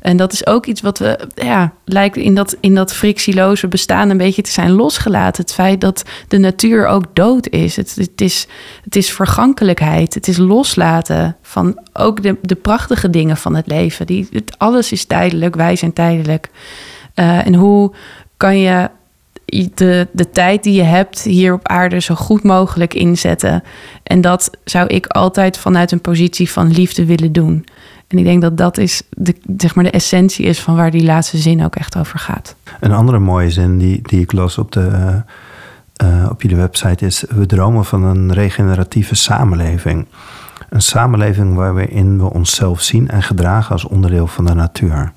En 0.00 0.16
dat 0.16 0.32
is 0.32 0.46
ook 0.46 0.66
iets 0.66 0.80
wat 0.80 0.98
we, 0.98 1.28
ja, 1.34 1.72
lijkt 1.84 2.16
in 2.16 2.34
dat, 2.34 2.56
in 2.60 2.74
dat 2.74 2.94
frictieloze 2.94 3.68
bestaan 3.68 4.10
een 4.10 4.16
beetje 4.16 4.42
te 4.42 4.50
zijn 4.50 4.70
losgelaten. 4.70 5.42
Het 5.42 5.54
feit 5.54 5.80
dat 5.80 6.02
de 6.28 6.38
natuur 6.38 6.86
ook 6.86 7.04
dood 7.12 7.48
is. 7.48 7.76
Het, 7.76 7.94
het, 7.94 8.20
is, 8.20 8.46
het 8.84 8.96
is 8.96 9.12
vergankelijkheid. 9.12 10.14
Het 10.14 10.28
is 10.28 10.36
loslaten 10.36 11.36
van 11.42 11.80
ook 11.92 12.22
de, 12.22 12.36
de 12.42 12.54
prachtige 12.54 13.10
dingen 13.10 13.36
van 13.36 13.56
het 13.56 13.66
leven. 13.66 14.06
Die, 14.06 14.28
het, 14.30 14.54
alles 14.58 14.92
is 14.92 15.04
tijdelijk, 15.04 15.54
wij 15.54 15.76
zijn 15.76 15.92
tijdelijk. 15.92 16.48
Uh, 17.14 17.46
en 17.46 17.54
hoe 17.54 17.92
kan 18.36 18.58
je 18.58 18.90
de, 19.74 20.08
de 20.12 20.30
tijd 20.30 20.62
die 20.62 20.74
je 20.74 20.82
hebt 20.82 21.22
hier 21.22 21.52
op 21.52 21.68
aarde 21.68 22.00
zo 22.00 22.14
goed 22.14 22.42
mogelijk 22.42 22.94
inzetten? 22.94 23.62
En 24.02 24.20
dat 24.20 24.50
zou 24.64 24.86
ik 24.86 25.06
altijd 25.06 25.58
vanuit 25.58 25.92
een 25.92 26.00
positie 26.00 26.50
van 26.50 26.70
liefde 26.70 27.04
willen 27.04 27.32
doen. 27.32 27.64
En 28.08 28.18
ik 28.18 28.24
denk 28.24 28.42
dat 28.42 28.56
dat 28.56 28.78
is 28.78 29.02
de, 29.10 29.34
zeg 29.56 29.74
maar 29.74 29.84
de 29.84 29.90
essentie 29.90 30.44
is 30.44 30.60
van 30.60 30.76
waar 30.76 30.90
die 30.90 31.04
laatste 31.04 31.36
zin 31.36 31.64
ook 31.64 31.76
echt 31.76 31.96
over 31.96 32.18
gaat. 32.18 32.54
Een 32.80 32.92
andere 32.92 33.18
mooie 33.18 33.50
zin 33.50 33.78
die, 33.78 34.00
die 34.02 34.20
ik 34.20 34.32
las 34.32 34.58
op, 34.58 34.72
de, 34.72 35.22
uh, 36.02 36.26
op 36.30 36.42
jullie 36.42 36.56
website 36.56 37.06
is: 37.06 37.24
We 37.28 37.46
dromen 37.46 37.84
van 37.84 38.04
een 38.04 38.32
regeneratieve 38.32 39.14
samenleving. 39.14 40.06
Een 40.68 40.82
samenleving 40.82 41.54
waarin 41.54 42.18
we 42.18 42.32
onszelf 42.32 42.82
zien 42.82 43.08
en 43.08 43.22
gedragen 43.22 43.72
als 43.72 43.84
onderdeel 43.84 44.26
van 44.26 44.44
de 44.44 44.54
natuur. 44.54 45.12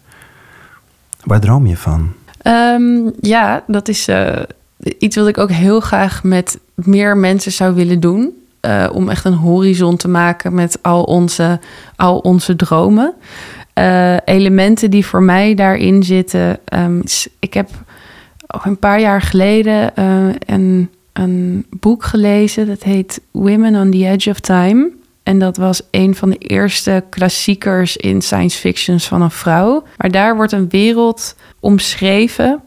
Waar 1.23 1.39
droom 1.39 1.65
je 1.65 1.77
van? 1.77 2.13
Um, 2.43 3.12
ja, 3.19 3.63
dat 3.67 3.88
is 3.88 4.08
uh, 4.08 4.39
iets 4.97 5.15
wat 5.15 5.27
ik 5.27 5.38
ook 5.38 5.51
heel 5.51 5.80
graag 5.80 6.23
met 6.23 6.60
meer 6.73 7.17
mensen 7.17 7.51
zou 7.51 7.73
willen 7.73 7.99
doen. 7.99 8.40
Uh, 8.65 8.89
om 8.93 9.10
echt 9.10 9.26
een 9.26 9.34
horizon 9.34 9.97
te 9.97 10.08
maken 10.08 10.54
met 10.54 10.80
al 10.82 11.04
onze, 11.04 11.60
al 11.95 12.17
onze 12.17 12.56
dromen. 12.56 13.13
Uh, 13.76 14.15
elementen 14.26 14.89
die 14.89 15.06
voor 15.06 15.24
mij 15.24 15.54
daarin 15.54 16.04
zitten. 16.04 16.60
Um, 16.74 17.04
ik 17.39 17.54
heb 17.54 17.69
een 18.63 18.78
paar 18.78 19.00
jaar 19.00 19.21
geleden 19.21 19.91
uh, 20.00 20.36
een, 20.45 20.89
een 21.13 21.65
boek 21.69 22.04
gelezen. 22.04 22.67
Dat 22.67 22.84
heet 22.84 23.21
Women 23.32 23.76
on 23.76 23.91
the 23.91 24.08
Edge 24.08 24.30
of 24.30 24.39
Time. 24.39 24.91
En 25.24 25.39
dat 25.39 25.58
was 25.58 25.82
een 25.91 26.15
van 26.15 26.30
de 26.30 26.38
eerste 26.38 27.04
klassiekers 27.10 27.97
in 27.97 28.21
science 28.21 28.60
fictions 28.60 29.08
van 29.08 29.21
een 29.21 29.32
vrouw. 29.32 29.84
Maar 29.97 30.12
daar 30.12 30.36
wordt 30.36 30.52
een 30.52 30.69
wereld 30.69 31.36
omschreven 31.60 32.62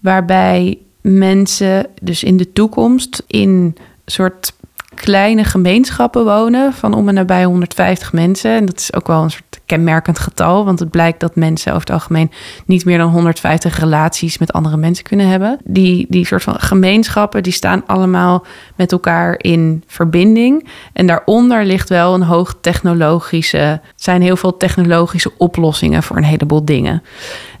waarbij 0.00 0.78
mensen 1.00 1.86
dus 2.02 2.22
in 2.22 2.36
de 2.36 2.52
toekomst 2.52 3.22
in 3.26 3.76
soort 4.06 4.53
kleine 4.94 5.44
gemeenschappen 5.44 6.24
wonen 6.24 6.72
van 6.72 6.94
om 6.94 7.08
en 7.08 7.14
nabij 7.14 7.44
150 7.44 8.12
mensen. 8.12 8.50
En 8.50 8.66
dat 8.66 8.78
is 8.78 8.94
ook 8.94 9.06
wel 9.06 9.22
een 9.22 9.30
soort 9.30 9.60
kenmerkend 9.66 10.18
getal, 10.18 10.64
want 10.64 10.78
het 10.78 10.90
blijkt 10.90 11.20
dat 11.20 11.36
mensen 11.36 11.72
over 11.72 11.84
het 11.84 11.94
algemeen 11.94 12.30
niet 12.66 12.84
meer 12.84 12.98
dan 12.98 13.10
150 13.10 13.78
relaties 13.78 14.38
met 14.38 14.52
andere 14.52 14.76
mensen 14.76 15.04
kunnen 15.04 15.28
hebben. 15.28 15.58
Die, 15.64 16.06
die 16.08 16.26
soort 16.26 16.42
van 16.42 16.60
gemeenschappen, 16.60 17.42
die 17.42 17.52
staan 17.52 17.86
allemaal 17.86 18.44
met 18.76 18.92
elkaar 18.92 19.34
in 19.38 19.84
verbinding. 19.86 20.68
En 20.92 21.06
daaronder 21.06 21.64
ligt 21.64 21.88
wel 21.88 22.14
een 22.14 22.22
hoog 22.22 22.54
technologische, 22.60 23.80
zijn 23.96 24.22
heel 24.22 24.36
veel 24.36 24.56
technologische 24.56 25.32
oplossingen 25.38 26.02
voor 26.02 26.16
een 26.16 26.24
heleboel 26.24 26.64
dingen. 26.64 27.02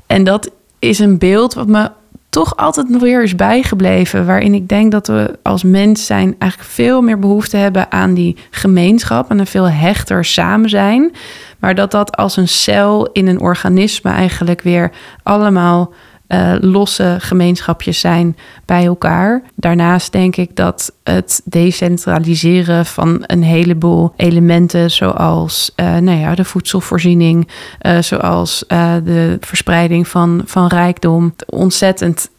En 0.06 0.24
dat 0.24 0.50
is 0.78 0.98
een 0.98 1.18
beeld 1.18 1.54
wat 1.54 1.66
me 1.66 1.90
toch 2.34 2.56
altijd 2.56 2.88
nog 2.88 3.02
weer 3.02 3.22
is 3.22 3.34
bijgebleven. 3.34 4.26
Waarin 4.26 4.54
ik 4.54 4.68
denk 4.68 4.92
dat 4.92 5.06
we 5.06 5.38
als 5.42 5.62
mens 5.62 6.06
zijn 6.06 6.34
eigenlijk 6.38 6.70
veel 6.70 7.02
meer 7.02 7.18
behoefte 7.18 7.56
hebben 7.56 7.92
aan 7.92 8.14
die 8.14 8.36
gemeenschap 8.50 9.30
en 9.30 9.38
een 9.38 9.46
veel 9.46 9.68
hechter 9.68 10.24
samen 10.24 10.68
zijn. 10.68 11.12
Maar 11.58 11.74
dat 11.74 11.90
dat 11.90 12.16
als 12.16 12.36
een 12.36 12.48
cel 12.48 13.08
in 13.12 13.26
een 13.26 13.40
organisme 13.40 14.10
eigenlijk 14.10 14.62
weer 14.62 14.90
allemaal 15.22 15.92
uh, 16.34 16.54
losse 16.60 17.16
gemeenschapjes 17.18 18.00
zijn 18.00 18.36
bij 18.64 18.84
elkaar. 18.84 19.42
Daarnaast 19.54 20.12
denk 20.12 20.36
ik 20.36 20.56
dat 20.56 20.92
het 21.04 21.40
decentraliseren 21.44 22.86
van 22.86 23.22
een 23.26 23.42
heleboel 23.42 24.12
elementen, 24.16 24.90
zoals 24.90 25.72
uh, 25.76 25.96
nou 25.96 26.18
ja, 26.18 26.34
de 26.34 26.44
voedselvoorziening, 26.44 27.48
uh, 27.82 27.98
zoals 27.98 28.64
de 29.04 29.36
verspreiding 29.40 30.08
van, 30.08 30.42
van 30.44 30.66
rijkdom, 30.66 31.34
ontzettend 31.46 32.30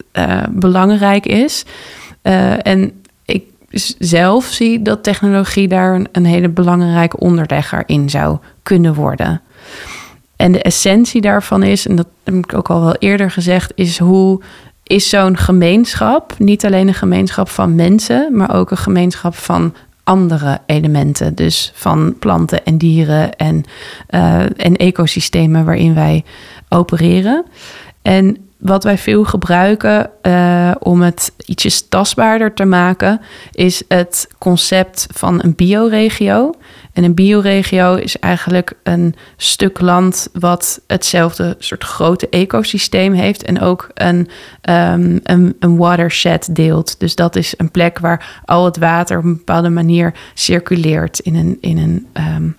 belangrijk 0.50 1.26
is. 1.26 1.66
en 2.62 2.92
ik 3.26 3.44
zelf 4.00 4.46
zie 4.46 4.82
dat 4.82 5.04
technologie 5.04 5.68
daar 5.68 5.96
een, 5.96 6.08
een 6.12 6.26
hele 6.26 6.50
belangrijke 6.50 7.20
onderlegger 7.20 7.84
in 7.86 8.10
zou 8.10 8.38
kunnen 8.64 8.94
worden. 8.94 9.42
En 10.36 10.52
de 10.52 10.62
essentie 10.62 11.22
daarvan 11.22 11.64
is, 11.64 11.88
en 11.88 11.96
dat 11.96 12.08
heb 12.24 12.34
ik 12.34 12.54
ook 12.54 12.70
al 12.70 12.82
wel 12.82 12.96
eerder 12.96 13.32
gezegd, 13.32 13.72
is 13.76 14.00
hoe 14.00 14.42
is 14.84 15.10
zo'n 15.10 15.38
gemeenschap 15.38 16.34
niet 16.38 16.66
alleen 16.66 16.88
een 16.88 16.94
gemeenschap 16.94 17.50
van 17.50 17.76
mensen, 17.76 18.30
maar 18.32 18.56
ook 18.56 18.72
een 18.72 18.78
gemeenschap 18.78 19.36
van 19.36 19.74
andere 20.04 20.60
elementen. 20.66 21.36
Dus 21.36 21.72
van 21.76 22.16
planten 22.20 22.66
en 22.66 22.78
dieren 22.78 23.36
en, 23.36 23.64
uh, 24.10 24.42
en 24.42 24.76
ecosystemen 24.76 25.66
waarin 25.66 25.94
wij 25.94 26.24
opereren. 26.70 27.46
En 28.02 28.45
wat 28.66 28.84
wij 28.84 28.98
veel 28.98 29.24
gebruiken 29.24 30.10
uh, 30.22 30.72
om 30.80 31.02
het 31.02 31.32
ietsjes 31.46 31.88
tastbaarder 31.88 32.54
te 32.54 32.66
maken, 32.66 33.22
is 33.52 33.84
het 33.88 34.28
concept 34.38 35.08
van 35.14 35.44
een 35.44 35.56
bioregio. 35.56 36.54
En 36.94 37.04
een 37.04 37.14
bioregio 37.14 37.96
is 37.96 38.20
eigenlijk 38.20 38.74
een 38.84 39.16
stuk 39.38 39.82
land 39.82 40.30
wat 40.34 40.82
hetzelfde 40.88 41.56
soort 41.60 41.84
grote 41.84 42.30
ecosysteem 42.30 43.14
heeft 43.14 43.44
en 43.44 43.62
ook 43.62 43.90
een, 43.94 44.30
um, 44.70 45.20
een, 45.24 45.56
een 45.60 45.78
watershed 45.78 46.56
deelt. 46.56 47.00
Dus 47.00 47.16
dat 47.16 47.36
is 47.36 47.54
een 47.58 47.72
plek 47.72 48.00
waar 48.00 48.42
al 48.46 48.66
het 48.66 48.78
water 48.78 49.18
op 49.18 49.24
een 49.24 49.38
bepaalde 49.38 49.70
manier 49.70 50.14
circuleert 50.34 51.20
in 51.20 51.36
een, 51.36 51.58
in 51.62 51.78
een, 51.78 52.08
um, 52.36 52.58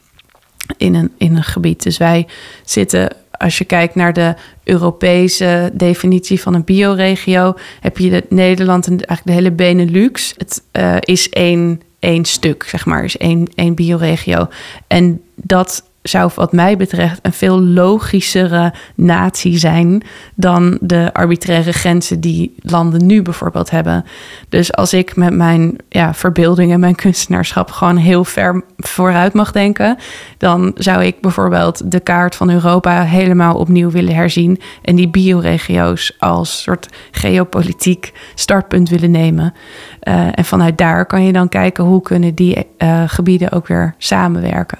in 0.76 0.94
een, 0.94 1.12
in 1.18 1.36
een 1.36 1.44
gebied. 1.44 1.82
Dus 1.82 1.98
wij 1.98 2.26
zitten 2.64 3.08
als 3.38 3.58
je 3.58 3.64
kijkt 3.64 3.94
naar 3.94 4.12
de 4.12 4.34
Europese 4.64 5.70
definitie 5.72 6.40
van 6.40 6.54
een 6.54 6.64
bioregio, 6.64 7.54
heb 7.80 7.98
je 7.98 8.10
de 8.10 8.24
Nederland 8.28 8.86
en 8.86 8.92
eigenlijk 8.92 9.24
de 9.24 9.32
hele 9.32 9.50
Benelux. 9.50 10.34
Het 10.36 10.62
uh, 10.72 10.96
is 11.00 11.28
één, 11.28 11.80
één 11.98 12.24
stuk, 12.24 12.62
zeg 12.62 12.86
maar, 12.86 13.04
is 13.04 13.16
één, 13.16 13.48
één 13.54 13.74
bioregio. 13.74 14.48
En 14.86 15.22
dat 15.34 15.84
zou 16.08 16.30
wat 16.34 16.52
mij 16.52 16.76
betreft 16.76 17.18
een 17.22 17.32
veel 17.32 17.60
logischere 17.60 18.72
natie 18.94 19.58
zijn 19.58 20.02
dan 20.34 20.78
de 20.80 21.10
arbitraire 21.12 21.72
grenzen 21.72 22.20
die 22.20 22.54
landen 22.56 23.06
nu 23.06 23.22
bijvoorbeeld 23.22 23.70
hebben. 23.70 24.04
Dus 24.48 24.72
als 24.72 24.92
ik 24.92 25.16
met 25.16 25.34
mijn 25.34 25.76
ja, 25.88 26.14
verbeelding 26.14 26.72
en 26.72 26.80
mijn 26.80 26.94
kunstenaarschap 26.94 27.70
gewoon 27.70 27.96
heel 27.96 28.24
ver 28.24 28.64
vooruit 28.76 29.32
mag 29.32 29.52
denken, 29.52 29.96
dan 30.38 30.70
zou 30.74 31.04
ik 31.04 31.20
bijvoorbeeld 31.20 31.90
de 31.90 32.00
kaart 32.00 32.36
van 32.36 32.50
Europa 32.50 33.02
helemaal 33.02 33.54
opnieuw 33.54 33.90
willen 33.90 34.14
herzien 34.14 34.60
en 34.82 34.96
die 34.96 35.08
bioregio's 35.08 36.16
als 36.18 36.62
soort 36.62 36.88
geopolitiek 37.10 38.12
startpunt 38.34 38.88
willen 38.88 39.10
nemen. 39.10 39.54
Uh, 40.02 40.38
en 40.38 40.44
vanuit 40.44 40.78
daar 40.78 41.06
kan 41.06 41.24
je 41.24 41.32
dan 41.32 41.48
kijken 41.48 41.84
hoe 41.84 42.02
kunnen 42.02 42.34
die 42.34 42.66
uh, 42.78 43.02
gebieden 43.06 43.52
ook 43.52 43.66
weer 43.66 43.94
samenwerken. 43.98 44.78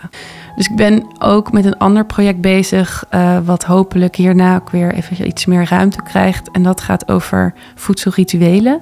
Dus 0.57 0.68
ik 0.68 0.76
ben 0.76 1.07
ook 1.18 1.52
met 1.52 1.64
een 1.64 1.78
ander 1.78 2.04
project 2.04 2.40
bezig, 2.40 3.04
uh, 3.14 3.38
wat 3.44 3.64
hopelijk 3.64 4.16
hierna 4.16 4.57
ook 4.57 4.70
weer 4.70 4.94
even 4.94 5.26
iets 5.26 5.46
meer 5.46 5.66
ruimte 5.68 6.02
krijgt. 6.02 6.50
En 6.50 6.62
dat 6.62 6.80
gaat 6.80 7.09
over 7.09 7.54
voedselrituelen. 7.74 8.80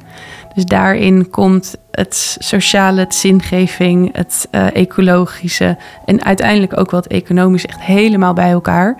Dus 0.54 0.64
daarin 0.64 1.30
komt 1.30 1.76
het 1.90 2.36
sociale, 2.38 3.00
het 3.00 3.14
zingeving, 3.14 4.16
het 4.16 4.48
uh, 4.50 4.76
ecologische 4.76 5.76
en 6.04 6.24
uiteindelijk 6.24 6.78
ook 6.78 6.90
wat 6.90 7.06
economisch 7.06 7.66
echt 7.66 7.80
helemaal 7.80 8.32
bij 8.32 8.50
elkaar. 8.50 8.96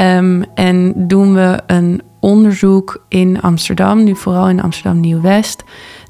Um, 0.00 0.44
en 0.54 0.92
doen 0.96 1.34
we 1.34 1.58
een 1.66 2.02
onderzoek 2.20 3.04
in 3.08 3.40
Amsterdam, 3.40 4.04
nu 4.04 4.16
vooral 4.16 4.48
in 4.48 4.62
Amsterdam 4.62 5.00
Nieuw-West, 5.00 5.64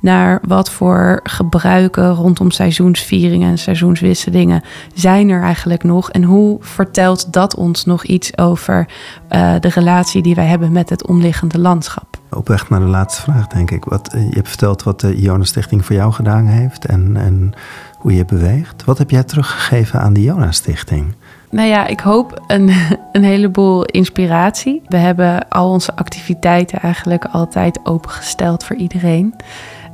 naar 0.06 0.40
wat 0.46 0.70
voor 0.70 1.20
gebruiken 1.22 2.14
rondom 2.14 2.50
seizoensvieringen 2.50 3.50
en 3.50 3.58
seizoenswisselingen 3.58 4.62
zijn 4.94 5.28
er 5.28 5.42
eigenlijk 5.42 5.82
nog 5.82 6.10
en 6.10 6.22
hoe 6.22 6.56
vertelt 6.60 7.32
dat 7.32 7.56
ons 7.56 7.84
nog 7.84 8.04
iets 8.04 8.38
over 8.38 8.88
uh, 9.30 9.54
de 9.60 9.68
relatie 9.68 10.22
die 10.22 10.34
wij 10.34 10.46
hebben 10.46 10.72
met 10.72 10.90
het 10.90 11.06
omliggende 11.06 11.58
landschap? 11.58 12.20
Op 12.30 12.48
weg 12.48 12.70
naar 12.70 12.80
de 12.80 12.86
laatste 12.86 13.22
vraag, 13.22 13.46
denk 13.46 13.70
ik. 13.70 13.84
Wat, 13.84 14.08
je 14.12 14.34
hebt 14.34 14.48
verteld 14.48 14.82
wat 14.82 15.00
de 15.00 15.20
Jonas 15.20 15.48
Stichting 15.48 15.84
voor 15.84 15.96
jou 15.96 16.12
gedaan 16.12 16.46
heeft 16.46 16.84
en, 16.84 17.16
en 17.16 17.52
hoe 17.98 18.14
je 18.14 18.24
beweegt. 18.24 18.84
Wat 18.84 18.98
heb 18.98 19.10
jij 19.10 19.24
teruggegeven 19.24 20.00
aan 20.00 20.12
de 20.12 20.22
Jonas 20.22 20.56
Stichting? 20.56 21.14
Nou 21.50 21.68
ja, 21.68 21.86
ik 21.86 22.00
hoop 22.00 22.42
een, 22.46 22.70
een 23.12 23.24
heleboel 23.24 23.84
inspiratie. 23.84 24.82
We 24.88 24.96
hebben 24.96 25.48
al 25.48 25.70
onze 25.70 25.96
activiteiten 25.96 26.80
eigenlijk 26.80 27.24
altijd 27.24 27.80
opengesteld 27.84 28.64
voor 28.64 28.76
iedereen. 28.76 29.34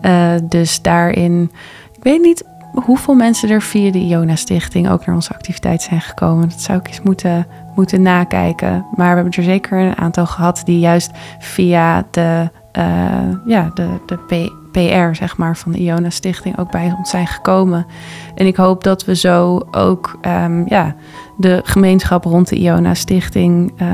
Uh, 0.03 0.33
dus 0.43 0.83
daarin, 0.83 1.51
ik 1.93 2.03
weet 2.03 2.23
niet 2.23 2.45
hoeveel 2.75 3.15
mensen 3.15 3.51
er 3.51 3.63
via 3.63 3.91
de 3.91 3.99
Iona 3.99 4.37
Stichting 4.37 4.91
ook 4.91 5.07
naar 5.07 5.15
onze 5.15 5.35
activiteit 5.35 5.83
zijn 5.83 6.01
gekomen. 6.01 6.49
Dat 6.49 6.61
zou 6.61 6.79
ik 6.79 6.89
eens 6.89 7.03
moeten, 7.03 7.47
moeten 7.75 8.03
nakijken. 8.03 8.87
Maar 8.95 9.09
we 9.09 9.15
hebben 9.15 9.33
er 9.33 9.43
zeker 9.43 9.79
een 9.79 9.99
aantal 9.99 10.27
gehad 10.27 10.63
die 10.65 10.79
juist 10.79 11.11
via 11.39 12.07
de, 12.11 12.51
uh, 12.79 13.37
ja, 13.47 13.71
de, 13.75 13.89
de 14.07 14.51
PR 14.73 15.15
zeg 15.17 15.37
maar, 15.37 15.57
van 15.57 15.73
de 15.73 15.79
Iona 15.79 16.11
Stichting 16.11 16.59
ook 16.59 16.71
bij 16.71 16.95
ons 16.99 17.11
zijn 17.11 17.27
gekomen. 17.27 17.87
En 18.35 18.47
ik 18.47 18.57
hoop 18.57 18.85
dat 18.85 19.05
we 19.05 19.17
zo 19.17 19.67
ook 19.71 20.19
um, 20.27 20.65
ja, 20.69 20.95
de 21.37 21.61
gemeenschap 21.65 22.25
rond 22.25 22.49
de 22.49 22.57
Iona 22.57 22.95
Stichting 22.95 23.73
uh, 23.83 23.89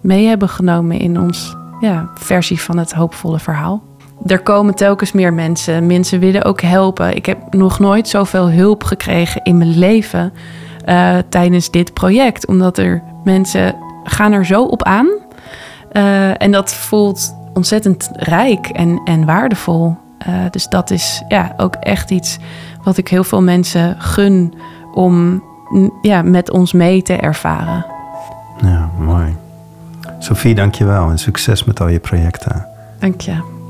mee 0.00 0.26
hebben 0.26 0.48
genomen 0.48 0.98
in 0.98 1.20
ons 1.20 1.56
ja, 1.80 2.10
versie 2.14 2.60
van 2.60 2.78
het 2.78 2.92
hoopvolle 2.92 3.38
verhaal. 3.38 3.82
Er 4.26 4.42
komen 4.42 4.74
telkens 4.74 5.12
meer 5.12 5.32
mensen. 5.32 5.86
Mensen 5.86 6.20
willen 6.20 6.44
ook 6.44 6.60
helpen. 6.60 7.16
Ik 7.16 7.26
heb 7.26 7.54
nog 7.54 7.78
nooit 7.78 8.08
zoveel 8.08 8.50
hulp 8.50 8.84
gekregen 8.84 9.42
in 9.42 9.58
mijn 9.58 9.78
leven 9.78 10.32
uh, 10.88 11.16
tijdens 11.28 11.70
dit 11.70 11.92
project. 11.92 12.46
Omdat 12.46 12.78
er 12.78 13.02
mensen 13.24 13.74
gaan 14.04 14.32
er 14.32 14.46
zo 14.46 14.64
op 14.64 14.82
aan. 14.82 15.08
Uh, 15.92 16.42
en 16.42 16.50
dat 16.50 16.74
voelt 16.74 17.34
ontzettend 17.54 18.10
rijk 18.12 18.66
en, 18.66 19.00
en 19.04 19.24
waardevol. 19.24 19.96
Uh, 20.28 20.34
dus 20.50 20.68
dat 20.68 20.90
is 20.90 21.22
ja, 21.28 21.54
ook 21.56 21.74
echt 21.74 22.10
iets 22.10 22.38
wat 22.82 22.96
ik 22.96 23.08
heel 23.08 23.24
veel 23.24 23.42
mensen 23.42 23.96
gun 23.98 24.54
om 24.94 25.42
ja, 26.02 26.22
met 26.22 26.50
ons 26.50 26.72
mee 26.72 27.02
te 27.02 27.16
ervaren. 27.16 27.86
Ja, 28.62 28.90
mooi. 28.98 29.36
Sophie, 30.18 30.54
dank 30.54 30.74
je 30.74 30.84
wel 30.84 31.10
en 31.10 31.18
succes 31.18 31.64
met 31.64 31.80
al 31.80 31.88
je 31.88 31.98
projecten. 31.98 32.66
Dank 32.98 33.20
je. 33.20 33.60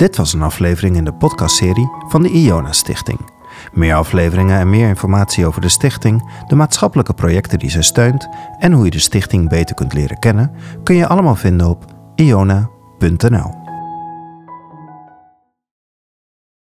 Dit 0.00 0.16
was 0.16 0.32
een 0.32 0.42
aflevering 0.42 0.96
in 0.96 1.04
de 1.04 1.12
podcastserie 1.12 1.90
van 2.08 2.22
de 2.22 2.28
Iona 2.28 2.72
Stichting. 2.72 3.18
Meer 3.72 3.94
afleveringen 3.94 4.58
en 4.58 4.70
meer 4.70 4.88
informatie 4.88 5.46
over 5.46 5.60
de 5.60 5.68
stichting, 5.68 6.30
de 6.46 6.54
maatschappelijke 6.54 7.14
projecten 7.14 7.58
die 7.58 7.70
ze 7.70 7.82
steunt 7.82 8.28
en 8.58 8.72
hoe 8.72 8.84
je 8.84 8.90
de 8.90 8.98
stichting 8.98 9.48
beter 9.48 9.74
kunt 9.74 9.92
leren 9.92 10.18
kennen, 10.18 10.50
kun 10.82 10.94
je 10.94 11.06
allemaal 11.06 11.36
vinden 11.36 11.68
op 11.68 11.84
iona.nl. 12.14 13.59